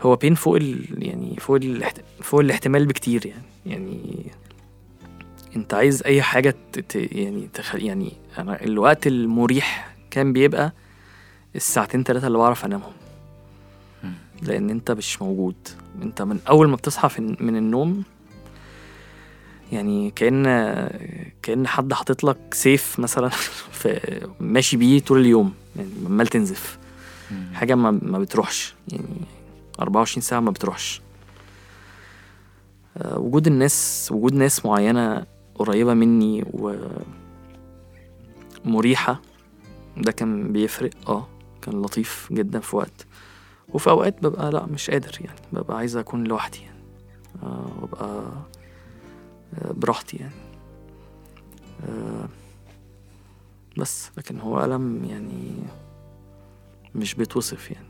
هو 0.00 0.16
بين 0.16 0.34
فوق 0.34 0.56
ال... 0.56 1.06
يعني 1.06 1.36
فوق 1.36 1.56
الاحت... 1.56 2.00
فوق 2.22 2.40
الاحتمال 2.40 2.86
بكتير 2.86 3.26
يعني 3.26 3.42
يعني 3.66 4.26
أنت 5.56 5.74
عايز 5.74 6.02
أي 6.02 6.22
حاجة 6.22 6.54
ت... 6.72 6.94
يعني 6.96 7.48
تخ... 7.54 7.74
يعني 7.74 8.12
أنا 8.38 8.62
الوقت 8.64 9.06
المريح 9.06 9.96
كان 10.10 10.32
بيبقى 10.32 10.72
الساعتين 11.56 12.02
ثلاثة 12.04 12.26
اللي 12.26 12.38
بعرف 12.38 12.64
أنامهم. 12.64 12.92
لأن 14.42 14.70
أنت 14.70 14.90
مش 14.90 15.22
موجود. 15.22 15.54
أنت 16.02 16.22
من 16.22 16.38
أول 16.48 16.68
ما 16.68 16.76
بتصحى 16.76 17.08
في 17.08 17.36
من 17.40 17.56
النوم 17.56 18.02
يعني 19.72 20.10
كأن 20.10 20.44
كأن 21.42 21.66
حد 21.66 21.92
حاطط 21.92 22.24
لك 22.24 22.38
سيف 22.54 23.00
مثلا 23.00 23.28
في 23.78 24.20
ماشي 24.40 24.76
بيه 24.76 25.00
طول 25.00 25.20
اليوم 25.20 25.54
يعني 25.76 25.90
عمال 26.06 26.26
تنزف. 26.26 26.78
مم. 27.30 27.50
حاجة 27.54 27.74
ما, 27.74 27.90
ما 27.90 28.18
بتروحش. 28.18 28.74
يعني 28.92 29.04
24 29.80 30.22
ساعة 30.22 30.40
ما 30.40 30.50
بتروحش. 30.50 31.00
آه، 32.96 33.18
وجود 33.18 33.46
الناس 33.46 34.08
وجود 34.12 34.34
ناس 34.34 34.66
معينة 34.66 35.26
قريبة 35.54 35.94
مني 35.94 36.44
ومريحة 38.64 39.20
ده 39.96 40.12
كان 40.12 40.52
بيفرق. 40.52 40.90
آه 41.08 41.28
كان 41.62 41.82
لطيف 41.82 42.28
جدا 42.32 42.60
في 42.60 42.76
وقت. 42.76 43.06
وفي 43.68 43.90
أوقات 43.90 44.22
ببقى 44.22 44.50
لا 44.52 44.66
مش 44.66 44.90
قادر 44.90 45.18
يعني 45.20 45.40
ببقى 45.52 45.76
عايز 45.76 45.96
أكون 45.96 46.24
لوحدي 46.24 46.58
يعني. 46.58 46.78
آه 47.42 47.70
وأبقى 47.80 48.08
آه 49.58 49.72
براحتي 49.72 50.16
يعني. 50.16 50.34
آه 51.88 52.28
بس 53.78 54.10
لكن 54.16 54.40
هو 54.40 54.64
ألم 54.64 55.04
يعني 55.04 55.52
مش 56.94 57.14
بيتوصف 57.14 57.70
يعني. 57.70 57.86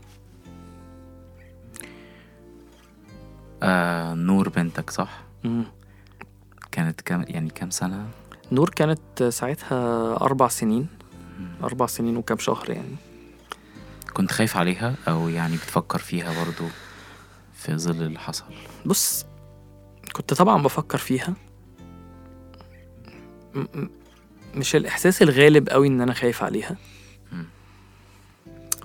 آه 3.63 4.13
نور 4.13 4.49
بنتك 4.49 4.89
صح؟ 4.89 5.21
مم. 5.43 5.63
كانت 6.71 7.01
كام 7.01 7.25
يعني 7.27 7.49
كام 7.49 7.69
سنة؟ 7.69 8.07
نور 8.51 8.69
كانت 8.69 9.23
ساعتها 9.23 10.13
أربع 10.21 10.47
سنين. 10.47 10.87
أربع 11.63 11.85
سنين 11.85 12.17
وكام 12.17 12.37
شهر 12.37 12.69
يعني. 12.69 12.95
كنت 14.13 14.31
خايف 14.31 14.57
عليها 14.57 14.95
أو 15.07 15.29
يعني 15.29 15.55
بتفكر 15.55 15.99
فيها 15.99 16.43
برضو 16.45 16.63
في 17.53 17.77
ظل 17.77 18.03
اللي 18.03 18.19
حصل 18.19 18.45
بص 18.85 19.25
كنت 20.13 20.33
طبعا 20.33 20.63
بفكر 20.63 20.97
فيها 20.97 21.33
م- 23.53 23.59
م- 23.59 23.89
مش 24.55 24.75
الإحساس 24.75 25.21
الغالب 25.21 25.69
قوي 25.69 25.87
إن 25.87 26.01
أنا 26.01 26.13
خايف 26.13 26.43
عليها. 26.43 26.77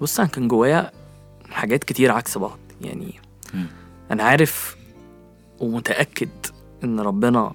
بص 0.02 0.20
أنا 0.20 0.28
كان 0.28 0.48
جوايا 0.48 0.90
حاجات 1.50 1.84
كتير 1.84 2.12
عكس 2.12 2.38
بعض 2.38 2.58
يعني. 2.80 3.14
أنا 4.10 4.22
عارف 4.22 4.76
ومتأكد 5.60 6.28
إن 6.84 7.00
ربنا 7.00 7.52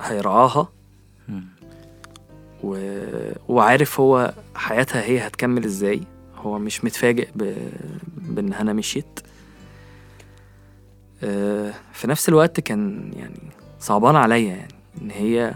هيرعاها. 0.00 0.68
و... 2.64 2.78
وعارف 3.48 4.00
هو 4.00 4.34
حياتها 4.54 5.02
هي 5.02 5.26
هتكمل 5.26 5.64
إزاي 5.64 6.00
هو 6.38 6.58
مش 6.58 6.84
متفاجئ 6.84 7.28
ب... 7.36 7.54
بان 8.16 8.52
هنا 8.52 8.72
مشيت. 8.72 9.20
آه، 11.22 11.74
في 11.92 12.06
نفس 12.06 12.28
الوقت 12.28 12.60
كان 12.60 13.12
يعني 13.16 13.40
صعبان 13.80 14.16
عليا 14.16 14.56
يعني 14.56 14.74
إن 15.02 15.10
هي 15.10 15.54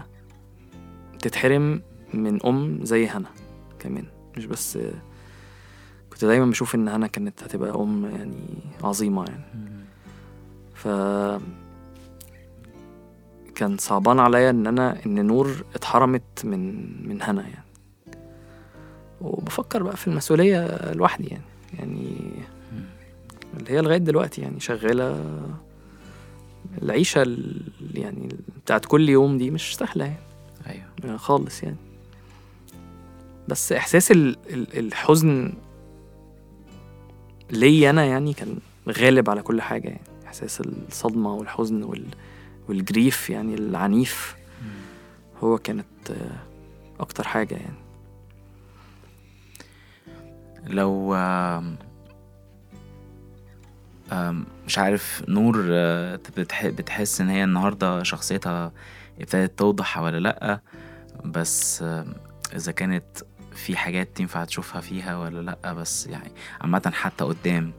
تتحرم 1.19 1.81
من 2.13 2.45
أم 2.45 2.79
زي 2.85 3.07
هنا 3.07 3.29
كمان. 3.79 4.05
مش 4.37 4.45
بس 4.45 4.79
كنت 6.11 6.25
دايما 6.25 6.45
بشوف 6.45 6.75
إن 6.75 6.87
هنا 6.87 7.07
كانت 7.07 7.43
هتبقى 7.43 7.75
أم 7.75 8.05
يعني 8.05 8.63
عظيمة 8.83 9.25
يعني. 9.25 9.43
ف 10.75 10.87
كان 13.55 13.77
صعبان 13.77 14.19
عليا 14.19 14.49
إن 14.49 14.67
أنا 14.67 15.05
إن 15.05 15.25
نور 15.25 15.63
اتحرمت 15.75 16.45
من 16.45 16.73
من 17.07 17.21
هنا 17.21 17.41
يعني. 17.41 17.65
وبفكر 19.23 19.83
بقى 19.83 19.97
في 19.97 20.07
المسؤولية 20.07 20.91
لوحدي 20.93 21.27
يعني. 21.27 21.43
يعني 21.79 22.15
اللي 23.59 23.71
هي 23.71 23.81
لغاية 23.81 23.97
دلوقتي 23.97 24.41
يعني 24.41 24.59
شغالة. 24.59 25.25
العيشة 26.81 27.21
ال- 27.21 27.61
يعني 27.93 28.29
بتاعت 28.65 28.85
كل 28.85 29.09
يوم 29.09 29.37
دي 29.37 29.51
مش 29.51 29.75
سهلة 29.75 30.05
يعني. 30.05 30.17
أيوه. 30.67 31.17
خالص 31.17 31.63
يعني. 31.63 31.75
بس 33.47 33.71
ال- 34.49 34.77
الحزن 34.79 35.53
ليا 37.51 37.89
أنا 37.89 38.05
يعني 38.05 38.33
كان 38.33 38.57
غالب 38.89 39.29
على 39.29 39.41
كل 39.41 39.61
حاجة 39.61 39.87
يعني. 39.87 40.01
إحساس 40.27 40.61
الصدمة 40.61 41.33
والحزن 41.33 41.83
وال 41.83 42.05
والجريف 42.69 43.29
يعني 43.29 43.55
العنيف 43.55 44.35
هو 45.43 45.57
كانت 45.57 45.85
أكتر 46.99 47.27
حاجة 47.27 47.55
يعني. 47.55 47.82
لو 50.67 51.15
مش 54.65 54.77
عارف 54.77 55.23
نور 55.27 55.65
آه، 55.71 56.19
بتح- 56.37 56.65
بتحس 56.67 57.21
إن 57.21 57.29
هي 57.29 57.43
النهارده 57.43 58.03
شخصيتها 58.03 58.71
ابتدت 59.21 59.59
توضح 59.59 59.97
ولا 59.97 60.19
لأ 60.19 60.59
بس 61.25 61.83
إذا 62.55 62.71
كانت 62.71 63.03
في 63.55 63.77
حاجات 63.77 64.17
تنفع 64.17 64.43
تشوفها 64.45 64.81
فيها 64.81 65.17
ولا 65.17 65.41
لأ 65.41 65.73
بس 65.73 66.07
يعني 66.07 66.31
عامة 66.61 66.91
حتى 66.93 67.23
قدام 67.23 67.73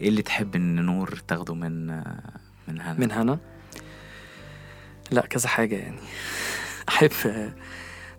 إيه 0.00 0.08
اللي 0.08 0.22
تحب 0.22 0.54
إن 0.56 0.74
نور 0.86 1.22
تاخده 1.28 1.54
من 1.54 1.90
آه، 1.90 2.22
من 2.68 2.80
هنا؟ 2.80 2.98
من 3.00 3.12
هنا؟ 3.12 3.38
لأ 5.10 5.26
كذا 5.26 5.48
حاجة 5.48 5.76
يعني. 5.76 5.98
أحب 6.88 7.10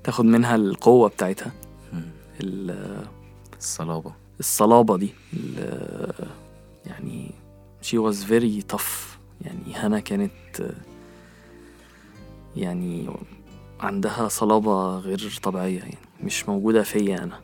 تاخد 0.03 0.25
منها 0.25 0.55
القوة 0.55 1.09
بتاعتها. 1.09 1.51
الصلابة. 3.59 4.13
الصلابة 4.39 4.97
دي 4.97 5.09
يعني 6.85 7.31
she 7.81 7.95
was 7.97 8.15
very 8.29 8.75
tough. 8.75 9.17
يعني 9.41 9.75
هنا 9.75 9.99
كانت 9.99 10.73
يعني 12.55 13.09
عندها 13.79 14.27
صلابة 14.27 14.97
غير 14.97 15.39
طبيعية 15.43 15.79
يعني 15.79 15.97
مش 16.23 16.49
موجودة 16.49 16.83
فيا 16.83 17.23
أنا. 17.23 17.39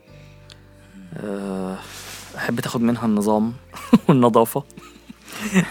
آه، 1.14 1.78
أحب 2.38 2.60
تاخد 2.60 2.82
منها 2.82 3.06
النظام 3.06 3.54
والنظافة. 4.10 4.64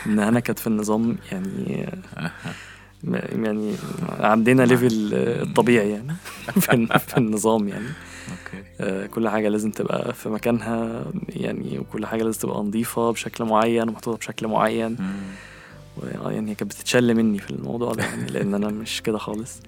إن 0.06 0.18
أنا 0.18 0.40
كانت 0.40 0.58
في 0.58 0.66
النظام 0.66 1.16
يعني 1.32 1.88
يعني 3.32 3.74
عندنا 4.08 4.62
ليفل 4.62 5.10
الطبيعي 5.14 5.90
يعني 5.96 6.16
في 7.06 7.16
النظام 7.16 7.68
يعني. 7.68 7.88
كل 9.14 9.28
حاجة 9.28 9.48
لازم 9.48 9.70
تبقى 9.70 10.14
في 10.14 10.28
مكانها 10.28 11.04
يعني 11.28 11.78
وكل 11.78 12.06
حاجة 12.06 12.22
لازم 12.22 12.40
تبقى 12.40 12.58
نظيفة 12.60 13.10
بشكل 13.12 13.44
معين 13.44 13.88
ومحطوطة 13.88 14.18
بشكل 14.18 14.46
معين. 14.48 14.96
و- 16.02 16.30
يعني 16.30 16.50
هي 16.50 16.54
كانت 16.54 16.72
بتتشل 16.74 17.14
مني 17.14 17.38
في 17.38 17.50
الموضوع 17.50 17.92
ده 17.92 18.04
يعني 18.04 18.26
لأن 18.30 18.54
أنا 18.54 18.68
مش 18.82 19.02
كده 19.02 19.18
خالص. 19.18 19.60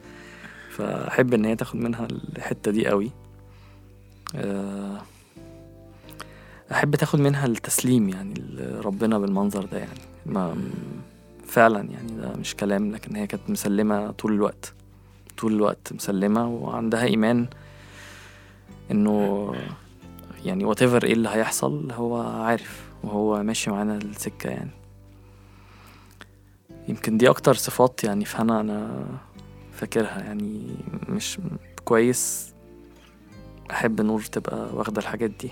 فأحب 0.71 1.35
إن 1.35 1.45
هي 1.45 1.57
تاخد 1.57 1.77
منها 1.77 2.09
الحتة 2.37 2.71
دي 2.71 2.87
قوي. 2.89 3.11
آه، 4.37 5.03
أحب 6.73 6.97
تاخد 6.97 7.21
منها 7.21 7.47
التسليم 7.47 8.09
يعني 8.09 8.35
لربنا 8.51 9.19
بالمنظر 9.19 9.65
ده 9.65 9.79
يعني. 9.79 10.01
ما 10.27 10.55
فعلا 11.47 11.79
يعني 11.91 12.13
ده 12.21 12.33
مش 12.41 12.55
كلام 12.57 12.93
لكن 12.93 13.17
هي 13.17 13.27
كانت 13.27 13.51
مسلمة 13.51 14.11
طول 14.11 14.33
الوقت. 14.33 14.73
طول 15.39 15.53
الوقت 15.55 15.93
مسلمة 15.93 16.49
وعندها 16.49 17.05
إيمان 17.05 17.47
إنه 18.91 19.53
يعني 20.45 20.75
whatever 20.75 21.05
إيه 21.05 21.13
اللي 21.13 21.29
هيحصل 21.29 21.93
هو 21.93 22.23
عارف 22.23 22.83
وهو 23.05 23.43
ماشي 23.43 23.71
معانا 23.71 23.97
السكة 23.97 24.51
يعني. 24.51 24.71
يمكن 26.89 27.19
دي 27.19 27.31
أكتر 27.31 27.55
صفات 27.55 28.05
يعني 28.05 28.25
في 28.25 28.37
هنا 28.37 28.61
أنا 28.61 29.07
فاكرها 29.73 30.19
يعني 30.19 30.63
مش 31.09 31.39
كويس 31.85 32.53
أحب 33.71 34.01
نور 34.01 34.21
تبقى 34.23 34.69
واخدة 34.75 35.01
الحاجات 35.01 35.31
دي. 35.31 35.51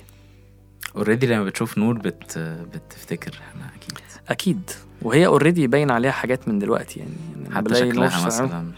already 0.97 1.27
لما 1.27 1.45
بتشوف 1.45 1.79
نور 1.79 1.99
بت 1.99 2.39
بتفتكر 2.39 3.39
أنا 3.57 3.71
أكيد. 3.77 3.99
أكيد. 4.29 4.71
وهي 5.03 5.27
already 5.27 5.67
باين 5.67 5.91
عليها 5.91 6.11
حاجات 6.11 6.49
من 6.49 6.59
دلوقتي 6.59 7.01
يعني, 7.01 7.13
يعني 7.43 7.55
حتى 7.55 7.75
شكلها 7.75 8.27
مثلا. 8.27 8.73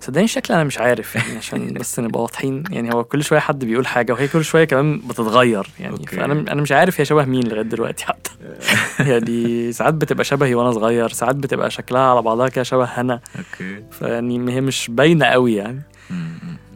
صدقني 0.00 0.26
شكل 0.26 0.54
أنا 0.54 0.64
مش 0.64 0.78
عارف 0.78 1.14
يعني 1.14 1.36
عشان 1.36 1.72
بس 1.80 2.00
نبقى 2.00 2.22
واضحين 2.22 2.64
يعني 2.70 2.94
هو 2.94 3.04
كل 3.04 3.24
شوية 3.24 3.38
حد 3.38 3.64
بيقول 3.64 3.86
حاجة 3.86 4.12
وهي 4.12 4.28
كل 4.28 4.44
شوية 4.44 4.64
كمان 4.64 4.98
بتتغير 4.98 5.66
يعني 5.80 5.92
okay. 5.92 6.16
فأنا 6.16 6.52
أنا 6.52 6.62
مش 6.62 6.72
عارف 6.72 7.00
هي 7.00 7.04
شبه 7.04 7.24
مين 7.24 7.48
لغاية 7.48 7.62
دلوقتي 7.62 8.04
حتى 8.04 8.30
يعني 9.10 9.72
ساعات 9.72 9.94
بتبقى 9.94 10.24
شبهي 10.24 10.54
وأنا 10.54 10.72
صغير 10.72 11.08
ساعات 11.08 11.36
بتبقى 11.36 11.70
شكلها 11.70 12.02
على 12.02 12.22
بعضها 12.22 12.48
كده 12.48 12.64
شبه 12.64 12.84
هنا 12.84 13.20
okay 13.38 13.82
فيعني 13.90 14.52
هي 14.52 14.60
مش 14.60 14.90
باينة 14.90 15.26
قوي 15.26 15.54
يعني. 15.54 15.82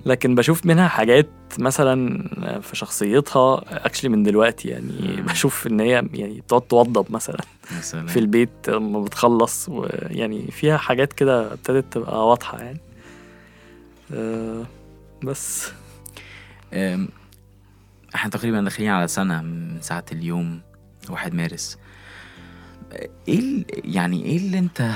لكن 0.06 0.34
بشوف 0.34 0.66
منها 0.66 0.88
حاجات 0.88 1.28
مثلا 1.58 2.28
في 2.60 2.76
شخصيتها 2.76 3.62
actually 3.86 4.10
من 4.10 4.22
دلوقتي 4.22 4.68
يعني 4.68 5.16
مم. 5.16 5.26
بشوف 5.26 5.66
إن 5.66 5.80
هي 5.80 5.90
يعني 6.12 6.40
بتقعد 6.40 6.62
توضب 6.62 7.06
مثلا 7.12 7.40
سلام. 7.80 8.06
في 8.06 8.18
البيت 8.18 8.68
لما 8.68 9.00
بتخلص 9.00 9.68
ويعني 9.68 10.50
فيها 10.50 10.76
حاجات 10.76 11.12
كده 11.12 11.52
ابتدت 11.52 11.92
تبقى 11.92 12.28
واضحة 12.28 12.58
يعني 12.58 12.80
أه 14.14 14.66
بس. 15.24 15.72
إحنا 18.14 18.30
تقريبا 18.30 18.60
داخلين 18.60 18.90
على 18.90 19.08
سنة 19.08 19.42
من 19.42 19.78
ساعة 19.80 20.04
اليوم 20.12 20.60
واحد 21.08 21.34
مارس. 21.34 21.78
إيه 23.28 23.64
يعني 23.84 24.24
إيه 24.24 24.36
اللي 24.36 24.58
أنت 24.58 24.90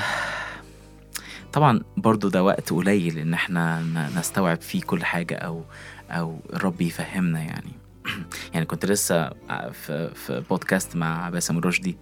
طبعا 1.53 1.81
برضو 1.97 2.29
ده 2.29 2.43
وقت 2.45 2.73
قليل 2.73 3.19
إن 3.19 3.35
إحنا 3.35 3.83
نستوعب 4.17 4.61
فيه 4.61 4.83
كل 4.83 5.05
حاجة 5.05 5.35
أو 5.35 5.65
أو 6.11 6.39
الرب 6.53 6.81
يفهمنا 6.81 7.41
يعني. 7.41 7.73
يعني 8.55 8.67
كنت 8.67 8.87
لسه 8.87 9.29
في 9.73 10.11
في 10.15 10.43
بودكاست 10.51 10.97
مع 10.97 11.29
باسم 11.31 11.59
رشدي. 11.59 11.97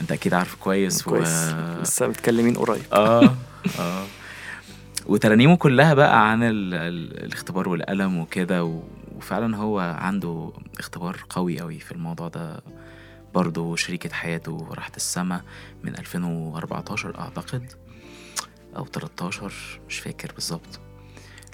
أنت 0.00 0.12
أكيد 0.12 0.34
عارفه 0.34 0.56
كويس 0.56 1.02
كويس. 1.02 1.52
و... 1.52 1.80
لسه 1.82 2.08
متكلمين 2.08 2.56
قريب. 2.56 2.82
آه 2.92 3.34
آه. 3.78 4.04
وترانيمه 5.06 5.56
كلها 5.56 5.94
بقى 5.94 6.30
عن 6.30 6.42
ال... 6.42 6.74
ال... 6.74 7.24
الاختبار 7.24 7.68
والألم 7.68 8.18
وكده 8.18 8.64
و... 8.64 8.82
وفعلا 9.16 9.56
هو 9.56 9.80
عنده 9.80 10.52
اختبار 10.78 11.16
قوي 11.30 11.60
قوي 11.60 11.78
في 11.78 11.92
الموضوع 11.92 12.28
ده 12.28 12.62
برضه 13.34 13.76
شريكة 13.76 14.10
حياته 14.10 14.68
راحت 14.70 14.96
السما 14.96 15.42
من 15.84 15.98
2014 15.98 17.18
أعتقد 17.18 17.72
أو 18.76 18.84
13 18.86 19.52
مش 19.88 19.98
فاكر 19.98 20.32
بالظبط 20.34 20.80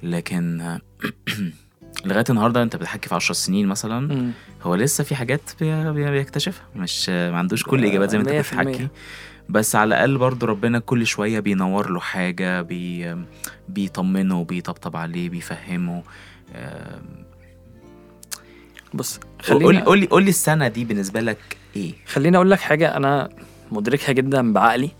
لكن 0.02 0.78
لغاية 2.04 2.24
النهاردة 2.30 2.62
أنت 2.62 2.76
بتحكي 2.76 3.08
في 3.08 3.14
10 3.14 3.34
سنين 3.34 3.66
مثلا 3.66 4.00
مم. 4.14 4.30
هو 4.62 4.74
لسه 4.74 5.04
في 5.04 5.14
حاجات 5.14 5.40
بي- 5.60 5.92
بي- 5.92 6.10
بيكتشفها 6.10 6.64
مش 6.76 7.08
ما 7.08 7.38
عندوش 7.38 7.62
كل 7.64 7.78
الإجابات 7.78 8.10
زي 8.10 8.18
ما 8.18 8.24
كنت 8.24 8.32
المية. 8.52 8.72
بتحكي 8.74 8.88
بس 9.48 9.76
على 9.76 9.88
الأقل 9.94 10.18
برضو 10.18 10.46
ربنا 10.46 10.78
كل 10.78 11.06
شوية 11.06 11.40
بينور 11.40 11.90
له 11.90 12.00
حاجة 12.00 12.62
بي 12.62 13.16
بيطمنه 13.68 14.44
بيطبطب 14.44 14.96
عليه 14.96 15.28
بيفهمه 15.30 16.02
بص 18.94 19.20
خليني 19.42 19.82
قول 19.82 19.98
لي 20.00 20.06
قول 20.06 20.22
لي 20.22 20.28
السنة 20.30 20.68
دي 20.68 20.84
بالنسبة 20.84 21.20
لك 21.20 21.56
إيه 21.76 21.92
خليني 22.06 22.36
أقول 22.36 22.50
لك 22.50 22.60
حاجة 22.60 22.96
أنا 22.96 23.28
مدركها 23.72 24.12
جدا 24.12 24.52
بعقلي. 24.52 24.90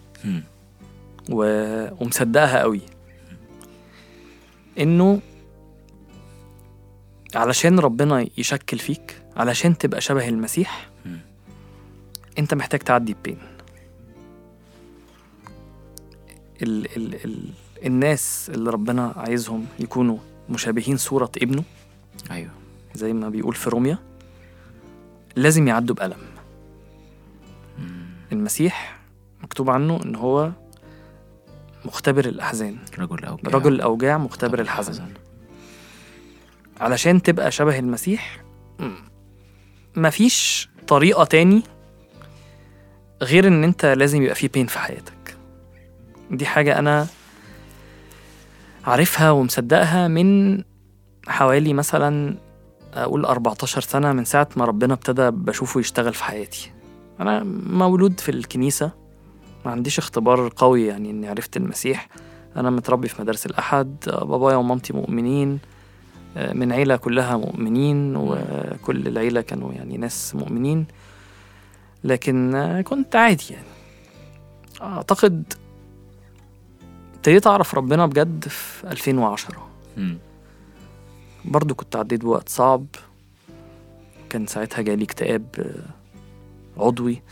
و... 1.31 1.43
ومصدقها 2.01 2.61
قوي 2.61 2.81
إنه 4.79 5.21
علشان 7.35 7.79
ربنا 7.79 8.27
يشكل 8.39 8.79
فيك 8.79 9.23
علشان 9.37 9.79
تبقى 9.79 10.01
شبه 10.01 10.29
المسيح 10.29 10.89
مم. 11.07 11.19
أنت 12.39 12.55
محتاج 12.55 12.81
تعدي 12.81 13.17
بين 13.25 13.39
ال... 16.63 16.97
ال... 16.97 17.25
ال... 17.25 17.39
الناس 17.87 18.51
اللي 18.55 18.71
ربنا 18.71 19.13
عايزهم 19.17 19.67
يكونوا 19.79 20.19
مشابهين 20.51 20.97
صورة 20.97 21.31
ابنه. 21.43 21.63
أيوه. 22.31 22.51
زي 22.95 23.13
ما 23.13 23.29
بيقول 23.29 23.55
في 23.55 23.71
روميا 23.71 23.99
لازم 25.37 25.69
يعدوا 25.69 25.95
بألم. 25.95 26.17
مم. 27.79 28.07
المسيح 28.33 28.99
مكتوب 29.43 29.71
عنه 29.71 30.01
إن 30.05 30.15
هو 30.15 30.51
مختبر 31.85 32.25
الأحزان. 32.25 32.79
رجل 32.99 33.25
أوجاع. 33.25 33.51
رجل 33.53 33.73
الأوجاع 33.73 34.19
مختبر 34.19 34.61
الحزن. 34.61 35.09
علشان 36.81 37.23
تبقى 37.23 37.51
شبه 37.51 37.79
المسيح 37.79 38.43
مفيش 39.97 40.69
طريقة 40.89 41.25
تاني 41.25 41.63
غير 43.23 43.49
إن 43.49 43.65
أنت 43.65 43.87
لازم 43.87 44.23
يبقى 44.23 44.35
فيه 44.35 44.49
بين 44.49 44.67
في 44.67 44.79
حياتك. 44.79 45.18
دي 46.31 46.47
حاجة 46.47 46.79
أنا 46.79 47.07
عارفها 48.85 49.31
ومصدقها 49.31 50.09
من 50.09 50.59
حوالي 51.29 51.73
مثلا 51.73 52.35
أقول 52.95 53.25
14 53.25 53.81
سنة 53.81 54.13
من 54.13 54.25
ساعة 54.25 54.49
ما 54.57 54.65
ربنا 54.65 54.95
ابتدى 54.95 55.31
بشوفه 55.31 55.81
يشتغل 55.81 56.15
في 56.15 56.25
حياتي. 56.25 56.71
أنا 57.21 57.43
مولود 57.67 58.21
في 58.21 58.29
الكنيسة 58.29 58.91
ما 59.65 59.71
عنديش 59.71 59.99
اختبار 59.99 60.53
قوي 60.57 60.87
يعني 60.87 61.11
إني 61.11 61.29
عرفت 61.29 61.57
المسيح. 61.57 62.09
أنا 62.57 62.71
متربي 62.71 63.09
في 63.09 63.23
مدارس 63.23 63.47
الأحد 63.47 63.97
بابايا 64.07 64.57
ومامتي 64.57 64.93
مؤمنين 64.93 65.59
من 66.53 66.73
عيلة 66.73 66.97
كلها 66.97 67.37
مؤمنين 67.37 68.17
وكل 68.17 69.07
العيلة 69.07 69.41
كانوا 69.41 69.73
يعني 69.73 69.97
ناس 69.97 70.35
مؤمنين. 70.35 70.87
لكن 72.05 72.83
كنت 72.87 73.17
عادي 73.17 73.47
يعني. 73.51 73.67
أعتقد 74.83 75.53
ابتديت 77.29 77.47
أعرف 77.47 77.75
ربنا 77.75 78.07
بجد 78.07 78.49
في 78.49 78.85
2010 78.91 79.69
مم. 79.97 80.19
برضو 81.45 81.75
كنت 81.75 81.97
عديت 81.97 82.21
بوقت 82.21 82.49
صعب. 82.49 82.87
كان 84.31 84.47
ساعتها 84.47 84.83
جالي 84.83 85.05
اكتئاب 85.05 85.75
عضوي. 86.77 87.23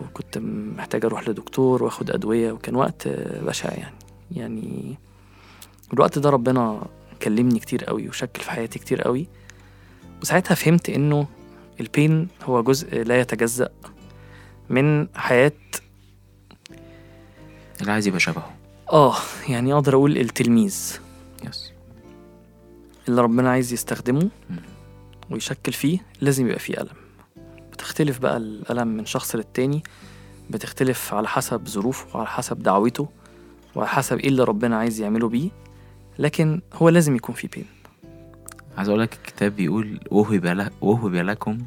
وكنت 0.00 0.38
محتاج 0.76 1.04
أروح 1.04 1.28
لدكتور 1.28 1.82
وآخد 1.82 2.10
أدوية 2.10 2.52
وكان 2.52 2.74
وقت 2.74 3.08
بشع 3.42 3.68
يعني. 3.74 3.96
يعني 4.30 4.98
الوقت 5.92 6.18
ده 6.18 6.30
ربنا 6.30 6.86
كلمني 7.22 7.58
كتير 7.58 7.84
قوي 7.84 8.08
وشكل 8.08 8.42
في 8.42 8.50
حياتي 8.50 8.78
كتير 8.78 9.02
قوي. 9.02 9.26
وساعتها 10.22 10.54
فهمت 10.54 10.90
إنه 10.90 11.26
البين 11.80 12.28
هو 12.44 12.62
جزء 12.62 13.02
لا 13.02 13.20
يتجزأ 13.20 13.68
من 14.70 15.08
حياة 15.14 15.52
اللي 17.80 17.92
عايز 17.92 18.06
يبقى 18.06 18.20
شبهه. 18.20 18.55
آه 18.92 19.14
يعني 19.48 19.72
أقدر 19.74 19.94
أقول 19.94 20.16
التلميذ. 20.18 20.98
يس 21.48 21.72
اللي 23.08 23.22
ربنا 23.22 23.50
عايز 23.50 23.72
يستخدمه. 23.72 24.28
ويشكل 25.30 25.72
فيه 25.72 25.98
لازم 26.20 26.46
يبقى 26.46 26.58
فيه 26.58 26.74
ألم 26.80 26.88
بتختلف 27.72 28.18
بقى 28.18 28.36
الألم 28.36 28.88
من 28.88 29.06
شخص 29.06 29.34
للتاني 29.36 29.82
بتختلف 30.50 31.14
على 31.14 31.28
حسب 31.28 31.68
ظروفه 31.68 32.16
وعلى 32.16 32.28
حسب 32.28 32.62
دعوته 32.62 33.08
وعلى 33.74 33.88
حسب 33.88 34.18
إيه 34.18 34.28
اللي 34.28 34.44
ربنا 34.44 34.76
عايز 34.76 35.00
يعمله 35.00 35.28
بيه 35.28 35.50
لكن 36.18 36.60
هو 36.74 36.88
لازم 36.88 37.16
يكون 37.16 37.34
فيه 37.34 37.48
بين. 37.48 37.66
عايز 38.78 38.88
أقول 38.88 39.00
لك 39.00 39.14
الكتاب 39.14 39.56
بيقول 39.56 40.00
وهب 40.10 40.46
لك 40.46 40.72
وهب 40.80 41.14
لكم 41.14 41.58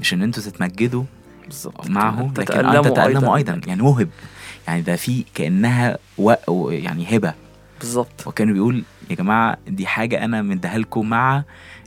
مش 0.00 0.14
إن 0.14 0.22
أنتوا 0.22 0.42
تتمجدوا 0.42 1.04
بالظبط. 1.44 1.90
معه 1.90 2.32
لكن 2.38 2.54
ان 2.66 2.82
تتألموا 2.84 3.36
أيضا. 3.36 3.60
يعني 3.66 3.82
وهب. 3.82 4.08
يعني 4.68 4.82
ده 4.82 4.96
في 4.96 5.24
كأنها 5.34 5.98
و... 6.18 6.70
يعني 6.70 7.16
هبة. 7.16 7.34
بالظبط. 7.80 8.26
وكانوا 8.26 8.54
بيقول 8.54 8.84
يا 9.10 9.14
جماعة 9.14 9.56
دي 9.68 9.86
حاجة 9.86 10.24
أنا 10.24 10.42
مديها 10.42 10.78
لكم 10.78 11.08
مع 11.08 11.44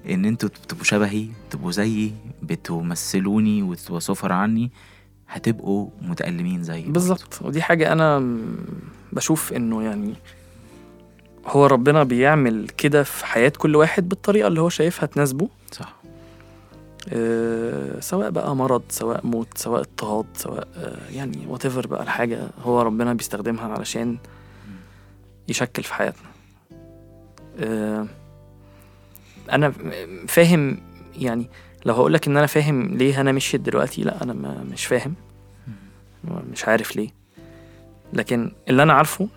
إن 0.10 0.26
أنتوا 0.26 0.50
تبقوا 0.68 0.84
شبهي 0.84 1.28
تبقوا 1.50 1.72
زيي 1.72 2.14
بتمثلوني 2.44 3.64
وتبقوا 3.64 4.00
سفر 4.00 4.32
عني 4.32 4.72
هتبقوا 5.30 5.90
متألمين 6.02 6.64
زيي. 6.64 6.82
بالظبط. 6.82 7.40
ودي 7.42 7.62
حاجة 7.62 7.92
أنا 7.92 8.38
بشوف 9.14 9.54
إنه 9.54 9.84
يعني 9.84 10.14
هو 11.48 11.66
ربنا 11.66 12.04
بيعمل 12.04 12.68
كده 12.78 13.04
في 13.04 13.26
حياة 13.26 13.54
كل 13.58 13.76
واحد 13.76 14.10
بالطريقة 14.10 14.48
اللي 14.48 14.62
هو 14.62 14.70
شايفها 14.70 15.06
تناسبه. 15.06 15.50
صح. 15.72 15.96
سواء 18.00 18.30
بقى 18.30 18.56
مرض 18.56 18.82
سواء 18.90 19.26
موت 19.28 19.58
سواء 19.58 19.82
اضطهاد 19.82 20.26
سواء 20.34 20.68
أه 20.78 21.10
يعني 21.12 21.46
وات 21.48 21.68
بقى 21.88 22.04
الحاجة 22.04 22.40
هو 22.64 22.82
ربنا 22.82 23.14
بيستخدمها 23.14 23.68
علشان 23.74 24.18
يشكل 25.50 25.84
في 25.84 25.94
حياتنا. 25.94 26.28
أنا 29.52 29.68
م- 29.70 30.28
فاهم 30.28 30.78
يعني 31.20 31.50
لو 31.86 31.94
هقولك 31.94 32.28
إن 32.28 32.38
أنا 32.38 32.48
فاهم 32.48 32.98
ليه 32.98 33.22
أنا 33.22 33.32
مشيت 33.32 33.62
دلوقتي 33.62 34.02
لأ 34.02 34.26
ما 34.26 34.64
مش 34.72 34.86
فاهم. 34.86 35.14
مش 36.52 36.66
عارف 36.66 36.96
ليه. 36.96 37.10
لكن 38.14 38.52
اللي 38.70 38.84
أنا 38.84 38.94
عارفه 38.94 39.28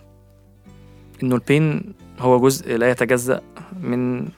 إنه 1.23 1.35
البين 1.35 1.95
هو 2.19 2.41
جزء 2.41 2.77
لا 2.77 2.91
يتجزأ 2.91 3.41
من 3.81 4.29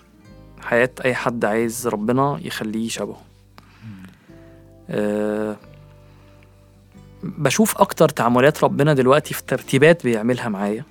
حياة 0.63 0.91
أي 1.05 1.15
حد 1.15 1.45
عايز 1.45 1.89
ربنا 1.89 2.41
يخليه 2.43 2.89
شبهه 2.89 3.23
أه 4.91 5.57
بشوف 7.23 7.79
أكتر 7.79 8.09
تعاملات 8.09 8.65
ربنا 8.65 8.95
دلوقتي 8.95 9.35
في 9.35 9.43
ترتيبات 9.43 10.05
بيعملها 10.05 10.49
معايا 10.49 10.85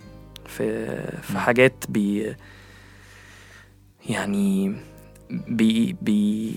في 0.45 0.97
في. 1.21 1.39
حاجات 1.39 1.73
بي 1.89 2.35
يعني 4.09 4.75
بي 5.29 5.95
بي 6.01 6.53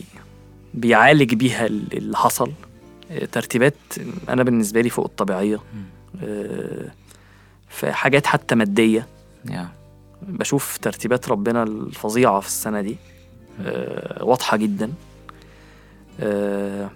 بيعالج 0.74 1.34
بيها 1.34 1.66
اللي 1.66 2.16
حصل. 2.16 2.52
أه، 3.10 3.24
ترتيبات 3.24 3.74
أنا 4.28 4.42
بالنسبة 4.42 4.80
لي 4.80 4.90
فوق 4.90 5.04
الطبيعية. 5.04 5.60
أه، 6.22 6.90
في 7.68 7.92
حاجات 7.92 8.26
حتى 8.26 8.54
مادية. 8.54 9.06
يا 9.50 9.68
بشوف 10.22 10.78
ترتيبات 10.78 11.28
ربنا 11.28 11.62
الفظيعة 11.62 12.40
في 12.40 12.46
السنة 12.46 12.80
دي 12.80 12.96
آه، 13.60 14.24
واضحة 14.24 14.56
جدا 14.56 14.92
آه، 16.20 16.90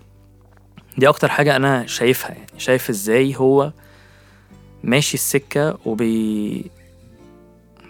دي 0.99 1.09
أكتر 1.09 1.29
حاجة 1.29 1.57
أنا 1.57 1.87
شايفها 1.87 2.31
يعني 2.31 2.59
شايف 2.59 2.91
إزاي 2.91 3.37
هو 3.37 3.73
ماشي 4.83 5.15
السكة 5.15 5.79
وبي 5.85 6.71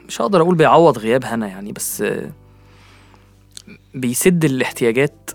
مش 0.09 0.21
هقدر 0.21 0.41
أقول 0.41 0.55
بيعوض 0.55 0.99
غياب 0.99 1.25
هنا 1.25 1.49
يعني 1.49 1.73
بس 1.73 2.05
بيسد 3.95 4.45
الاحتياجات 4.45 5.31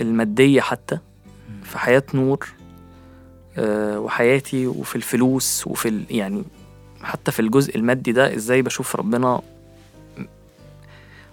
المادية 0.00 0.60
حتى 0.60 0.98
في 1.62 1.78
حياة 1.78 2.02
نور 2.14 2.48
آه، 3.58 4.00
وحياتي 4.00 4.66
وفي 4.66 4.96
الفلوس 4.96 5.66
وفي. 5.66 6.04
يعني 6.10 6.44
حتى 7.06 7.32
في 7.32 7.40
الجزء 7.40 7.76
المادي 7.76 8.12
ده 8.12 8.34
إزاي 8.34 8.62
بشوف 8.62 8.96
ربنا 8.96 9.40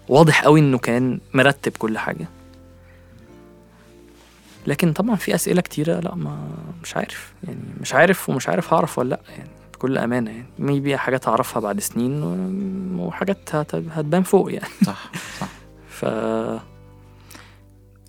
واضح 0.08 0.44
قوي 0.44 0.60
انه 0.60 0.78
كان 0.78 1.20
مرتب 1.34 1.72
كل 1.78 1.98
حاجة. 1.98 2.26
لكن 4.66 4.92
طبعا 4.92 5.16
في 5.16 5.34
أسئلة 5.34 5.60
كتيرة 5.60 6.00
لا 6.00 6.14
ما 6.14 6.48
مش 6.82 6.96
عارف. 6.96 7.32
يعني 7.44 7.58
مش 7.80 7.94
عارف 7.94 8.28
ومش 8.30 8.48
عارف 8.48 8.72
هعرف 8.74 8.98
ولا 8.98 9.08
لا. 9.08 9.20
يعني 9.36 9.48
بكل 9.74 9.98
أمانة 9.98 10.30
يعني 10.30 10.44
ميبي 10.58 10.96
حاجات 10.96 11.28
هعرفها 11.28 11.60
بعد 11.60 11.80
سنين 11.80 12.22
وحاجات 12.98 13.54
هت- 13.54 13.74
هتبان 13.74 14.22
فوق 14.22 14.52
يعني. 14.52 14.68
صح 14.86 15.10
صح. 15.40 15.48
ف 15.98 16.04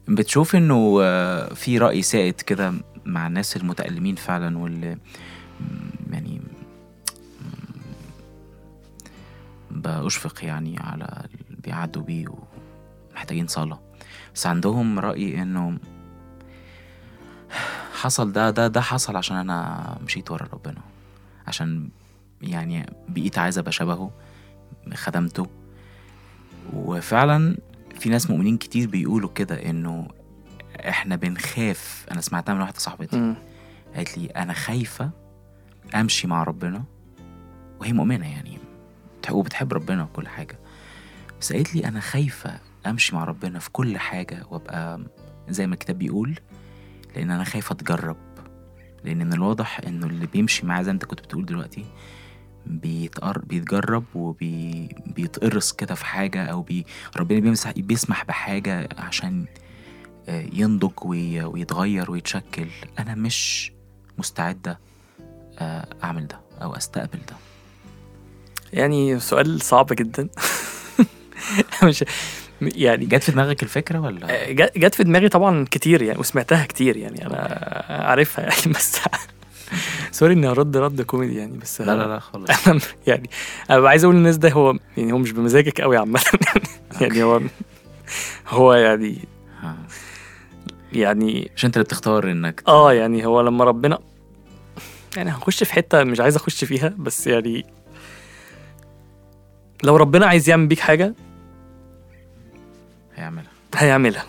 بتشوف 0.07 0.55
إنه 0.55 0.99
آه، 1.01 1.53
في 1.53 1.77
رأي 1.77 2.01
سائد 2.01 2.33
كده 2.41 2.73
مع 3.05 3.27
الناس 3.27 3.57
المتألمين 3.57 4.15
فعلا 4.15 4.57
واللي 4.57 4.97
يعني 6.11 6.41
بأشفق 9.75 10.45
يعني 10.45 10.79
على 10.79 11.27
اللي 11.49 11.61
بيعدوا 11.63 12.01
بيه 12.01 12.25
ومحتاجين 13.11 13.47
صلاة 13.47 13.79
بس 14.35 14.47
عندهم 14.47 14.99
رأي 14.99 15.41
إنه 15.41 15.77
حصل 18.01 18.31
ده 18.31 18.49
ده 18.49 18.67
ده 18.67 18.81
حصل 18.81 19.15
عشان 19.15 19.37
أنا 19.37 19.97
مشيت 20.03 20.31
ورا 20.31 20.47
ربنا. 20.53 20.81
عشان 21.47 21.89
يعني 22.41 22.93
بقيت 23.07 23.37
عايز 23.37 23.57
أبقى 23.57 23.71
شبهه 23.71 24.11
خدمته. 24.93 25.47
وفعلا 26.73 27.57
في 27.99 28.09
ناس 28.09 28.29
مؤمنين 28.29 28.57
كتير 28.57 28.89
بيقولوا 28.89 29.29
كده 29.29 29.69
إنه 29.69 30.07
إحنا 30.89 31.15
بنخاف. 31.15 32.05
أنا 32.11 32.21
سمعتها 32.21 32.53
من 32.53 32.61
واحدة 32.61 32.79
صاحبتي. 32.79 33.17
قالت 33.95 34.17
لي 34.17 34.25
أنا 34.25 34.53
خايفة 34.53 35.09
أمشي 35.95 36.27
مع 36.27 36.43
ربنا 36.43 36.83
وهي 37.79 37.93
مؤمنة 37.93 38.31
يعني. 38.31 38.57
وبتحب 39.33 39.73
ربنا 39.73 40.03
وكل 40.03 40.27
حاجة. 40.27 40.59
بس 41.41 41.53
قالت 41.53 41.75
لي 41.75 41.87
أنا 41.87 41.99
خايفة 41.99 42.59
أمشي 42.85 43.15
مع 43.15 43.23
ربنا 43.23 43.59
في 43.59 43.69
كل 43.69 43.97
حاجة 43.97 44.43
وأبقى 44.49 44.99
زي 45.49 45.67
ما 45.67 45.73
الكتاب 45.73 45.97
بيقول 45.97 46.39
لأن 47.15 47.31
أنا 47.31 47.43
خايفة 47.43 47.73
أتجرب. 47.73 48.17
لأن 49.03 49.17
من 49.17 49.33
الواضح 49.33 49.79
إنه 49.87 50.07
اللي 50.07 50.25
بيمشي 50.27 50.65
معاه 50.65 50.81
زي 50.81 50.87
ما 50.91 50.93
أنت 50.93 51.05
كنت 51.05 51.19
بتقول 51.21 51.45
دلوقتي 51.45 51.85
بيتقر... 52.65 53.39
بيتجرب 53.39 54.03
وبيتقرص 54.15 55.71
كده 55.73 55.95
في 55.95 56.05
حاجة 56.05 56.45
أو 56.45 56.61
بي... 56.61 56.85
ربنا 57.17 57.39
بيمسح 57.39 57.71
بيسمح 57.71 58.25
بحاجة 58.25 58.89
عشان 58.97 59.45
آه، 60.29 60.45
ينضج 60.53 61.05
وي... 61.05 61.43
ويتغير 61.43 62.11
ويتشكل. 62.11 62.67
أنا 62.99 63.15
مش 63.15 63.71
مستعدة 64.17 64.79
آه، 65.59 65.87
أعمل 66.03 66.27
ده 66.27 66.39
أو 66.61 66.75
أستقبل 66.75 67.19
ده. 67.29 67.35
يعني 68.75 69.19
سؤال 69.19 69.61
صعب 69.61 69.87
جدا 69.91 70.27
مش 71.83 72.03
يعني 72.61 73.05
جت 73.05 73.23
في 73.23 73.31
دماغك 73.31 73.63
الفكرة 73.63 73.99
ولا؟ 73.99 74.51
جت 74.51 74.77
جت 74.77 74.95
في 74.95 75.03
دماغي 75.03 75.29
طبعا 75.29 75.65
كتير 75.71 76.01
يعني 76.01 76.19
وسمعتها 76.19 76.65
كتير 76.65 76.97
يعني 76.97 77.25
أنا 77.25 77.37
عارفها 77.89 78.43
يعني 78.45 78.73
بس 78.75 78.99
sorry 80.11 80.33
إني 80.33 80.47
هرد 80.47 80.77
رد 80.77 81.01
كوميدي 81.01 81.35
يعني 81.35 81.57
بس 81.57 81.81
لا 81.81 81.95
لا 81.95 82.07
لا 82.07 82.19
خالص 82.19 82.49
أنا 82.67 82.79
يعني 83.07 83.29
أنا 83.69 83.89
عايز 83.89 84.03
أقول 84.03 84.15
للناس 84.15 84.37
ده 84.37 84.49
هو 84.51 84.77
يعني 84.97 85.11
هو 85.13 85.17
مش 85.17 85.31
بمزاجك 85.31 85.81
قوي 85.81 85.97
عامة 85.97 86.21
يعني 87.01 87.23
هو 87.23 87.41
هو 88.47 88.73
يعني 88.73 89.19
آه. 89.63 89.75
يعني 90.93 91.51
مش 91.55 91.65
أنت 91.65 91.77
اللي 91.77 91.83
بتختار 91.83 92.31
إنك 92.31 92.59
ت- 92.59 92.69
آه 92.69 92.93
يعني 92.93 93.25
هو 93.25 93.41
لما 93.41 93.63
ربنا 93.63 93.99
يعني 95.17 95.29
هنخش 95.29 95.63
في 95.63 95.73
حتة 95.73 96.03
مش 96.03 96.19
عايز 96.19 96.35
أخش 96.35 96.63
فيها 96.63 96.93
بس 96.97 97.27
يعني 97.27 97.65
لو 99.83 99.95
ربنا 99.95 100.25
عايز 100.25 100.49
يعمل 100.49 100.67
بيك 100.67 100.79
حاجة 100.79 101.13
هيعملها. 103.15 103.51
هيعملها. 103.75 104.25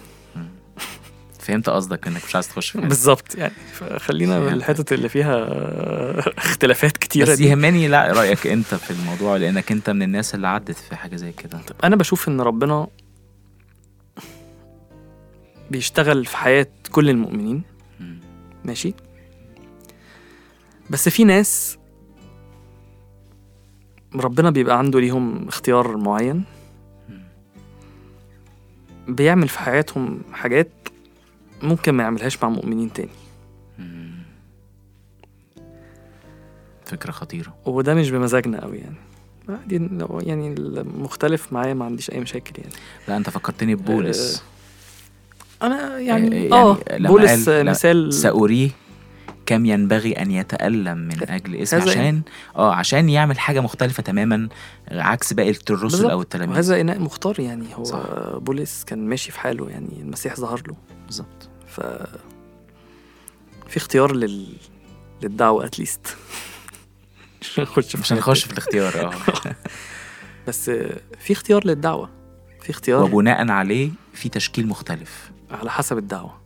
فهمت 1.40 1.68
قصدك 1.68 2.06
إنك 2.06 2.24
مش 2.24 2.34
عايز 2.34 2.48
تخش 2.48 2.70
في 2.70 2.80
بالظبط 2.80 3.34
يعني 3.34 3.52
فخلينا 3.72 4.38
فهمت. 4.40 4.52
بالحتت 4.52 4.92
اللي 4.92 5.08
فيها 5.08 5.46
اختلافات 6.38 6.96
كتيرة 6.96 7.32
بس 7.32 7.40
يهمني 7.40 7.88
لا 7.88 8.12
رأيك 8.12 8.46
أنت 8.46 8.74
في 8.74 8.90
الموضوع 8.90 9.36
لأنك 9.36 9.72
أنت 9.72 9.90
من 9.90 10.02
الناس 10.02 10.34
اللي 10.34 10.48
عدت 10.48 10.76
في 10.76 10.96
حاجة 10.96 11.16
زي 11.16 11.32
كده. 11.32 11.60
أنا 11.84 11.96
بشوف 11.96 12.28
إن 12.28 12.40
ربنا 12.40 12.86
بيشتغل 15.70 16.26
في 16.26 16.36
حياة 16.36 16.66
كل 16.92 17.10
المؤمنين. 17.10 17.62
ماشي؟ 18.64 18.94
بس 20.90 21.08
في 21.08 21.24
ناس 21.24 21.78
ربنا 24.14 24.50
بيبقى 24.50 24.78
عنده 24.78 25.00
ليهم 25.00 25.48
اختيار 25.48 25.96
معين. 25.96 26.44
بيعمل 29.08 29.48
في 29.48 29.58
حياتهم 29.58 30.20
حاجات 30.32 30.68
ممكن 31.62 31.92
ما 31.92 32.02
يعملهاش 32.02 32.42
مع 32.42 32.48
مؤمنين 32.48 32.92
تاني. 32.92 33.08
فكرة 36.84 37.10
خطيرة. 37.10 37.54
وده 37.66 37.94
مش 37.94 38.10
بمزاجنا 38.10 38.62
قوي 38.62 38.78
يعني. 38.78 38.96
عادي 39.48 39.78
لو 39.78 40.20
يعني 40.22 40.54
المختلف 40.58 41.52
معايا 41.52 41.74
ما 41.74 41.84
عنديش 41.84 42.10
أي 42.10 42.20
مشاكل 42.20 42.52
يعني. 42.58 42.72
لا 43.08 43.16
أنت 43.16 43.30
فكرتني 43.30 43.74
ببولس. 43.74 44.42
أنا 45.62 45.98
يعني 45.98 46.52
آه، 46.52 46.72
آه 46.72 46.96
لما 46.98 47.08
بولس 47.08 47.48
قال- 47.48 47.64
لا، 47.64 47.70
مثال 47.70 48.14
سأريه 48.14 48.70
كم 49.46 49.66
ينبغي 49.66 50.12
أن 50.12 50.30
يتألم 50.30 50.98
من 50.98 51.30
أجل 51.30 51.56
اسم 51.56 51.76
هذا 51.76 51.90
عشان 51.90 52.22
آه 52.56 52.74
عشان 52.74 53.08
يعمل 53.08 53.38
حاجة 53.38 53.60
مختلفة 53.60 54.02
تماما 54.02 54.48
عكس 54.90 55.32
باقي 55.32 55.54
الرسل. 55.70 56.10
أو 56.10 56.22
التلاميذ. 56.22 56.56
وهذا 56.56 56.80
إناء 56.80 56.98
مختار 56.98 57.40
يعني. 57.40 57.66
هو 57.74 57.84
صح. 57.84 58.02
بولس 58.36 58.84
كان 58.84 59.08
ماشي 59.08 59.32
في 59.32 59.40
حاله 59.40 59.70
يعني 59.70 60.00
المسيح 60.00 60.36
ظهر 60.36 60.62
له. 60.68 60.76
بالظبط. 61.06 61.48
ف 61.66 61.80
في 63.68 63.76
اختيار 63.76 64.12
لل... 64.16 64.46
للدعوة 65.22 65.64
اتليست 65.64 66.16
مش 67.58 68.12
هنخش 68.12 68.44
في 68.44 68.52
الاختيار 68.52 69.00
آه. 69.00 69.12
بس 70.48 70.70
في 71.18 71.32
اختيار 71.32 71.66
للدعوة. 71.66 72.10
في 72.62 72.70
اختيار 72.70 73.02
وبناء 73.04 73.50
عليه 73.50 73.90
في 74.14 74.28
تشكيل 74.28 74.66
مختلف. 74.66 75.30
على 75.50 75.70
حسب 75.70 75.98
الدعوة. 75.98 76.40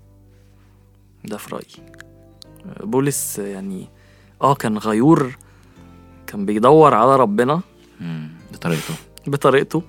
ده 1.25 1.37
في 1.37 1.55
رأيي. 1.55 1.90
بولس 2.81 3.39
يعني 3.39 3.89
آه 4.43 4.55
كان 4.55 4.79
غيور 4.79 5.37
كان 6.27 6.47
بيدور 6.47 6.95
على 6.95 7.17
ربنا. 7.17 7.61
بطريقته. 8.53 8.95
بطريقته. 9.27 9.83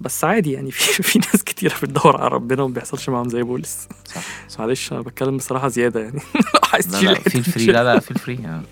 بس 0.00 0.24
عادي 0.24 0.52
يعني 0.52 0.70
في 0.76 1.02
في 1.02 1.18
ناس 1.18 1.44
كتيرة 1.44 1.74
بتدور 1.82 2.16
على 2.16 2.28
ربنا 2.28 2.62
وما 2.62 2.74
بيحصلش 2.74 3.08
معاهم 3.08 3.28
زي 3.28 3.42
بولس. 3.42 3.88
صح. 4.04 4.22
صح 4.48 4.60
معلش 4.60 4.92
أنا 4.92 5.00
بتكلم 5.00 5.36
بصراحة 5.36 5.68
زيادة 5.68 6.00
يعني. 6.00 6.20
لو 6.54 6.60
عايز 6.72 6.86
لا 6.88 6.92
تشيل 6.98 7.10
لا 7.10 7.16
الحتة 7.16 7.30
في 7.30 7.36
الفري. 7.38 7.66
لا 7.66 7.84
لا 7.94 8.00
في 8.00 8.10
الفري 8.10 8.38
آه. 8.44 8.62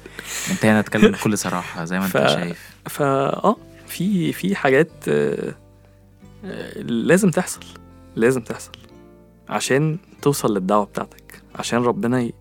أنت 0.51 0.65
هنا 0.65 0.81
اتكلم 0.81 1.13
بكل 1.13 1.39
صراحة 1.39 1.85
زي 1.85 1.99
ما 1.99 2.07
أنت 2.07 2.17
ف- 2.17 2.27
شايف. 2.27 2.71
فا 2.87 3.05
آه 3.45 3.57
في 3.87 4.33
في 4.33 4.57
حاجات 4.57 4.91
آه، 5.09 5.55
لازم 6.83 7.31
تحصل. 7.31 7.61
لازم 8.17 8.41
تحصل. 8.41 8.71
عشان 9.49 9.99
توصل 10.23 10.55
للدعوة 10.55 10.85
بتاعتك. 10.85 11.43
عشان 11.55 11.83
ربنا 11.83 12.21
ي... 12.21 12.33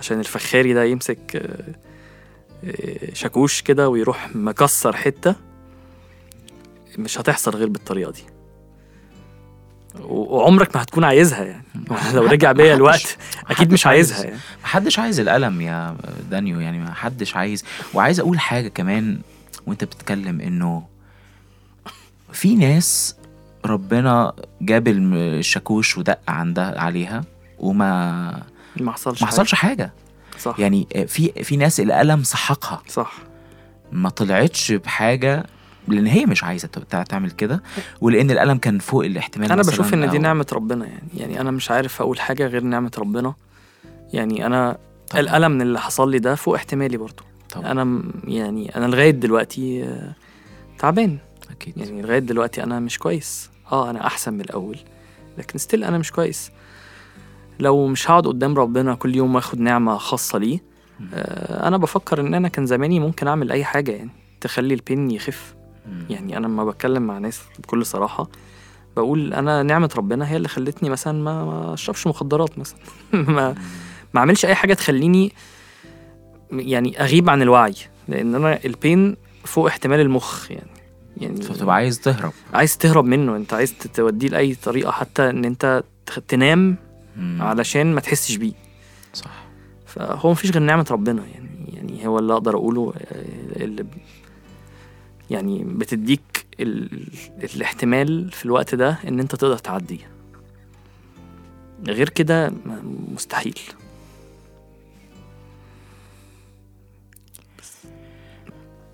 عشان 0.00 0.18
الفخاري 0.18 0.72
ده 0.72 0.84
يمسك 0.84 1.36
آه، 1.36 1.74
آه، 2.64 3.14
شاكوش 3.14 3.62
كده 3.62 3.88
ويروح 3.88 4.36
مكسر 4.36 4.96
حتة 4.96 5.34
مش 6.98 7.18
هتحصل 7.18 7.56
غير 7.56 7.68
بالطريقة 7.68 8.12
دي. 8.12 8.22
وعمرك 10.00 10.76
ما 10.76 10.82
هتكون 10.82 11.04
عايزها 11.04 11.44
يعني. 11.44 11.64
لو 12.14 12.26
رجع 12.26 12.52
بيا 12.52 12.74
الوقت 12.74 13.16
أكيد 13.50 13.72
مش 13.72 13.86
عايزها 13.86 14.24
يعني. 14.24 14.38
محدش 14.62 14.98
عايز 14.98 15.20
الألم 15.20 15.60
يا 15.60 15.96
دانيو 16.30 16.60
يعني 16.60 16.78
محدش 16.78 17.36
عايز. 17.36 17.64
وعايز 17.94 18.20
أقول 18.20 18.40
حاجة 18.40 18.68
كمان 18.68 19.18
وأنت 19.66 19.84
بتتكلم 19.84 20.40
إنه 20.40 20.82
في 22.32 22.54
ناس 22.54 23.16
ربنا 23.64 24.32
جاب 24.60 24.88
الشاكوش 24.88 25.98
ودق 25.98 26.18
عندها 26.28 26.80
عليها 26.80 27.24
وما 27.58 28.42
ما 28.76 28.92
حصلش 28.92 29.22
ما 29.22 29.28
حصلش 29.28 29.54
حاجة. 29.54 29.70
حاجة. 29.82 29.92
صح. 30.38 30.58
يعني 30.58 30.86
في 31.06 31.32
في 31.44 31.56
ناس 31.56 31.80
الألم 31.80 32.22
سحقها. 32.22 32.82
صح. 32.88 33.12
ما 33.92 34.08
طلعتش 34.08 34.72
بحاجة 34.72 35.44
لأن 35.88 36.06
هي 36.06 36.26
مش 36.26 36.44
عايزة 36.44 36.68
تع- 36.68 37.02
تعمل 37.02 37.30
كده. 37.30 37.62
ولأن 38.00 38.30
الألم 38.30 38.58
كان 38.58 38.78
فوق 38.78 39.04
الاحتمال 39.04 39.52
أنا 39.52 39.62
بشوف 39.62 39.94
إن 39.94 40.10
دي 40.10 40.18
أو- 40.18 40.20
نعمة 40.20 40.46
ربنا 40.52 40.86
يعني. 40.86 41.08
يعني 41.16 41.40
أنا 41.40 41.50
مش 41.50 41.70
عارف 41.70 42.00
أقول 42.02 42.20
حاجة 42.20 42.46
غير 42.46 42.62
نعمة 42.62 42.90
ربنا. 42.98 43.34
يعني 44.12 44.46
أنا 44.46 44.78
طبعاً. 45.10 45.20
الألم 45.20 45.60
اللي 45.60 45.80
حصل 45.80 46.10
لي 46.10 46.18
ده 46.18 46.34
فوق 46.34 46.54
احتمالي 46.54 46.96
برضو 46.96 47.22
طبعا 47.50 47.70
أنا 47.70 48.02
يعني 48.24 48.76
أنا 48.76 48.86
لغاية 48.86 49.10
دلوقتي 49.10 49.84
آه، 49.84 50.12
تعبان. 50.78 51.18
أكيد. 51.50 51.78
يعني 51.78 52.02
لغاية 52.02 52.18
دلوقتي 52.18 52.62
أنا 52.62 52.80
مش 52.80 52.98
كويس. 52.98 53.50
آه 53.72 53.90
أنا 53.90 54.06
أحسن 54.06 54.32
من 54.34 54.40
الأول 54.40 54.78
لكن 55.38 55.58
ستيل 55.58 55.84
أنا 55.84 55.98
مش 55.98 56.12
كويس. 56.12 56.50
لو 57.60 57.86
مش 57.86 58.10
هقعد 58.10 58.26
قدام 58.26 58.58
ربنا 58.58 58.94
كل 58.94 59.16
يوم 59.16 59.34
واخد 59.34 59.60
نعمة 59.60 59.96
خاصة 59.98 60.38
ليه 60.38 60.62
آه 61.14 61.68
أنا 61.68 61.76
بفكر 61.76 62.20
إن 62.20 62.34
أنا 62.34 62.48
كان 62.48 62.66
زماني 62.66 63.00
ممكن 63.00 63.28
أعمل 63.28 63.52
أي 63.52 63.64
حاجة 63.64 63.92
يعني 63.92 64.10
تخلي 64.40 64.74
البين 64.74 65.10
يخف. 65.10 65.54
يعني 66.10 66.36
أنا 66.36 66.46
لما 66.46 66.64
بتكلم 66.64 67.02
مع 67.02 67.18
ناس 67.18 67.40
بكل 67.58 67.86
صراحة 67.86 68.28
بقول 68.96 69.34
أنا 69.34 69.62
نعمة 69.62 69.90
ربنا 69.96 70.30
هي 70.30 70.36
اللي 70.36 70.48
خلتني 70.48 70.90
مثلا 70.90 71.22
ما 71.22 71.74
أشربش 71.74 72.06
مخدرات 72.06 72.58
مثلا. 72.58 72.78
ما 73.12 73.54
ما 74.14 74.20
أعملش 74.20 74.46
أي 74.46 74.54
حاجة 74.54 74.74
تخليني 74.74 75.32
يعني 76.52 77.00
أغيب 77.00 77.30
عن 77.30 77.42
الوعي 77.42 77.74
لأن 78.08 78.34
أنا 78.34 78.58
البين 78.64 79.16
فوق 79.44 79.66
احتمال 79.66 80.00
المخ 80.00 80.50
يعني. 80.50 80.70
يعني 81.16 81.42
فبتبقى 81.42 81.74
عايز 81.74 82.00
تهرب. 82.00 82.32
عايز 82.54 82.78
تهرب 82.78 83.04
منه 83.04 83.36
أنت 83.36 83.54
عايز 83.54 83.74
توديه 83.94 84.28
لأي 84.28 84.54
طريقة 84.54 84.90
حتى 84.90 85.30
إن 85.30 85.44
أنت 85.44 85.82
تنام 86.28 86.76
مم. 87.16 87.42
علشان 87.42 87.94
ما 87.94 88.00
تحسش 88.00 88.36
بيه. 88.36 88.52
صح. 89.14 89.44
فهو 89.86 90.30
مفيش 90.30 90.50
غير 90.50 90.62
نعمة 90.62 90.86
ربنا 90.90 91.26
يعني. 91.26 91.50
يعني 91.72 92.06
هو 92.06 92.18
اللي 92.18 92.32
أقدر 92.32 92.54
أقوله 92.54 92.92
اللي 93.56 93.86
يعني 95.30 95.64
بتديك 95.64 96.46
ال... 96.60 97.06
الاحتمال 97.56 98.32
في 98.32 98.44
الوقت 98.44 98.74
ده 98.74 98.98
إن 99.08 99.20
أنت 99.20 99.34
تقدر 99.34 99.58
تعديه 99.58 100.10
غير 101.86 102.08
كده 102.08 102.52
مستحيل. 103.14 103.60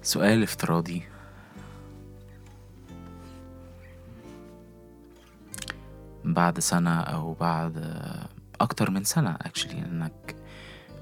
سؤال 0.03 0.43
افتراضي. 0.43 1.03
بعد 6.27 6.59
سنة 6.61 7.01
أو 7.01 7.35
بعد 7.35 7.95
أكتر 8.61 8.91
من 8.91 9.05
سنة 9.05 9.31
اكشلي 9.41 9.81
لأنك 9.81 10.37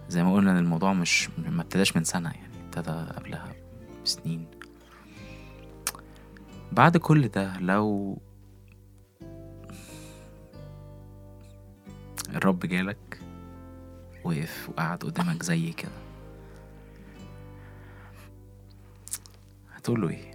زي 0.08 0.22
ما 0.22 0.34
قلنا 0.34 0.58
الموضوع 0.58 0.92
مش 0.92 1.28
ما 1.48 1.62
ابتداش 1.62 1.96
من 1.96 2.04
سنة 2.04 2.30
يعني 2.30 2.52
ابتدى 2.64 2.90
قبلها 2.90 3.52
بسنين. 4.04 4.46
بعد 6.72 6.96
كل 6.96 7.28
ده 7.28 7.56
لو 7.58 8.18
الرب 12.34 12.60
جالك 12.60 13.20
وقف 14.24 14.68
وقعد 14.68 14.98
قدامك 14.98 15.42
زي 15.42 15.72
كده 15.72 15.90
هتقول 19.74 20.00
له 20.02 20.08
إيه؟ 20.08 20.33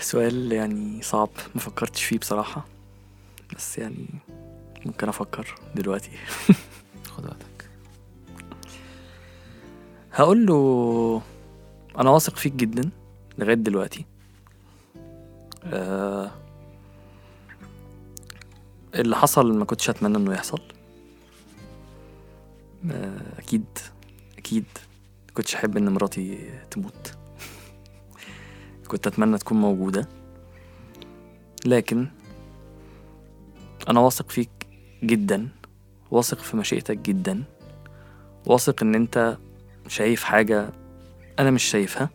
سؤال 0.00 0.52
يعني 0.52 1.02
صعب 1.02 1.30
ما 1.54 1.60
فكرتش 1.60 2.04
فيه 2.04 2.18
بصراحة. 2.18 2.64
بس 3.56 3.78
يعني 3.78 4.06
ممكن 4.86 5.08
أفكر 5.08 5.54
دلوقتي. 5.74 6.10
خد 7.12 7.24
وقتك. 7.24 7.70
هقول 10.12 10.46
له 10.46 11.22
أنا 11.98 12.10
واثق 12.10 12.36
فيك 12.36 12.52
جدا 12.52 12.90
لغاية 13.38 13.54
دلوقتي. 13.54 14.04
آه 15.64 16.30
اللي 18.94 19.16
حصل 19.16 19.58
ما 19.58 19.64
كنتش 19.64 19.90
أتمنى 19.90 20.16
إنه 20.16 20.34
يحصل. 20.34 20.60
آه 22.90 23.38
أكيد 23.38 23.64
أكيد 24.38 24.64
كنتش 25.34 25.54
أحب 25.54 25.76
إن 25.76 25.88
مراتي 25.88 26.50
تموت. 26.70 27.17
كنت 28.88 29.06
أتمنى 29.06 29.38
تكون 29.38 29.60
موجودة. 29.60 30.08
لكن 31.66 32.06
أنا 33.88 34.00
واثق 34.00 34.30
فيك 34.30 34.50
جدا 35.04 35.48
واثق 36.10 36.38
في 36.38 36.56
مشيئتك 36.56 36.98
جدا 36.98 37.42
واثق 38.46 38.82
إن 38.82 38.94
أنت 38.94 39.38
شايف 39.88 40.24
حاجة 40.24 40.70
أنا 41.38 41.50
مش 41.50 41.62
شايفها. 41.62 42.10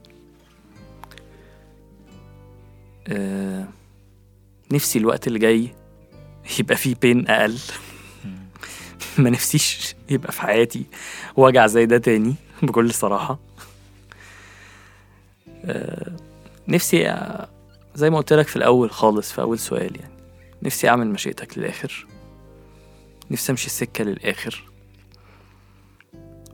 آه 3.08 3.68
نفسي 4.72 5.00
الوقت 5.00 5.28
اللي 5.28 5.40
جاي 5.40 5.76
يبقى 6.60 6.76
فيه 6.76 6.96
بين 7.02 7.28
أقل. 7.28 7.58
ما 9.18 9.30
نفسيش 9.30 9.96
يبقى 10.10 10.32
في 10.32 10.42
حياتي 10.42 10.86
وجع 11.36 11.68
زي 11.68 11.86
ده 11.86 11.98
تاني 11.98 12.36
بكل 12.64 12.94
صراحة. 12.94 13.40
آه 15.66 16.16
نفسي 16.68 17.18
زي 17.96 18.10
ما 18.10 18.18
قلت 18.18 18.34
لك 18.34 18.48
في 18.48 18.56
الأول 18.56 18.92
خالص 18.92 19.32
في 19.32 19.42
أول 19.42 19.60
سؤال 19.60 20.00
يعني. 20.00 20.14
نفسي 20.64 20.90
أعمل 20.90 21.08
مشيئتك 21.08 21.58
للآخر. 21.58 22.08
نفسي 23.32 23.52
أمشي 23.52 23.66
السكة 23.66 24.04
للآخر 24.04 24.64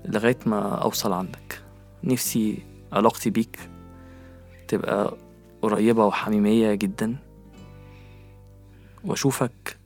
لغاية 0.05 0.37
ما 0.45 0.75
أوصل 0.75 1.13
عندك. 1.13 1.61
نفسي 2.03 2.63
علاقتي 2.91 3.29
بيك 3.29 3.59
تبقى 4.67 5.17
قريبة 5.61 6.05
وحميمية 6.05 6.73
جدا. 6.73 7.15
وأشوفك 9.03 9.77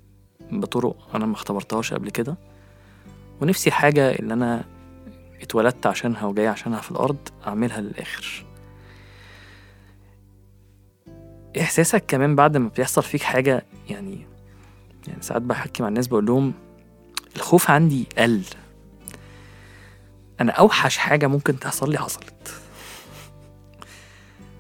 بطرق 0.52 1.16
أنا 1.16 1.26
ما 1.26 1.34
اختبرتهاش 1.34 1.94
قبل 1.94 2.10
كده. 2.10 2.38
ونفسي 3.42 3.72
حاجة 3.72 4.12
اللي 4.12 4.34
أنا 4.34 4.66
اتولدت 5.42 5.86
عشانها 5.86 6.26
وجاي 6.26 6.48
عشانها 6.48 6.82
في 6.82 6.92
الأرض 6.92 7.30
أعملها 7.48 7.82
للآخر. 7.82 8.46
إحساسك 11.62 12.04
كمان 12.08 12.36
بعد 12.36 12.58
ما 12.58 12.70
بيحصل 12.78 13.04
فيك 13.04 13.22
حاجة 13.24 13.66
يعني 13.90 14.28
يعني 15.08 15.22
ساعات 15.22 15.42
بحكي 15.42 15.84
مع 15.84 15.90
الناس 15.90 16.08
بقول 16.08 16.26
لهم 16.26 16.54
الخوف 17.36 17.72
عندي 17.72 18.08
قل. 18.18 18.42
أنا 20.42 20.52
أوحش 20.52 20.98
حاجة 20.98 21.28
ممكن 21.28 21.60
تحصل 21.60 21.92
لي 21.92 21.98
حصلت. 21.98 22.54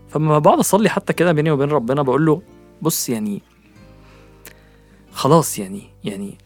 فلما 0.10 0.40
بقعد 0.40 0.60
أصلي 0.60 0.90
حتى 0.90 1.14
كده 1.14 1.32
بيني 1.32 1.52
وبين 1.52 1.70
ربنا 1.70 2.02
بقول 2.02 2.26
له 2.26 2.42
بص 2.82 3.10
يعني 3.10 3.42
خلاص 5.12 5.60
يعني 5.60 5.90
يعني 6.04 6.38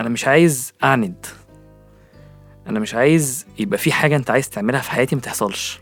أنا 0.00 0.08
مش 0.08 0.26
عايز 0.26 0.72
أعند. 0.84 1.26
أنا 2.66 2.80
مش 2.80 2.94
عايز 2.94 3.46
يبقى 3.58 3.78
في 3.78 3.92
حاجة 3.92 4.16
أنت 4.16 4.30
عايز 4.30 4.50
تعملها 4.50 4.80
في 4.80 4.90
حياتي 4.90 5.14
ما 5.16 5.20
تحصلش. 5.20 5.80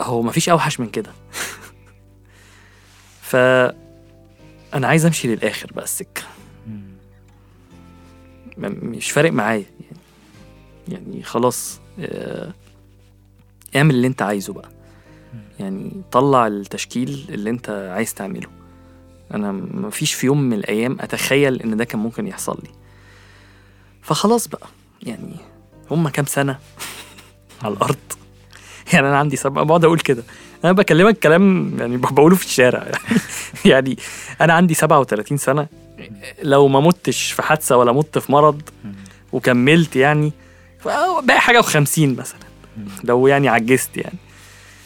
هو 0.00 0.22
مفيش 0.22 0.48
أوحش 0.48 0.80
من 0.80 0.88
كده. 0.90 1.10
ف 3.28 3.36
أنا 4.74 4.86
عايز 4.86 5.06
أمشي 5.06 5.28
للآخر 5.28 5.72
بقى 5.72 5.84
السكة. 5.84 6.22
مش 8.58 9.10
فارق 9.10 9.32
معايا. 9.32 9.64
يعني 9.80 9.98
يعني 10.88 11.22
خلاص 11.22 11.80
آه، 12.00 12.52
اعمل 13.76 13.94
اللي 13.94 14.06
انت 14.06 14.22
عايزه 14.22 14.52
بقى. 14.52 14.68
يعني 15.60 16.02
طلع 16.12 16.46
التشكيل 16.46 17.26
اللي 17.28 17.50
انت 17.50 17.90
عايز 17.94 18.14
تعمله. 18.14 18.48
أنا 19.34 19.52
مفيش 19.52 20.14
في 20.14 20.26
يوم 20.26 20.40
من 20.40 20.52
الأيام 20.52 20.96
أتخيل 21.00 21.62
إن 21.62 21.76
ده 21.76 21.84
كان 21.84 22.00
ممكن 22.00 22.26
يحصل 22.26 22.58
لي. 22.62 22.70
فخلاص 24.02 24.48
بقى. 24.48 24.68
يعني 25.02 25.36
هما 25.90 26.10
كام 26.10 26.26
سنة 26.26 26.58
على 27.62 27.74
الأرض؟ 27.74 27.96
يعني 28.92 29.08
أنا 29.08 29.18
عندي 29.18 29.36
سبعة 29.36 29.64
بقعد 29.64 29.84
أقول 29.84 30.00
كده. 30.00 30.22
أنا 30.64 30.72
بكلمك 30.72 31.18
كلام 31.18 31.74
يعني 31.78 31.96
بقوله 31.96 32.36
في 32.36 32.44
الشارع. 32.44 32.86
يعني 33.64 33.96
أنا 34.40 34.52
عندي 34.52 34.74
37 34.74 35.38
سنة. 35.38 35.66
لو 36.42 36.68
ما 36.68 36.80
متش 36.80 37.32
في 37.32 37.42
حادثة 37.42 37.76
ولا 37.76 37.92
مت 37.92 38.18
في 38.18 38.32
مرض 38.32 38.62
وكملت 39.32 39.96
يعني 39.96 40.32
باقي 41.22 41.40
حاجة 41.40 41.62
و50 41.62 41.98
مثلا. 41.98 42.38
لو 43.04 43.26
يعني 43.26 43.48
عجزت 43.48 43.96
يعني. 43.96 44.18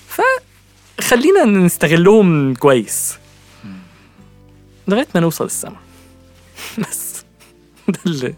فخلينا 0.09 1.45
نستغلهم 1.45 2.55
كويس. 2.55 3.19
لغاية 4.89 5.07
ما 5.15 5.21
نوصل 5.21 5.45
السما. 5.45 5.77
بس. 6.79 7.25
ده 7.89 7.99
اللي 8.07 8.35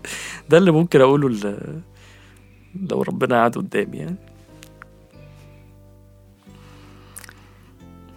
ده 0.49 0.59
اللي 0.59 0.70
ممكن 0.70 1.01
أقوله 1.01 1.59
لو 2.91 3.03
ربنا 3.03 3.41
قعد 3.41 3.55
قدامي 3.55 3.97
يعني. 3.97 4.16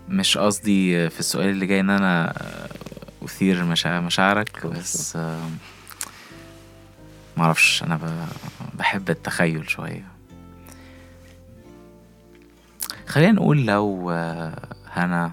مش 0.10 0.38
قصدي 0.38 1.10
في 1.10 1.20
السؤال 1.20 1.50
اللي 1.50 1.66
جاي 1.66 1.80
إن 1.80 1.90
أنا 1.90 2.34
أثير 3.26 3.64
مشاع- 3.64 4.00
مشاعرك 4.02 4.68
بس 4.68 5.16
آه، 5.16 5.50
معرفش 7.38 7.84
أنا 7.84 8.28
بحب 8.74 9.10
التخيل 9.10 9.70
شوية. 9.70 10.06
خلينا 13.08 13.32
نقول 13.32 13.66
لو 13.66 14.12
آه، 14.12 14.68
هنا 14.88 15.32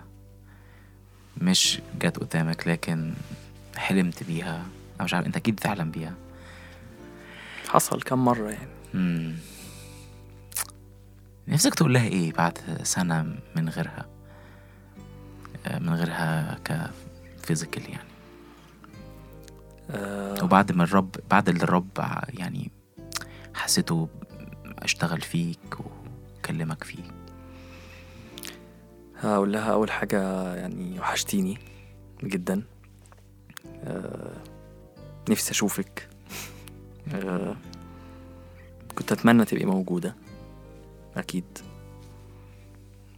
مش 1.41 1.81
جت 2.01 2.17
قدامك 2.19 2.69
لكن 2.69 3.13
حلمت 3.77 4.23
بيها 4.23 4.57
أنا 4.97 5.05
مش 5.05 5.15
عارف 5.15 5.27
أنت 5.27 5.37
أكيد 5.37 5.57
بتحلم 5.57 5.91
بيها. 5.91 6.15
حصل 7.69 8.03
كم 8.03 8.25
مرة 8.25 8.51
يعني. 8.51 8.69
مم. 8.95 9.35
نفسك 11.49 11.75
تقول 11.75 11.95
لها 11.95 12.07
إيه 12.09 12.33
بعد 12.33 12.59
سنة 12.83 13.23
من 13.57 13.69
غيرها؟ 13.69 14.07
آه، 14.07 14.14
من 15.81 15.95
غيرها 15.95 16.59
كفيزيكال 17.43 17.83
يعني. 17.91 18.09
آه. 19.91 20.45
وبعد 20.45 20.73
ما 20.73 20.85
الرب 20.85 21.17
بعد 21.31 21.49
اللي 21.49 21.63
الرب 21.65 21.99
يعني 22.29 22.71
حسيته 23.55 24.09
اشتغل 24.79 25.21
فيك 25.21 25.77
وكلمك 25.81 26.85
فيه. 26.85 27.03
هقول 29.21 29.53
لها 29.53 29.73
أول 29.73 29.91
حاجة 29.91 30.55
يعني 30.55 31.01
وحشتيني 31.01 31.59
جدا. 32.25 32.63
آه 33.85 34.33
نفسي 35.31 35.51
أشوفك. 35.51 36.09
آه 37.15 37.57
كنت 38.95 39.13
أتمنى 39.13 39.45
تبقي 39.45 39.65
موجودة. 39.65 40.17
أكيد. 41.17 41.59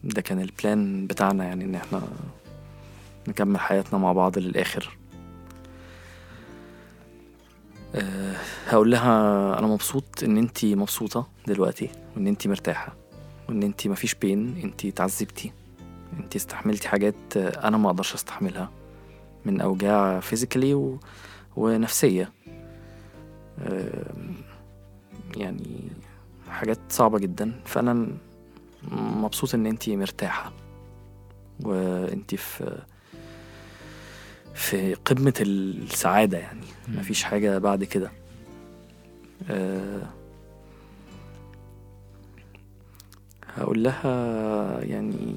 ده 0.04 0.22
كان 0.22 0.40
البلان 0.40 1.06
بتاعنا 1.06 1.44
يعني 1.44 1.64
إن 1.64 1.74
إحنا 1.74 2.02
نكمل 3.28 3.58
حياتنا 3.60 3.98
مع 3.98 4.12
بعض 4.12 4.38
للآخر. 4.38 4.98
أه 7.94 8.36
هقول 8.68 8.90
لها 8.90 9.58
أنا 9.58 9.66
مبسوط 9.66 10.04
إن 10.22 10.36
انتي 10.38 10.74
مبسوطة 10.74 11.28
دلوقتي 11.46 11.90
وإن 12.16 12.26
انتي 12.26 12.48
مرتاحة 12.48 12.96
وإن 13.48 13.62
انتي 13.62 13.88
مفيش 13.88 14.14
بين 14.14 14.60
انتي 14.64 14.88
اتعذبتي 14.88 15.52
انتي 16.20 16.38
استحملتي 16.38 16.88
حاجات 16.88 17.36
أنا 17.36 17.76
ما 17.76 17.86
أقدرش 17.90 18.14
أستحملها 18.14 18.70
من 19.44 19.60
أوجاع 19.60 20.20
فيزيكالي 20.20 20.74
و... 20.74 20.98
ونفسية. 21.56 22.32
أه 23.58 24.14
يعني 25.36 25.80
حاجات 26.50 26.78
صعبة 26.88 27.18
جدا. 27.18 27.60
فأنا 27.64 27.92
م- 27.94 28.16
مبسوط 29.24 29.54
إن 29.54 29.66
انتي 29.66 29.96
مرتاحة 29.96 30.52
وانتي 31.60 32.36
في 32.36 32.82
في 34.56 34.94
قمة 34.94 35.34
السعادة 35.40 36.38
يعني. 36.38 36.60
مم. 36.88 36.98
مفيش 36.98 37.22
حاجة 37.24 37.58
بعد 37.58 37.84
كده. 37.84 38.12
أه 39.50 40.02
هقول 43.54 43.82
لها 43.82 44.80
يعني 44.84 45.34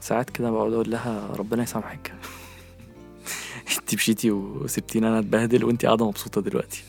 ساعات 0.00 0.30
كده 0.30 0.50
بقعد 0.50 0.72
أقول 0.72 0.90
لها 0.90 1.30
ربنا 1.36 1.62
يسامحك. 1.62 2.14
انتي 3.78 3.96
مشيتي 3.96 4.30
وسبتيني 4.30 5.08
أنا 5.08 5.18
أتبهدل 5.18 5.64
وانتي 5.64 5.86
قاعدة 5.86 6.06
مبسوطة 6.08 6.40
دلوقتي. 6.40 6.84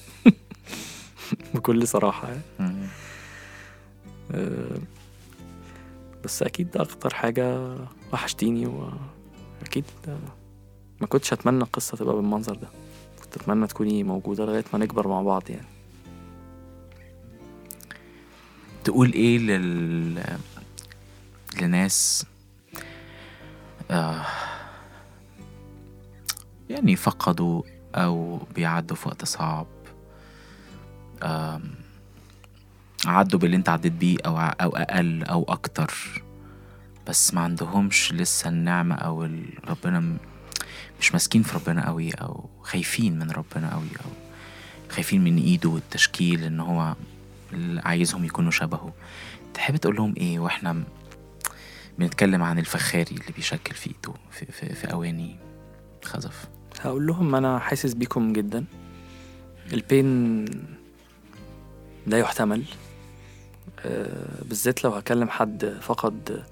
بكل 1.54 1.88
صراحة 1.88 2.28
يعني. 2.30 2.88
أه 4.32 4.78
بس 6.24 6.44
أكيد 6.44 6.78
أكتر 6.78 7.14
حاجة 7.14 7.76
وحشتيني 8.14 8.66
وأكيد 9.62 9.86
ما 11.02 11.08
كنتش 11.08 11.34
أتمنى 11.34 11.64
القصة 11.64 11.98
تبقى 11.98 12.16
بالمنظر 12.16 12.56
ده. 12.56 12.68
كنت 13.24 13.38
أتمنى 13.38 13.68
تكوني 13.68 14.04
موجودة 14.04 14.46
لغاية 14.46 14.64
ما 14.74 14.80
نكبر 14.80 15.08
مع 15.08 15.22
بعض 15.22 15.44
يعني. 15.50 15.68
تقول 18.84 19.14
إيه 19.14 19.38
لل 19.38 20.24
لناس 21.62 22.26
آه 23.92 24.26
يعني 26.70 26.96
فقدوا 26.96 27.62
أو 27.96 28.38
بيعدوا 28.56 28.96
في 28.96 29.08
وقت 29.08 29.26
صعب 29.26 29.68
آم، 31.24 31.62
عدوا 33.06 33.40
باللي 33.40 33.56
أنت 33.58 33.70
عديت 33.70 33.92
بيه 33.94 34.18
أو 34.26 34.38
أو 34.38 34.70
أقل 34.76 35.24
أو 35.24 35.44
أكتر 35.44 35.94
بس 37.08 37.34
ما 37.34 37.42
عندهمش 37.42 38.14
لسه 38.14 38.50
النعمة 38.50 38.96
أو 38.96 39.30
ربنا 39.68 40.18
مش 41.00 41.14
ماسكين 41.14 41.44
في 41.44 41.56
ربنا 41.56 41.88
قوي 41.88 42.12
أو 42.12 42.50
خايفين 42.62 43.20
من 43.20 43.32
ربنا 43.32 43.74
قوي 43.74 43.88
أو 44.06 44.12
خايفين 44.90 45.24
من 45.24 45.38
إيده 45.38 45.70
والتشكيل 45.70 46.44
إن 46.44 46.60
هو 46.60 46.96
عايزهم 47.78 48.26
يكونوا 48.26 48.52
شبهه. 48.52 48.94
تحب 49.54 49.76
تقول 49.76 49.96
لهم 49.96 50.14
إيه 50.18 50.40
وإحنا 50.40 50.84
بنتكلم 52.00 52.44
عن 52.44 52.60
الفخاري 52.60 53.12
اللي 53.12 53.32
بيشكل 53.36 53.76
في 53.76 53.88
إيده 53.88 54.14
في, 54.32 54.46
في, 54.46 54.76
في 54.76 54.92
أواني 54.92 55.36
خزف؟ 56.04 56.48
هقول 56.82 57.08
لهم 57.08 57.36
أنا 57.36 57.60
حاسس 57.60 57.94
بيكم 57.94 58.34
جدا. 58.34 58.66
البين 59.74 60.46
لا 62.08 62.18
يحتمل. 62.20 62.64
أه 63.80 64.44
بالذات 64.44 64.84
لو 64.84 64.92
هكلم 64.92 65.30
حد 65.30 65.78
فقد 65.82 66.44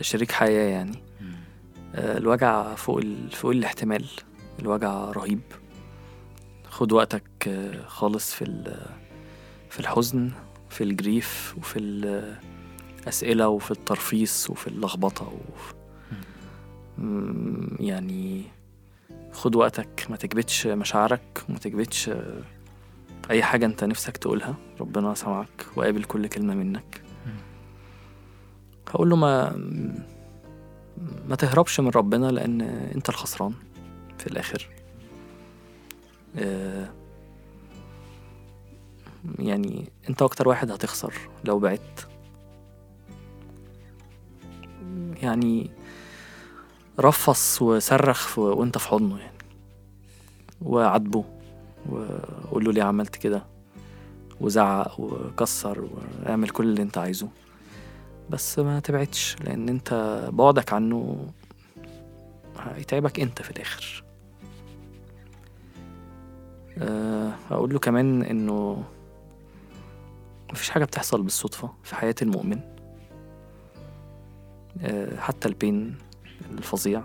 شريك 0.00 0.32
حياة 0.32 0.68
يعني. 0.70 0.92
آه، 0.92 1.05
الوجع 1.96 2.74
فوق 2.74 2.98
ال... 2.98 3.30
فوق 3.30 3.50
الاحتمال. 3.50 4.04
الوجع 4.58 5.10
رهيب. 5.10 5.40
خد 6.68 6.92
وقتك 6.92 7.48
آه، 7.48 7.86
خالص 7.86 8.32
في 8.34 8.42
ال... 8.44 8.86
في 9.70 9.80
الحزن 9.80 10.30
في 10.70 10.84
الجريف 10.84 11.54
وفي 11.58 11.78
الأسئلة 11.78 13.48
وفي 13.48 13.70
الترفيص 13.70 14.50
وفي 14.50 14.66
اللخبطة 14.66 15.32
وفي... 15.32 15.74
يعني 17.80 18.42
خد 19.32 19.56
وقتك. 19.56 20.06
ما 20.10 20.16
تكبتش 20.16 20.66
مشاعرك 20.66 21.44
وما 21.48 21.58
تكبتش 21.58 22.08
آه، 22.08 22.42
أي 23.30 23.42
حاجة 23.42 23.66
أنت 23.66 23.84
نفسك 23.84 24.16
تقولها. 24.16 24.54
ربنا 24.80 25.14
سمعك 25.14 25.66
وقابل 25.76 26.04
كل 26.04 26.26
كلمة 26.26 26.54
منك. 26.54 27.02
هقول 28.88 29.10
له 29.10 29.16
ما 29.16 29.56
ما 31.28 31.36
تهربش 31.36 31.80
من 31.80 31.88
ربنا 31.88 32.26
لأن 32.30 32.60
أنت 32.94 33.08
الخسران 33.08 33.52
في 34.18 34.26
الآخر. 34.26 34.68
آه، 36.36 36.88
يعني 39.38 39.88
أنت 40.10 40.22
أكتر 40.22 40.48
واحد 40.48 40.70
هتخسر 40.70 41.14
لو 41.44 41.58
بعدت 41.58 42.08
يعني 45.22 45.70
رفص 47.00 47.62
وصرخ 47.62 48.38
وأنت 48.38 48.78
في 48.78 48.88
حضنه 48.88 49.18
يعني. 49.18 49.36
وعاتبه 50.62 51.24
وقول 51.88 52.64
له 52.64 52.72
ليه 52.72 52.82
عملت 52.82 53.16
كده؟ 53.16 53.44
وزعق 54.40 55.00
وكسر 55.00 55.88
وأعمل 56.24 56.48
كل 56.48 56.64
اللي 56.64 56.82
أنت 56.82 56.98
عايزه. 56.98 57.28
بس 58.30 58.58
ما 58.58 58.80
تبعدش 58.80 59.36
لأن 59.44 59.68
أنت 59.68 60.20
بعدك 60.32 60.72
عنه 60.72 61.26
هيتعبك 62.58 63.20
أنت 63.20 63.42
في 63.42 63.50
الآخر. 63.50 64.04
أه 66.78 67.32
أقول 67.50 67.72
له 67.72 67.78
كمان 67.78 68.22
إنه 68.22 68.84
مفيش 70.52 70.70
حاجة 70.70 70.84
بتحصل 70.84 71.22
بالصدفة 71.22 71.70
في 71.84 71.94
حياة 71.94 72.14
المؤمن. 72.22 72.60
أه 74.80 75.20
حتى 75.20 75.48
البين 75.48 75.98
الفظيع 76.50 77.02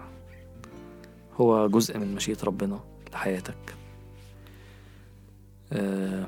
هو 1.42 1.68
جزء 1.68 1.98
من 1.98 2.16
مشيئة 2.16 2.38
ربنا 2.44 2.80
لحياتك. 3.14 3.76
أه 5.74 6.28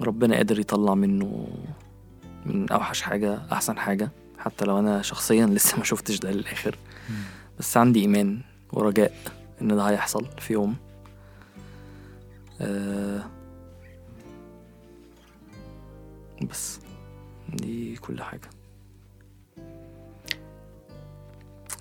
ربنا 0.00 0.36
قادر 0.36 0.60
يطلع 0.60 0.94
منه 0.94 1.48
من 2.46 2.70
أوحش 2.72 3.02
حاجة 3.02 3.38
أحسن 3.52 3.78
حاجة 3.78 4.10
حتى 4.38 4.64
لو 4.64 4.78
أنا 4.78 5.02
شخصيا 5.02 5.46
لسه 5.56 5.78
ما 5.78 5.84
شفتش 5.84 6.18
ده 6.18 6.30
للآخر. 6.30 6.78
بس 7.58 7.76
عندي 7.76 8.00
إيمان 8.00 8.40
ورجاء 8.72 9.12
إن 9.62 9.68
ده 9.76 9.82
هيحصل 9.88 10.26
في 10.38 10.52
يوم. 10.52 10.76
آه 12.60 13.24
بس 16.50 16.78
دي 17.48 17.96
كل 17.96 18.22
حاجة. 18.22 18.50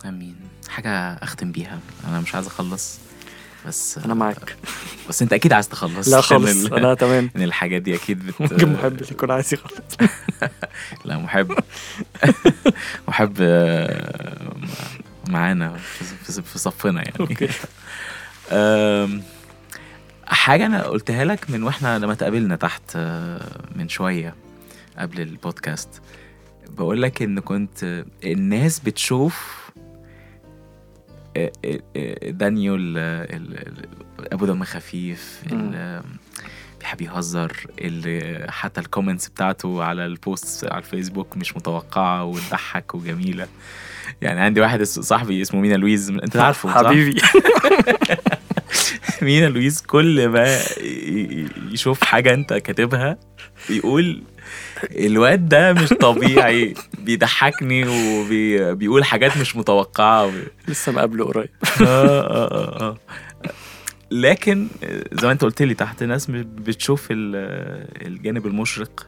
آمين. 0.06 0.36
حاجة 0.70 0.90
أختم 1.14 1.52
بيها 1.52 1.80
أنا 2.08 2.20
مش 2.22 2.36
عايز 2.36 2.48
أخلص. 2.48 3.00
بس 3.68 3.98
أنا 3.98 4.14
معاك. 4.14 4.56
بس 5.10 5.22
أنت 5.22 5.34
أكيد 5.34 5.54
عايز 5.54 5.70
تخلص. 5.70 6.08
لا 6.08 6.22
خالص 6.22 6.66
ال- 6.66 6.74
أنا 6.74 6.94
تمام. 6.94 7.30
إن 7.36 7.42
الحاجات 7.42 7.82
دي 7.82 7.96
أكيد 7.96 8.26
بت 8.28 8.42
ممكن 8.42 8.74
محب 8.74 9.02
يكون 9.12 9.32
عايز 9.32 9.54
يخلص. 9.54 9.80
لا 11.06 11.18
محب. 11.18 11.52
محب 13.08 13.38
آه، 13.42 14.56
معانا 15.28 15.78
في 16.44 16.60
صفنا 16.60 17.02
يعني. 17.02 17.14
أوكي. 17.20 17.50
أم، 18.52 19.24
حاجة 20.26 20.66
أنا 20.66 20.84
قلتها 20.84 21.26
لك 21.26 21.50
من 21.50 21.64
وإحنا 21.64 22.00
لما 22.00 22.14
تقابلنا 22.14 22.56
تحت 22.56 22.82
آه، 22.96 23.62
من 23.76 23.90
شوية 23.90 24.36
قبل 24.98 25.22
البودكاست. 25.22 25.90
بقول 26.70 27.02
لك 27.02 27.22
إن 27.22 27.40
كنت 27.40 28.04
الناس 28.24 28.80
بتشوف 28.80 29.69
ال- 32.78 33.86
أبو 34.34 34.46
دم 34.46 34.64
خفيف 34.64 35.42
بيحب 36.80 37.02
يهزر 37.02 37.52
اللي 37.82 38.46
حتى 38.50 38.82
الـ 38.82 38.87
comments 38.87 39.28
بتاعته 39.30 39.84
على 39.84 40.06
الـ 40.06 40.18
post 40.18 40.66
على 40.72 40.78
الفيسبوك 40.80 41.38
مش 41.38 41.56
متوقعة 41.58 42.24
وتضحك 42.24 42.96
وجميلة. 42.96 43.48
يعني 44.22 44.40
عندي 44.42 44.62
واحد 44.62 44.84
صاحبي 44.84 45.42
اسمه 45.42 45.62
مينا 45.62 45.76
لويس 45.76 46.10
انت 46.10 46.38
عارفه 46.38 46.70
صح؟ 46.70 46.88
حبيبي. 46.88 47.22
مينا 49.22 49.46
لويس 49.46 49.82
كل 49.82 50.28
ما 50.28 50.58
يشوف 51.72 52.04
حاجة 52.04 52.34
انت 52.34 52.54
كاتبها 52.54 53.18
يقول 53.70 54.24
الواد 54.84 55.50
ده 55.50 55.74
مش 55.74 55.90
طبيعي. 55.90 56.74
بيضحكني 57.00 57.86
وبيقول 57.88 59.04
حاجات 59.06 59.38
مش 59.38 59.56
متوقعة. 59.56 60.32
لسه 60.68 60.92
مقابله 60.92 61.26
قريب. 61.26 61.50
آه 61.82 62.22
آه 62.22 62.82
آه. 62.82 62.98
لكن 64.12 64.68
زي 65.12 65.28
ما 65.28 65.32
انت 65.32 65.42
قلت 65.44 65.62
لي 65.62 65.74
تحت 65.74 66.04
ناس 66.04 66.26
بتشوف 66.32 67.08
ال- 67.12 68.08
الجانب 68.08 68.48
المشرق 68.48 69.08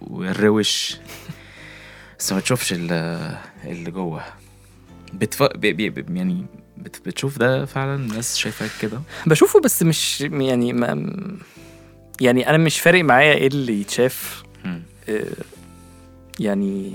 والروش. 0.00 0.96
بس 2.18 2.32
ما 2.32 2.40
تشوفش 2.40 2.72
ال- 2.72 3.36
اللي 3.64 3.90
جوه. 3.90 4.22
بتف... 5.14 5.42
بي... 5.42 5.72
بي... 5.72 6.04
يعني 6.16 6.46
بت... 6.76 7.00
بتشوف 7.06 7.38
ده 7.38 7.64
فعلا 7.64 7.94
الناس 7.94 8.36
شايفاك 8.36 8.70
كده؟ 8.80 9.00
بشوفه 9.26 9.60
بس 9.60 9.82
مش 9.82 10.20
يعني 10.20 10.72
ما 10.72 10.94
يعني 12.20 12.50
أنا 12.50 12.58
مش 12.58 12.80
فارق 12.80 13.04
معايا 13.04 13.34
إيه 13.34 13.46
اللي 13.46 13.80
يتشاف. 13.80 14.42
آه، 15.08 15.24
يعني 16.40 16.92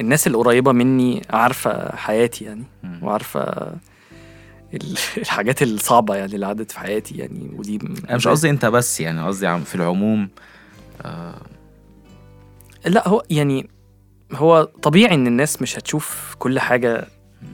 الناس 0.00 0.26
القريبة 0.26 0.72
مني 0.72 1.22
عارفة 1.30 1.96
حياتي 1.96 2.44
يعني 2.44 2.64
ال- 4.74 4.96
الحاجات 5.18 5.62
الصعبة 5.62 6.16
يعني 6.16 6.34
اللي 6.34 6.46
عدت 6.46 6.72
في 6.72 6.78
حياتي 6.78 7.14
يعني 7.18 7.50
ودي 7.56 7.78
أنا 8.08 8.16
مش 8.16 8.28
قصدي 8.28 8.50
أنت 8.50 8.66
بس 8.66 9.00
يعني 9.00 9.26
قصدي 9.26 9.46
عم- 9.46 9.64
في 9.64 9.74
العموم. 9.74 10.28
آه... 11.02 11.40
لا 12.86 13.08
هو 13.08 13.22
يعني 13.30 13.68
هو 14.32 14.62
طبيعي 14.82 15.14
إن 15.14 15.26
الناس 15.26 15.62
مش 15.62 15.78
هتشوف 15.78 16.34
كل 16.38 16.60
حاجة 16.60 17.06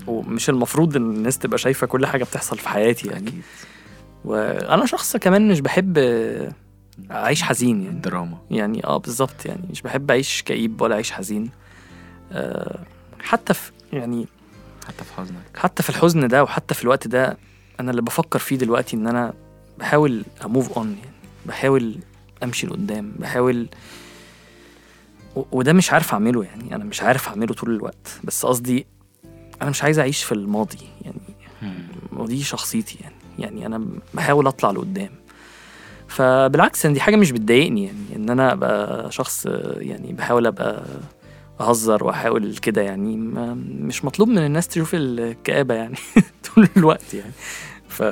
ومش 0.07 0.49
المفروض 0.51 0.97
إن 0.97 1.03
الناس 1.11 1.39
تبقى 1.39 1.59
شايفة 1.59 1.87
كل 1.87 2.07
حاجة 2.07 2.25
بتحصل 2.25 2.59
في 2.59 2.69
حياتي 2.69 3.09
يعني. 3.09 3.29
أكيد. 3.29 3.43
وأنا 4.25 4.87
شخص 4.87 5.17
كمان 5.17 5.49
مش 5.49 5.61
بحب 5.61 5.99
اعيش 7.11 7.43
حزين 7.43 7.83
يعني. 7.83 7.97
الدراما. 7.97 8.39
يعني 8.51 8.85
آه 8.85 8.97
بالظبط 8.97 9.47
يعني 9.47 9.63
مش 9.71 9.83
بحب 9.83 10.11
اعيش 10.11 10.43
كئيب 10.43 10.81
ولا 10.81 10.95
اعيش 10.95 11.13
حزين. 11.13 11.51
آه 12.33 12.79
حتى 13.21 13.55
في 13.55 13.73
يعني 13.93 14.27
حتى 14.89 15.05
في 15.05 15.13
حزنك. 15.15 15.57
حتى 15.57 15.83
في 15.83 15.91
الحزن 15.91 16.29
ده 16.29 16.43
وحتى 16.43 16.75
في 16.75 16.83
الوقت 16.83 17.09
ده 17.09 17.39
أنا 17.81 17.91
اللي 17.91 18.03
بفكر 18.03 18.39
فيه 18.39 18.57
دلوقتي 18.57 18.97
ان 18.97 19.07
أنا 19.07 19.35
بحاول 19.79 20.25
اموف 20.45 20.79
اون 20.79 20.89
يعني. 20.89 21.17
بحاول 21.47 21.99
امشي 22.43 22.67
لقدام 22.67 23.13
بحاول 23.19 23.69
وده 25.53 25.73
مش 25.73 25.93
عارف 25.93 26.13
اعمله 26.13 26.45
يعني. 26.45 26.75
أنا 26.75 26.85
مش 26.85 27.03
عارف 27.03 27.29
اعمله 27.29 27.55
طول 27.55 27.71
الوقت. 27.71 28.21
بس 28.25 28.47
قصدي 28.47 28.87
أنا 29.63 29.71
مش 29.71 29.83
عايز 29.83 29.99
اعيش 29.99 30.25
في 30.25 30.33
الماضي 30.33 30.89
يعني. 31.03 31.21
ودي 32.13 32.43
شخصيتي 32.43 32.99
يعني. 33.01 33.15
يعني 33.41 33.67
أنا 33.67 33.87
بحاول 34.15 34.47
أطلع 34.47 34.71
لقدام. 34.71 35.11
فبالعكس 36.09 36.87
ان 36.87 36.93
دي 36.93 37.01
حاجة 37.01 37.17
مش 37.17 37.31
بتضايقني 37.33 37.85
يعني 37.85 37.99
إن 38.17 38.31
أنا 38.31 38.53
أبقى 38.53 39.13
شخص 39.13 39.47
يعني 39.77 40.13
بحاول 40.13 40.47
أبقى 40.47 40.83
أهزر 41.61 42.05
وأحاول 42.05 42.57
كده 42.57 42.83
يعني 42.83 43.17
مش 43.81 44.05
مطلوب 44.05 44.29
من 44.29 44.39
الناس 44.39 44.69
تشوف 44.69 44.91
الكآبة 44.95 45.75
يعني 45.75 45.97
طول 46.55 46.69
الوقت 46.77 47.15
يعني. 47.15 47.33
ف 47.89 48.03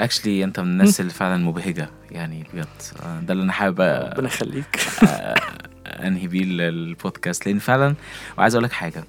اكشلي 0.00 0.44
أنت 0.44 0.60
من 0.60 0.66
الناس 0.66 1.00
اللي 1.00 1.12
فعلا 1.12 1.36
مبهجة 1.36 1.90
يعني 2.10 2.44
بجد. 2.54 2.66
ده 3.26 3.32
اللي 3.32 3.44
أنا 3.44 3.52
حابب 3.52 3.80
ربنا 3.80 4.26
يخليك. 4.28 4.80
أنهي 5.86 6.26
بيه 6.26 6.42
ال- 6.42 6.60
البودكاست. 6.60 7.46
لأن 7.46 7.58
فعلا 7.58 7.94
وعايز 8.38 8.54
أقول 8.54 8.64
لك 8.64 8.72
حاجة. 8.72 9.04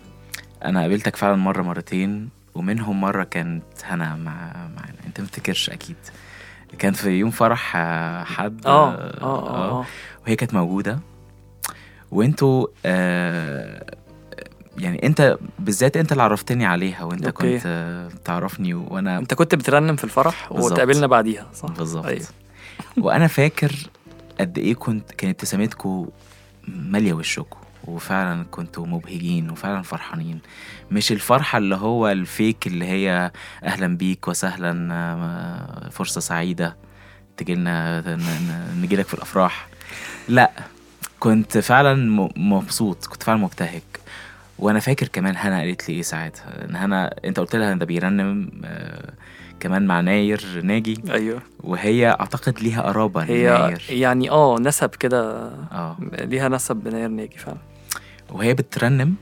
أنا 0.65 0.81
قابلتك 0.81 1.15
فعلا 1.15 1.35
مرة 1.35 1.61
مرتين. 1.61 2.29
ومنهم 2.59 3.01
مرة 3.01 3.23
كانت 3.23 3.63
هنا 3.83 4.15
مع 4.15 4.51
معانا 4.53 4.95
انت 5.05 5.21
ما 5.21 5.27
تفتكرش 5.27 5.69
أكيد 5.69 5.95
كان 6.79 6.93
في 6.93 7.09
يوم 7.09 7.31
فرح 7.31 7.75
آه، 7.75 8.23
حد 8.23 8.67
آه 8.67 8.93
آه 8.93 9.21
آه 9.21 9.79
آه 9.79 9.85
وهي 10.25 10.35
كانت 10.35 10.53
موجودة 10.53 10.99
وانتوا 12.11 12.67
آه 12.85 13.95
يعني 14.77 15.03
انت 15.03 15.37
بالذات 15.59 15.97
انت 15.97 16.11
اللي 16.11 16.23
عرفتني 16.23 16.65
عليها 16.65 17.03
وانت 17.03 17.25
أوكي. 17.25 17.53
كنت 17.53 17.63
آه، 17.65 18.09
تعرفني 18.25 18.73
وأنا 18.73 19.17
انت 19.17 19.33
كنت 19.33 19.55
بترنم 19.55 19.95
في 19.95 20.03
الفرح. 20.03 20.51
وتقابلنا 20.51 21.07
بعديها 21.07 21.47
صح 21.53 21.69
بالظبط 21.69 22.05
أيوة. 22.05 22.25
وأنا 22.97 23.27
فاكر 23.27 23.71
قد 24.39 24.57
إيه 24.57 24.73
كنت 24.73 25.11
كانت 25.11 25.35
ابتسامتكم 25.35 26.07
مالية 26.67 27.13
وشكم 27.13 27.58
وفعلا 27.89 28.45
كنتوا 28.51 28.85
مبهجين 28.85 29.49
وفعلا 29.49 29.81
فرحانين. 29.81 30.39
مش 30.91 31.11
الفرحة 31.11 31.57
اللي 31.57 31.75
هو 31.75 32.09
الفيك 32.09 32.67
اللي 32.67 32.85
هي 32.85 33.31
أهلا 33.63 33.97
بيك 33.97 34.27
وسهلا 34.27 34.93
آه، 34.93 35.89
فرصة 35.89 36.21
سعيدة 36.21 36.77
تجيلنا 37.37 38.03
نجي 38.81 38.95
لك 38.95 39.07
في 39.07 39.13
الأفراح. 39.13 39.67
لا 40.27 40.51
كنت 41.19 41.57
فعلا 41.57 42.29
مبسوط 42.37 43.05
كنت 43.05 43.23
فعلا 43.23 43.39
مبتهج. 43.39 43.81
وأنا 44.59 44.79
فاكر 44.79 45.07
كمان 45.07 45.35
هنا 45.37 45.59
قالت 45.59 45.89
لي 45.89 45.95
إيه 45.95 46.01
ساعتها؟ 46.01 46.65
إن 46.65 46.75
هنا 46.75 47.15
أنت 47.25 47.39
قلت 47.39 47.55
لها 47.55 47.73
ده 47.73 47.85
بيرنم 47.85 48.51
آه 48.65 49.13
كمان 49.59 49.87
مع 49.87 50.01
ناير 50.01 50.61
ناجي. 50.63 51.01
أيوه. 51.09 51.41
وهي 51.59 52.09
أعتقد 52.09 52.59
ليها 52.59 52.81
قرابة 52.81 53.21
هي 53.23 53.47
لناير. 53.57 53.85
يعني 53.89 54.29
آه 54.29 54.59
نسب 54.59 54.89
كده. 54.89 55.49
آه. 55.71 55.97
ليها 56.11 56.49
نسب 56.49 56.75
بناير 56.75 57.09
ناجي 57.09 57.37
فعلا. 57.37 57.57
وهي 58.31 58.53
بترنم 58.53 59.15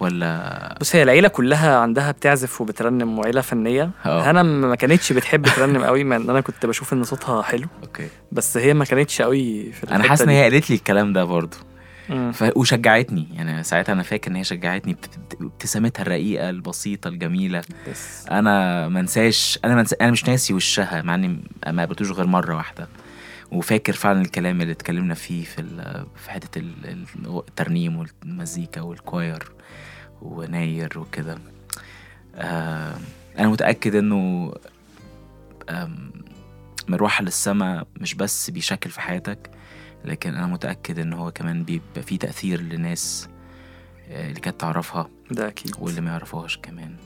ولا؟ 0.00 0.76
بص 0.80 0.96
هي 0.96 1.02
العيلة 1.02 1.28
كلها 1.28 1.76
عندها 1.78 2.10
بتعزف 2.10 2.60
وبترنم 2.60 3.18
وعيلة 3.18 3.40
فنية. 3.40 3.90
آه. 4.06 4.30
أنا 4.30 4.42
ما 4.42 4.74
كانتش 4.74 5.12
بتحب 5.12 5.46
ترنم 5.46 5.84
قوي 5.84 6.04
مع 6.04 6.16
إن 6.16 6.30
أنا 6.30 6.40
كنت 6.40 6.66
بشوف 6.66 6.92
إن 6.92 7.04
صوتها 7.04 7.42
حلو. 7.42 7.66
أوكي. 7.82 8.08
بس 8.32 8.56
هي 8.56 8.74
ما 8.74 8.84
كانتش 8.84 9.22
قوي 9.22 9.72
في 9.72 9.90
أنا 9.90 10.04
حاسس 10.08 10.22
إن. 10.22 10.28
هي 10.28 10.42
قالت 10.42 10.70
لي 10.70 10.76
الكلام 10.76 11.12
ده 11.12 11.24
برضه. 11.24 11.56
ف... 12.32 12.44
وشجعتني. 12.56 13.28
يعني 13.34 13.62
ساعتها 13.62 13.92
أنا 13.92 14.02
فاكر 14.02 14.30
إن 14.30 14.36
هي 14.36 14.44
شجعتني 14.44 14.92
بت- 14.94 15.18
بت- 15.18 15.42
ابتسامتها 15.42 16.02
الرقيقة 16.02 16.50
البسيطة 16.50 17.08
الجميلة. 17.08 17.62
بس. 17.90 18.26
أنا 18.30 18.88
ما 18.88 19.00
انساش 19.00 19.58
أنا 19.64 19.74
منسى... 19.74 19.96
أنا 20.00 20.10
مش 20.10 20.28
ناسي 20.28 20.54
وشها 20.54 21.02
مع 21.02 21.14
إني 21.14 21.28
ما 21.66 21.82
قابلتوش 21.82 22.10
غير 22.10 22.26
مرة 22.26 22.56
واحدة. 22.56 22.88
وفاكر 23.52 23.92
فعلا 23.92 24.20
الكلام 24.20 24.60
اللي 24.60 24.72
اتكلمنا 24.72 25.14
فيه 25.14 25.44
في 25.44 25.60
ال... 25.60 26.06
في 26.16 26.30
حتة 26.30 26.58
ال... 26.58 26.72
ال- 26.88 27.38
الترنيم 27.48 27.96
والمزيكا 27.96 28.80
والكواير 28.80 29.52
وناير 30.22 30.98
وكده. 30.98 31.38
آه... 32.34 32.94
أنا 33.38 33.48
متأكد 33.48 33.94
إنه 33.94 34.52
مروحة 36.88 37.24
للسما 37.24 37.84
مش 38.00 38.14
بس 38.14 38.50
بيشكل 38.50 38.90
في 38.90 39.00
حياتك 39.00 39.50
لكن 40.04 40.34
أنا 40.34 40.46
متأكد 40.46 40.98
إن 40.98 41.12
هو 41.12 41.30
كمان 41.30 41.64
بيبقى 41.64 42.02
فيه 42.02 42.18
تأثير 42.18 42.60
لناس 42.60 43.28
آه، 44.08 44.28
اللي 44.28 44.40
كانت 44.40 44.60
تعرفها 44.60 45.08
ده 45.30 45.48
أكيد. 45.48 45.74
واللي 45.78 46.00
ما 46.00 46.10
يعرفوهاش 46.10 46.58
كمان. 46.58 46.96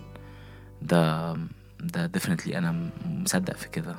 ده 0.82 1.32
ده 1.80 2.06
definitely 2.06 2.59
أنا 2.58 2.90
مصدق 3.06 3.56
في 3.56 3.68
كده. 3.68 3.96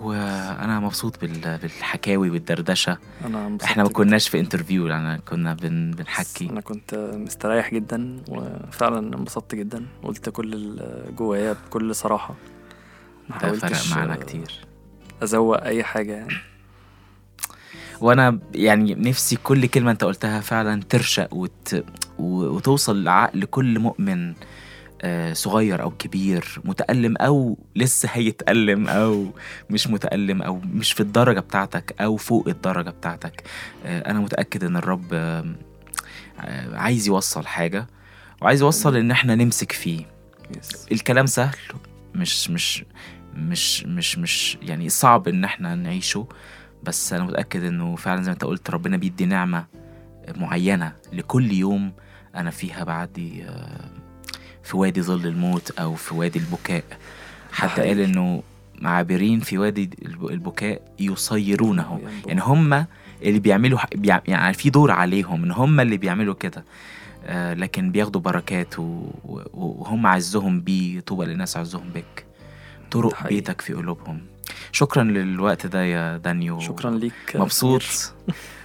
وأنا 0.00 0.80
مبسوط 0.80 1.20
بال- 1.20 1.58
بالحكاوي 1.58 2.30
والدردشة. 2.30 2.98
أنا 3.24 3.46
انبسطت 3.46 3.64
إحنا 3.70 3.82
ما. 3.82 3.88
كناش 3.88 4.28
في 4.28 4.40
interview 4.40 4.86
يعني 4.86 5.20
كنا 5.28 5.54
بن 5.54 5.90
بنحكي. 5.90 6.50
أنا 6.50 6.60
كنت 6.60 6.94
مستريح 7.14 7.74
جدا 7.74 8.22
وفعلا 8.28 8.98
انبسطت 9.16 9.54
جدا. 9.54 9.86
قلت 10.02 10.28
كل 10.28 10.52
اللي 10.52 11.04
جوايا 11.16 11.52
بكل 11.52 11.94
صراحة. 11.94 12.34
ما 13.28 13.38
ده 13.38 13.52
فرق 13.52 13.60
حاولتش 13.60 13.92
معانا 13.92 14.14
كتير. 14.16 14.52
أزوق 15.22 15.64
أي 15.64 15.84
حاجة 15.84 16.12
يعني. 16.12 16.34
وأنا 18.00 18.38
يعني 18.54 18.94
نفسي 18.94 19.36
كل 19.36 19.66
كلمة 19.66 19.90
أنت 19.90 20.04
قلتها 20.04 20.40
فعلا 20.40 20.82
ترشق 20.88 21.34
وت... 21.34 21.84
وتوصل 22.18 23.04
لعقل 23.04 23.44
كل 23.44 23.78
مؤمن. 23.78 24.34
صغير 25.32 25.82
أو 25.82 25.90
كبير 25.90 26.60
متألم 26.64 27.16
أو 27.16 27.58
لسه 27.76 28.08
هيتألم 28.12 28.88
أو 28.88 29.26
مش 29.70 29.86
متألم 29.86 30.42
أو 30.42 30.60
مش 30.64 30.92
في 30.92 31.00
الدرجة 31.00 31.40
بتاعتك 31.40 31.94
أو 32.00 32.16
فوق 32.16 32.48
الدرجة 32.48 32.90
بتاعتك 32.90 33.42
آه، 33.84 34.10
أنا 34.10 34.20
متأكد 34.20 34.64
إن 34.64 34.76
الرب 34.76 35.04
آه، 35.12 35.44
آه، 36.40 36.76
عايز 36.76 37.06
يوصل 37.08 37.46
حاجة 37.46 37.86
وعايز 38.42 38.60
يوصل 38.60 38.96
إن 38.96 39.10
إحنا 39.10 39.34
نمسك 39.34 39.72
فيه. 39.72 40.06
الكلام 40.92 41.26
سهل 41.26 41.56
مش 42.14 42.50
مش 42.50 42.84
مش 43.34 43.84
مش 43.84 44.18
مش 44.18 44.58
يعني 44.62 44.88
صعب 44.88 45.28
إن 45.28 45.44
إحنا 45.44 45.74
نعيشه 45.74 46.28
بس 46.82 47.12
أنا 47.12 47.24
متأكد 47.24 47.64
إنه 47.64 47.96
فعلا 47.96 48.22
زي 48.22 48.30
ما 48.30 48.32
أنت 48.32 48.44
قلت 48.44 48.70
ربنا 48.70 48.96
بيدي 48.96 49.26
نعمة 49.26 49.66
معينة 50.36 50.92
لكل 51.12 51.52
يوم 51.52 51.92
أنا 52.34 52.50
فيها 52.50 52.84
بعدي 52.84 53.44
آه، 53.44 53.90
في 54.70 54.76
وادي 54.76 55.02
ظل 55.02 55.26
الموت 55.26 55.70
أو 55.70 55.94
في 55.94 56.14
وادي 56.14 56.38
البكاء 56.38 56.84
حقيقي. 57.52 57.88
قال 57.88 58.00
إنه 58.00 58.42
عابرين 58.82 59.40
في 59.40 59.58
وادي 59.58 59.90
الب- 60.06 60.26
البكاء 60.30 60.82
يصيرونه. 61.00 62.00
يعني 62.26 62.40
هم 62.42 62.84
اللي 63.22 63.38
بيعملوا 63.38 63.78
يعني 64.28 64.54
في 64.54 64.70
دور 64.70 64.90
عليهم 64.90 65.44
إن 65.44 65.50
هم 65.50 65.80
اللي 65.80 65.96
بيعملوا 65.96 66.34
كده 66.34 66.64
آه، 67.24 67.54
لكن 67.54 67.90
بياخدوا 67.92 68.20
بركات 68.20 68.74
وهم 68.78 70.06
عزهم 70.06 70.60
بيه 70.60 71.00
طوبى 71.00 71.24
للناس 71.26 71.56
عزهم 71.56 71.88
بك 71.94 72.24
طرق 72.90 73.14
حقيقي. 73.14 73.34
بيتك 73.34 73.60
في 73.60 73.72
قلوبهم 73.74 74.20
شكرا 74.72 75.02
للوقت 75.04 75.66
ده 75.66 75.82
يا 75.84 76.16
دانيو 76.16 76.60
شكرا 76.60 76.90
ليك 76.90 77.12
مبسوط. 77.34 77.82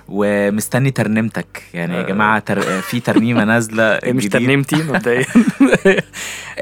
ومستني 0.10 0.92
ترنيمتك 0.92 1.64
يعني 1.74 1.94
يا 1.96 2.00
آه. 2.00 2.06
جماعة 2.06 2.40
تر... 2.40 2.62
في 2.62 3.00
ترنيمة 3.00 3.44
نازلة 3.44 3.94
هي 4.04 4.14
مش. 4.14 4.26
ترنيمتي 4.28 4.76
مبدئيا 4.76 5.26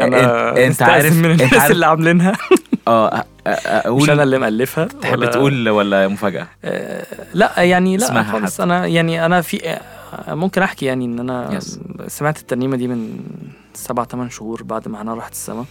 أنا 0.01 0.65
أنت, 0.67 0.81
عارف 0.81 1.13
من 1.17 1.25
الناس 1.31 1.53
عارف 1.53 1.71
اللي 1.71 1.85
عاملينها 1.85 2.33
آه 2.87 3.23
أقول 3.47 4.03
مش 4.03 4.09
أنا 4.09 4.23
اللي 4.23 4.37
مألفها 4.39 4.85
تحب 4.85 5.13
ولا- 5.19 5.31
تقول 5.31 5.69
ولا 5.69 6.07
مفاجأة 6.07 6.47
آه، 6.65 7.05
لا 7.33 7.61
يعني 7.61 7.97
لا 7.97 8.23
خالص. 8.23 8.61
أنا 8.61 8.85
يعني 8.87 9.25
أنا 9.25 9.41
في 9.41 9.69
آه، 9.69 10.33
ممكن 10.35 10.61
أحكي 10.61 10.85
يعني 10.85 11.05
إن 11.05 11.19
أنا 11.19 11.59
Yes. 11.59 11.77
سمعت 12.07 12.39
الترنيمة 12.39 12.77
دي 12.77 12.87
من 12.87 13.19
سبع 13.73 14.03
ثمان 14.03 14.29
شهور 14.29 14.63
بعد 14.63 14.87
ما 14.87 15.01
أنا 15.01 15.13
راحت 15.13 15.31
السما 15.31 15.65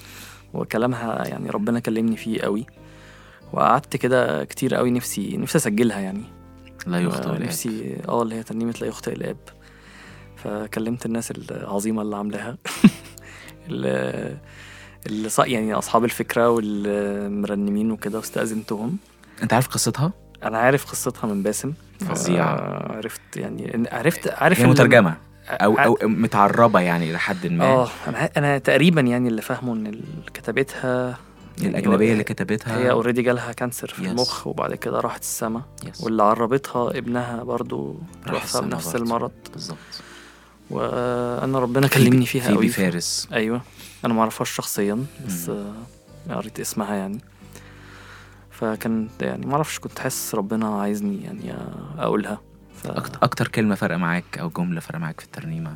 وكلامها 0.55 1.29
يعني 1.29 1.51
ربنا 1.51 1.81
كلمني 1.81 2.17
فيه 2.17 2.41
قوي 2.41 2.67
وقعدت 3.53 3.97
كده 3.97 4.45
كتير 4.45 4.75
قوي 4.75 4.91
نفسي 4.91 5.37
نفسي 5.37 5.59
أسجلها 5.59 6.01
يعني 6.01 6.23
لا 6.87 6.99
يخطئ 7.01 7.29
الآب. 7.31 7.43
نفسي 7.43 7.97
آه 8.09 8.23
اللي 8.23 8.35
هي 8.35 8.43
ترنيمه 8.43 8.75
لا 8.81 8.87
يخطئ 8.87 9.13
الاب 9.13 9.37
فكلمت 10.37 11.07
الناس 11.07 11.31
العظيمة 11.31 12.03
اللي 12.03 12.17
عاملاها. 12.17 12.57
اللي 13.69 14.37
يعني 15.47 15.75
أصحاب 15.75 16.05
الفكرة 16.05 16.51
والمرنمين 16.51 17.91
وكده 17.91 18.19
واستأذنتهم. 18.19 18.97
أنت 19.43 19.53
عارف 19.53 19.69
قصتها؟ 19.69 20.13
أنا 20.45 20.59
عارف 20.59 20.91
قصتها 20.91 21.27
من 21.27 21.43
باسم. 21.43 21.73
فظيعة. 22.01 22.55
آه، 22.55 22.93
عرفت 22.97 23.21
يعني 23.37 23.89
عرفت 23.93 24.29
عارف 24.29 24.59
هي 24.59 24.65
ال- 24.65 24.71
مترجمة 24.71 25.17
أو 25.49 25.75
أو 25.79 25.99
متعربة 26.03 26.81
يعني 26.81 27.11
إلى 27.11 27.19
حد 27.19 27.47
ما. 27.47 27.65
آه 27.65 27.89
أنا 28.09 28.31
أنا 28.37 28.59
تقريبا 28.59 29.01
يعني 29.01 29.29
اللي 29.29 29.43
فاهمه 29.43 29.73
إن 29.73 29.87
اللي 29.87 30.03
كتبتها 30.35 31.07
يعني 31.09 31.17
الأجنبية 31.61 32.11
اللي 32.13 32.19
هي 32.21 32.25
كتبتها 32.25 32.91
already 32.91 33.23
جالها 33.23 33.53
cancer 33.53 33.89
في 33.89 34.03
Yes. 34.03 34.09
المخ 34.09 34.47
وبعد 34.47 34.75
كده 34.75 35.01
راحت 35.01 35.21
السما. 35.23 35.63
Yes. 35.85 36.05
واللي 36.05 36.23
عربتها 36.23 36.99
ابنها 36.99 37.43
برضو 37.43 37.97
راح 38.27 38.61
بنفس. 38.61 38.97
المرض. 38.97 39.33
بالظبط. 39.53 39.77
وأنا 40.71 41.59
ربنا 41.59 41.87
كلمني 41.87 42.27
فيها 42.27 42.49
قوي 42.51 42.69
فارس. 42.69 43.29
أيوه. 43.33 43.63
أنا 44.05 44.15
ما 44.15 44.21
أعرفهاش 44.21 44.51
شخصيا 44.51 45.05
بس 45.27 45.51
قريت 46.31 46.61
اسمها 46.61 46.95
يعني. 46.95 47.19
فكان 48.51 49.09
يعني 49.21 49.47
ما 49.47 49.53
أعرفش 49.55 49.79
كنت 49.79 49.99
حاسس 49.99 50.35
ربنا 50.35 50.81
عايزني 50.81 51.23
يعني 51.25 51.55
أقولها. 51.99 52.41
ف... 52.83 52.87
أكتر 53.23 53.49
كلمة 53.49 53.75
فرق 53.75 53.97
معاك 53.97 54.39
أو 54.39 54.49
جملة 54.49 54.81
فرق 54.81 54.99
معاك 54.99 55.21
في 55.21 55.27
الترنيمة؟ 55.27 55.75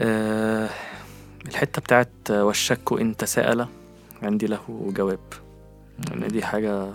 آه 0.00 0.68
الحتة 1.48 1.80
بتاعت 1.80 2.10
والشك 2.30 2.92
إن 3.00 3.16
تساءل. 3.16 3.66
عندي 4.26 4.46
له 4.46 4.92
جواب. 4.96 5.18
ان 6.12 6.28
دي 6.28 6.42
حاجة 6.42 6.92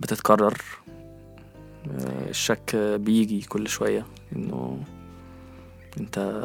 بتتكرر. 0.00 0.58
آه 1.90 2.28
الشك 2.30 2.76
بيجي 2.76 3.40
كل 3.40 3.68
شوية 3.68 4.06
إنه 4.36 4.82
أنت 6.00 6.42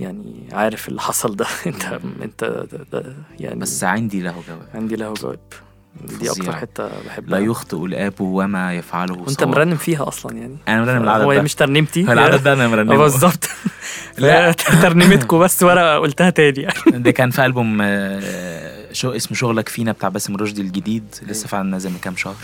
يعني 0.00 0.48
عارف 0.52 0.88
اللي 0.88 1.00
حصل 1.00 1.36
ده. 1.36 1.46
انت 1.66 1.84
انت 2.22 2.44
ده 2.44 3.00
ده 3.00 3.16
يعني 3.40 3.60
بس 3.60 3.84
عندي 3.84 4.20
له 4.22 4.42
جواب. 4.48 4.68
عندي 4.74 4.96
له 4.96 5.14
جواب. 5.14 5.38
دي 6.04 6.30
أكتر. 6.30 6.56
حتة 6.56 6.88
بحبها. 7.06 7.38
لا 7.38 7.46
يخطئ 7.46 7.84
الآب 7.84 8.20
وما 8.20 8.74
يفعله 8.74 9.14
وأنت 9.14 9.40
صواب. 9.40 9.48
مرنم 9.48 9.76
فيها 9.76 10.08
أصلا 10.08 10.36
يعني. 10.36 10.56
أنا 10.68 10.84
مرنم 10.84 11.02
العدد 11.02 11.24
هو 11.24 11.34
ده. 11.34 11.42
مش 11.42 11.54
ترنيمتي 11.54 12.00
العدد 12.00 12.42
ده 12.42 12.52
أنا 12.52 12.68
مرنمه. 12.68 12.96
بالظبط. 13.02 13.48
لا. 14.18 14.52
ترنيمتكم 14.82 15.38
بس 15.38 15.62
وأنا 15.62 15.98
قلتها 15.98 16.30
تاني. 16.30 16.60
يعني 16.62 16.74
ده 17.02 17.10
كان 17.10 17.30
في 17.30 17.46
ألبوم 17.46 17.78
آه، 17.82 18.92
شو 18.92 19.10
اسمه 19.10 19.36
شغلك 19.36 19.68
فينا 19.68 19.92
بتاع 19.92 20.08
باسم 20.08 20.36
رشدي 20.36 20.62
الجديد. 20.62 21.14
لسه 21.26 21.48
فعلا 21.48 21.70
نازل 21.70 21.90
من 21.90 21.98
كام 21.98 22.16
شهر. 22.16 22.36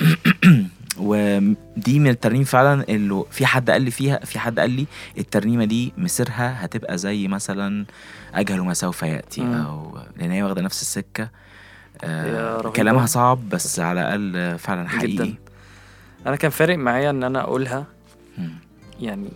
ودي 0.98 1.98
من 1.98 2.08
الترنيم 2.08 2.44
فعلا 2.44 2.84
اللي 2.88 3.24
في 3.30 3.46
حد 3.46 3.70
قال 3.70 3.82
لي 3.82 3.90
فيها 3.90 4.20
في 4.24 4.38
حد 4.38 4.58
قال 4.60 4.70
لي 4.70 4.86
الترنيمة 5.18 5.64
دي 5.64 5.92
مسيرها 5.98 6.64
هتبقى 6.64 6.98
زي 6.98 7.28
مثلا 7.28 7.84
اجهل 8.34 8.60
ما 8.60 8.74
سوف 8.74 9.02
يأتي. 9.02 9.42
أو 9.42 9.98
لأن 10.16 10.30
هي 10.30 10.42
واخدة 10.42 10.62
نفس 10.62 10.82
السكة. 10.82 11.28
آه. 12.04 12.70
كلامها 12.70 13.06
صعب 13.06 13.48
بس 13.48 13.80
على 13.80 14.00
الأقل 14.00 14.58
فعلا 14.58 14.88
حقيقي 14.88 15.12
جداً. 15.12 15.34
أنا 16.26 16.36
كان 16.36 16.50
فارق 16.50 16.78
معايا 16.78 17.10
إن 17.10 17.22
أنا 17.24 17.40
أقولها. 17.40 17.86
يعني 19.00 19.28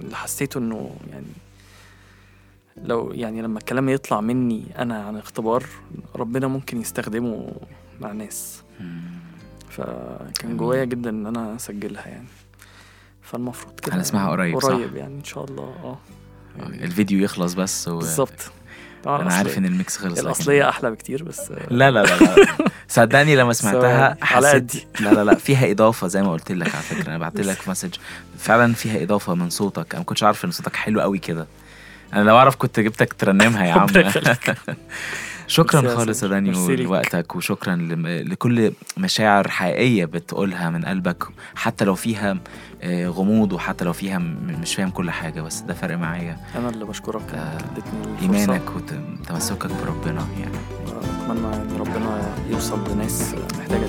اللي 0.00 0.16
حسيته 0.16 0.58
إنه 0.58 0.96
يعني 1.10 1.26
لو 2.76 3.12
يعني 3.12 3.42
لما 3.42 3.58
الكلام 3.58 3.88
يطلع 3.88 4.20
مني 4.20 4.64
أنا 4.78 5.02
عن 5.04 5.16
اختبار 5.16 5.64
ربنا 6.16 6.46
ممكن 6.46 6.80
يستخدمه 6.80 7.52
مع 8.00 8.12
ناس. 8.12 8.62
فكان. 9.70 10.56
جوايا 10.56 10.84
جدا 10.84 11.10
إن 11.10 11.26
أنا 11.26 11.56
أسجلها 11.56 12.08
يعني 12.08 12.28
فالمفروض 13.22 13.80
كده 13.80 13.96
هنسمعها 13.96 14.30
قريب، 14.30 14.60
صح؟ 14.60 14.68
قريب 14.68 14.96
يعني 14.96 15.14
إن 15.14 15.24
شاء 15.24 15.44
الله 15.44 15.64
آه 15.84 15.98
الفيديو 16.66 17.18
يخلص 17.18 17.54
بس 17.54 17.88
و... 17.88 17.98
بالظبط 17.98 18.52
أنا 19.08 19.34
عارف 19.34 19.58
إن 19.58 19.64
ال 19.64 19.72
mix 19.72 19.96
خلص 19.96 20.18
لكن- 20.18 20.26
الأصلية 20.26 20.68
أحلى 20.68 20.90
بكتير 20.90 21.22
بس 21.22 21.52
لا 21.70 21.90
لا 21.90 22.02
لا, 22.02 22.16
لا. 22.16 22.46
صدقني 22.88 23.36
لما 23.36 23.52
سمعتها 23.52 24.16
حسيت. 24.20 24.72
لا 25.00 25.10
لا 25.14 25.24
لا 25.24 25.34
فيها 25.34 25.70
إضافة 25.70 26.06
زي 26.06 26.22
ما 26.22 26.32
قلت 26.32 26.52
لك 26.52 26.74
على 26.74 26.82
فكرة 26.82 27.08
أنا 27.08 27.18
بعت 27.18 27.40
لك 27.40 27.68
message 27.68 27.94
فعلا 28.38 28.74
فيها 28.74 29.02
إضافة 29.02 29.34
من 29.34 29.50
صوتك 29.50 29.86
أنا 29.90 29.98
ما 29.98 30.04
كنتش 30.04 30.22
عارف 30.22 30.44
إن 30.44 30.50
صوتك 30.50 30.76
حلو 30.76 31.00
قوي 31.00 31.18
كده 31.18 31.46
أنا 32.14 32.22
لو 32.24 32.36
أعرف 32.38 32.56
كنت 32.56 32.80
جبتك 32.80 33.12
ترنمها 33.12 33.66
يا 33.66 33.72
عم. 33.72 33.86
شكرا 35.46 35.96
خالص 35.96 36.22
يا. 36.22 36.28
دانيال. 36.28 36.70
لوقتك 36.70 37.36
وشكرا 37.36 37.76
لكل 38.06 38.72
مشاعر 38.96 39.48
حقيقية 39.48 40.04
بتقولها 40.04 40.70
من 40.70 40.84
قلبك 40.84 41.24
حتى 41.54 41.84
لو 41.84 41.94
فيها 41.94 42.38
آه، 42.82 43.08
غموض 43.08 43.52
وحتى 43.52 43.84
لو 43.84 43.92
فيها 43.92 44.18
مش 44.18 44.74
فاهم 44.74 44.90
كل 44.90 45.10
حاجة 45.10 45.40
بس 45.42 45.60
ده 45.60 45.74
فرق 45.74 45.96
معايا 45.96 46.36
أنا 46.54 46.68
اللي 46.68 46.84
بشكرك 46.84 47.34
آه، 47.34 47.56
اديتني 47.56 48.22
إيمانك 48.22 48.62
وتمسكك 48.76 49.66
بربنا 49.66 50.26
يعني 50.40 50.56
أتمنى 51.24 51.56
يعني 51.56 51.78
ربنا 51.78 52.34
يوصل 52.50 52.90
لناس 52.94 53.34
محتاجة 53.58 53.86